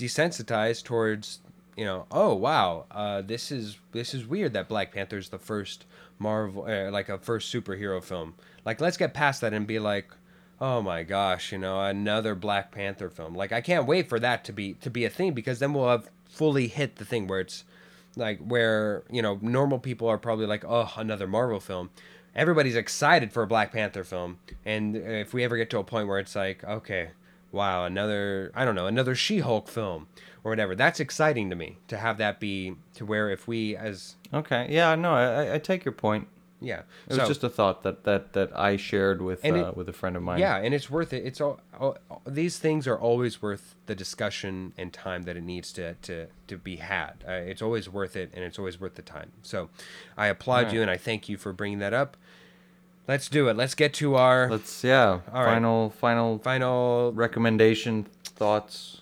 desensitized 0.00 0.84
towards 0.84 1.40
you 1.76 1.84
know 1.84 2.06
oh 2.10 2.34
wow 2.34 2.86
uh, 2.90 3.20
this 3.22 3.52
is 3.52 3.78
this 3.92 4.14
is 4.14 4.26
weird 4.26 4.52
that 4.52 4.68
Black 4.68 4.92
Panther 4.92 5.18
is 5.18 5.28
the 5.28 5.38
first 5.38 5.84
Marvel 6.18 6.64
uh, 6.68 6.90
like 6.90 7.08
a 7.08 7.18
first 7.18 7.52
superhero 7.52 8.02
film. 8.02 8.34
Like 8.64 8.80
let's 8.80 8.96
get 8.96 9.14
past 9.14 9.40
that 9.40 9.52
and 9.52 9.66
be 9.66 9.78
like 9.78 10.10
oh 10.60 10.82
my 10.82 11.02
gosh, 11.02 11.52
you 11.52 11.58
know, 11.58 11.80
another 11.80 12.34
Black 12.34 12.70
Panther 12.70 13.08
film. 13.08 13.34
Like 13.34 13.52
I 13.52 13.60
can't 13.60 13.86
wait 13.86 14.08
for 14.08 14.20
that 14.20 14.44
to 14.44 14.52
be 14.52 14.74
to 14.74 14.90
be 14.90 15.04
a 15.04 15.10
thing 15.10 15.32
because 15.32 15.58
then 15.58 15.72
we'll 15.72 15.88
have 15.88 16.10
fully 16.28 16.68
hit 16.68 16.96
the 16.96 17.04
thing 17.04 17.26
where 17.26 17.40
it's 17.40 17.64
like 18.16 18.38
where, 18.40 19.04
you 19.10 19.22
know, 19.22 19.38
normal 19.40 19.78
people 19.78 20.08
are 20.08 20.18
probably 20.18 20.46
like, 20.46 20.64
"Oh, 20.64 20.92
another 20.96 21.26
Marvel 21.26 21.60
film." 21.60 21.90
Everybody's 22.34 22.76
excited 22.76 23.32
for 23.32 23.42
a 23.42 23.46
Black 23.46 23.72
Panther 23.72 24.04
film, 24.04 24.38
and 24.64 24.96
if 24.96 25.34
we 25.34 25.42
ever 25.42 25.56
get 25.56 25.70
to 25.70 25.78
a 25.78 25.84
point 25.84 26.06
where 26.08 26.18
it's 26.18 26.36
like, 26.36 26.62
"Okay, 26.62 27.10
wow, 27.52 27.84
another 27.84 28.50
I 28.54 28.64
don't 28.64 28.74
know, 28.74 28.86
another 28.86 29.14
She-Hulk 29.14 29.68
film 29.68 30.06
or 30.44 30.50
whatever." 30.50 30.74
That's 30.74 31.00
exciting 31.00 31.50
to 31.50 31.56
me 31.56 31.78
to 31.88 31.96
have 31.96 32.18
that 32.18 32.40
be 32.40 32.76
to 32.94 33.04
where 33.04 33.30
if 33.30 33.46
we 33.48 33.76
as 33.76 34.16
Okay. 34.32 34.66
Yeah. 34.70 34.94
No, 34.94 35.12
I, 35.14 35.24
I- 35.46 35.54
I 35.54 35.58
take 35.58 35.84
your 35.84 35.92
point. 35.92 36.28
yeah. 36.62 36.82
It 37.08 37.16
was 37.16 37.26
just 37.26 37.42
a 37.42 37.48
thought 37.48 37.82
that 37.84 38.04
that 38.04 38.32
that 38.34 38.56
I 38.56 38.76
shared 38.76 39.20
with 39.22 39.44
uh, 39.44 39.54
it- 39.54 39.76
with 39.76 39.88
a 39.88 39.92
friend 39.92 40.14
of 40.16 40.22
mine. 40.22 40.38
Yeah, 40.38 40.56
and 40.58 40.72
it's 40.74 40.88
worth 40.90 41.12
it. 41.12 41.24
It's 41.24 41.40
all, 41.40 41.58
all 41.78 41.96
these 42.26 42.58
things 42.58 42.86
are 42.86 42.98
always 42.98 43.40
worth 43.42 43.74
the 43.86 43.94
discussion 43.94 44.72
and 44.78 44.92
time 44.92 45.22
that 45.22 45.36
it 45.36 45.42
needs 45.42 45.72
to 45.72 45.94
to 46.02 46.26
to 46.48 46.56
be 46.58 46.76
had. 46.76 47.24
Uh, 47.26 47.32
it's 47.32 47.62
always 47.62 47.88
worth 47.88 48.14
it, 48.14 48.30
and 48.34 48.44
it's 48.44 48.58
always 48.58 48.78
worth 48.80 48.94
the 48.94 49.02
time. 49.02 49.32
So, 49.42 49.70
I 50.16 50.26
applaud 50.26 50.64
Right. 50.66 50.74
you 50.74 50.82
and 50.82 50.90
I 50.90 50.96
thank 50.98 51.28
you 51.28 51.36
for 51.38 51.52
bringing 51.52 51.78
that 51.80 51.94
up. 51.94 52.16
Let's 53.08 53.28
do 53.28 53.48
it. 53.48 53.56
Let's 53.56 53.74
get 53.74 53.92
to 53.94 54.14
our 54.14 54.48
Let's 54.50 54.84
yeah. 54.84 55.20
All 55.32 55.44
right. 55.44 55.54
final 55.54 55.90
final 55.90 56.38
final. 56.38 57.12
recommendation 57.12 58.06
thoughts. 58.24 59.00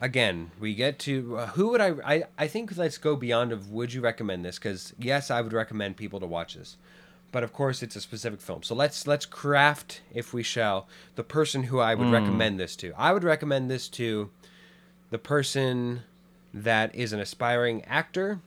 Again, 0.00 0.50
we 0.60 0.74
get 0.74 0.98
to 1.00 1.38
uh, 1.38 1.46
who 1.48 1.68
would 1.68 1.80
I, 1.80 1.94
I? 2.04 2.22
I 2.38 2.46
think 2.46 2.76
let's 2.76 2.98
go 2.98 3.16
beyond 3.16 3.52
of 3.52 3.70
would 3.70 3.92
you 3.92 4.00
recommend 4.00 4.44
this? 4.44 4.58
Because 4.58 4.92
yes, 4.98 5.30
I 5.30 5.40
would 5.40 5.52
recommend 5.52 5.96
people 5.96 6.20
to 6.20 6.26
watch 6.26 6.54
this, 6.54 6.76
but 7.32 7.42
of 7.42 7.52
course 7.52 7.82
it's 7.82 7.96
a 7.96 8.00
specific 8.00 8.40
film. 8.40 8.62
So 8.62 8.74
let's 8.74 9.06
let's 9.06 9.24
craft, 9.26 10.02
if 10.12 10.34
we 10.34 10.42
shall, 10.42 10.86
the 11.16 11.24
person 11.24 11.64
who 11.64 11.78
I 11.80 11.94
would 11.94 12.10
recommend 12.10 12.60
this 12.60 12.76
to. 12.76 12.92
I 12.98 13.12
would 13.12 13.24
recommend 13.24 13.70
this 13.70 13.88
to 13.90 14.30
the 15.10 15.18
person 15.18 16.02
that 16.52 16.94
is 16.94 17.12
an 17.12 17.20
aspiring 17.20 17.82
actor 17.86 18.40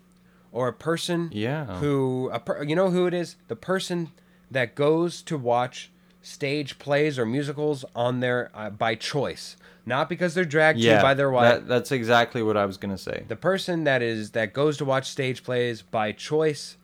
or 0.51 0.67
a 0.69 0.73
person 0.73 1.29
Yeah. 1.33 1.65
who 1.79 2.29
a 2.31 2.39
per, 2.39 2.63
you 2.63 2.75
know 2.75 2.89
who 2.91 3.05
it 3.07 3.13
is 3.13 3.35
the 3.47 3.55
person 3.55 4.11
that 4.51 4.75
goes 4.75 5.21
to 5.23 5.37
watch 5.37 5.91
stage 6.21 6.77
plays 6.79 7.17
or 7.17 7.25
musicals 7.25 7.85
on 7.95 8.19
their 8.19 8.49
uh, 8.53 8.69
by 8.69 8.95
choice 8.95 9.55
not 9.85 10.09
because 10.09 10.33
they're 10.33 10.43
dragged 10.43 10.79
Yeah. 10.79 10.97
to 10.97 11.01
by 11.01 11.13
their 11.13 11.31
wife 11.31 11.59
That, 11.59 11.67
that's 11.67 11.91
exactly 11.93 12.43
what 12.43 12.57
I 12.57 12.65
was 12.65 12.75
gonna 12.77 12.97
say. 12.97 13.23
the 13.27 13.35
person 13.37 13.85
that 13.85 14.01
is 14.01 14.31
that 14.31 14.53
goes 14.53 14.77
to 14.77 14.85
watch 14.85 15.09
stage 15.09 15.43
plays 15.43 15.81
by 15.81 16.11
choice 16.11 16.77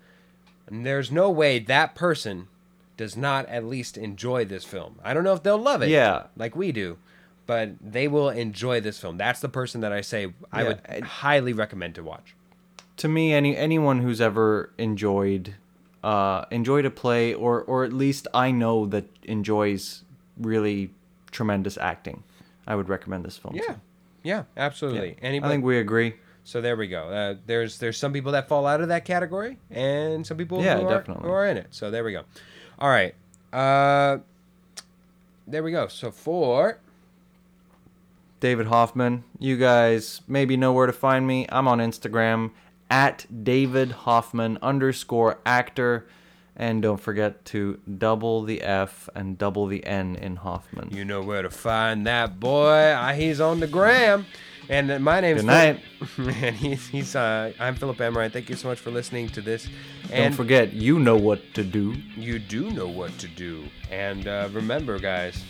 and 0.67 0.85
there's 0.85 1.11
no 1.11 1.29
way 1.29 1.59
that 1.59 1.93
person 1.95 2.47
does 2.95 3.17
not 3.17 3.45
at 3.47 3.65
least 3.65 3.97
enjoy 3.97 4.45
this 4.45 4.63
film 4.63 4.99
i 5.03 5.13
don't 5.13 5.23
know 5.23 5.33
if 5.33 5.43
they'll 5.43 5.57
love 5.57 5.81
it 5.81 5.89
Yeah. 5.89 6.23
like 6.37 6.55
we 6.55 6.71
do 6.71 6.97
but 7.45 7.71
they 7.81 8.07
will 8.07 8.29
enjoy 8.29 8.79
this 8.79 8.99
film 8.99 9.17
that's 9.17 9.41
the 9.41 9.49
person 9.49 9.81
that 9.81 9.91
i 9.91 9.99
say 10.01 10.33
i 10.51 10.61
Yeah, 10.63 10.67
would 10.69 11.03
highly 11.03 11.51
recommend 11.53 11.95
to 11.95 12.03
watch 12.03 12.35
to 12.97 13.07
me, 13.07 13.33
any 13.33 13.57
anyone 13.57 14.01
who's 14.01 14.21
ever 14.21 14.69
enjoyed 14.77 15.55
uh, 16.03 16.45
enjoyed 16.51 16.85
a 16.85 16.91
play, 16.91 17.33
or 17.33 17.61
or 17.63 17.83
at 17.83 17.93
least 17.93 18.27
I 18.33 18.51
know 18.51 18.85
that 18.87 19.05
enjoys 19.23 20.03
really 20.37 20.91
tremendous 21.31 21.77
acting, 21.77 22.23
I 22.67 22.75
would 22.75 22.89
recommend 22.89 23.25
this 23.25 23.37
film. 23.37 23.55
yeah 23.55 23.63
to. 23.63 23.79
yeah 24.23 24.43
absolutely 24.57 25.15
anybody 25.21 25.49
I 25.51 25.53
think 25.55 25.63
we 25.65 25.77
agree. 25.79 26.15
So 26.45 26.59
there 26.59 26.75
we 26.75 26.87
go. 26.87 27.07
Uh, 27.07 27.35
there's 27.45 27.79
there's 27.79 27.97
some 27.97 28.11
people 28.11 28.33
that 28.33 28.49
fall 28.49 28.67
out 28.67 28.81
of 28.81 28.89
that 28.89 29.05
category, 29.05 29.57
and 29.71 30.27
some 30.27 30.35
people 30.35 30.61
Yeah, 30.61 30.77
who, 30.79 30.87
are, 30.87 31.01
who 31.01 31.29
are 31.29 31.47
in 31.47 31.55
it. 31.57 31.67
So 31.71 31.89
there 31.89 32.03
we 32.03 32.11
go. 32.11 32.23
All 32.79 32.89
right. 32.89 33.15
Uh, 33.53 34.17
there 35.47 35.63
we 35.63 35.71
go. 35.71 35.87
So 35.87 36.11
for 36.11 36.79
David 38.43 38.67
Hoffmann. 38.67 39.23
You 39.39 39.55
guys 39.55 40.19
maybe 40.27 40.57
know 40.57 40.73
where 40.73 40.85
to 40.85 40.91
find 40.91 41.25
me. 41.25 41.45
I'm 41.47 41.65
on 41.65 41.79
Instagram 41.79 42.51
at 42.93 43.25
David 43.43 43.91
Hoffmann 43.91 44.59
underscore 44.61 45.39
actor. 45.47 46.05
And 46.55 46.83
don't 46.83 46.99
forget 46.99 47.43
to 47.45 47.79
double 47.97 48.43
the 48.43 48.61
F 48.61 49.09
and 49.15 49.35
double 49.39 49.65
the 49.65 49.83
N 49.85 50.15
in 50.15 50.35
Hoffmann. 50.35 50.91
you 50.91 51.03
know 51.03 51.21
where 51.23 51.41
to 51.41 51.49
find 51.49 52.05
that 52.05 52.39
boy. 52.39 52.69
Uh, 52.93 53.13
he's 53.13 53.41
on 53.41 53.59
the 53.59 53.65
gram. 53.67 54.27
And 54.69 54.91
uh, 54.91 54.99
my 54.99 55.19
name's 55.19 55.41
Good 55.41 55.47
night. 55.47 55.81
Phil- 56.05 56.29
and 56.43 56.55
he's 56.55 56.87
he's 56.87 57.15
uh, 57.15 57.51
I'm 57.59 57.73
Philip 57.75 57.99
Emmerine. 57.99 58.29
Thank 58.29 58.49
you 58.51 58.55
so 58.55 58.67
much 58.67 58.79
for 58.79 58.91
listening 58.91 59.29
to 59.29 59.41
this. 59.41 59.67
Don't 60.03 60.11
And 60.13 60.35
forget, 60.35 60.71
you 60.73 60.99
know 60.99 61.17
what 61.17 61.41
to 61.55 61.63
do. 61.63 61.95
you 62.15 62.37
do 62.37 62.69
know 62.69 62.87
what 62.87 63.17
to 63.17 63.27
do. 63.27 63.65
And 63.89 64.27
uh, 64.27 64.49
remember, 64.53 64.99
guys, 64.99 65.43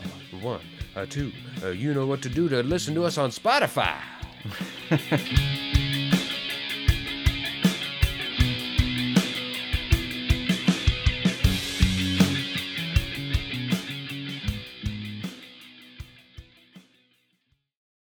uh, 0.00 0.36
one, 0.38 0.60
uh, 0.94 1.06
two, 1.06 1.32
uh, 1.64 1.70
you 1.70 1.92
know 1.92 2.06
what 2.06 2.22
to 2.22 2.28
do 2.28 2.48
to 2.48 2.62
listen 2.62 2.94
to 2.94 3.04
us 3.04 3.18
on 3.18 3.30
Spotify. 3.30 3.98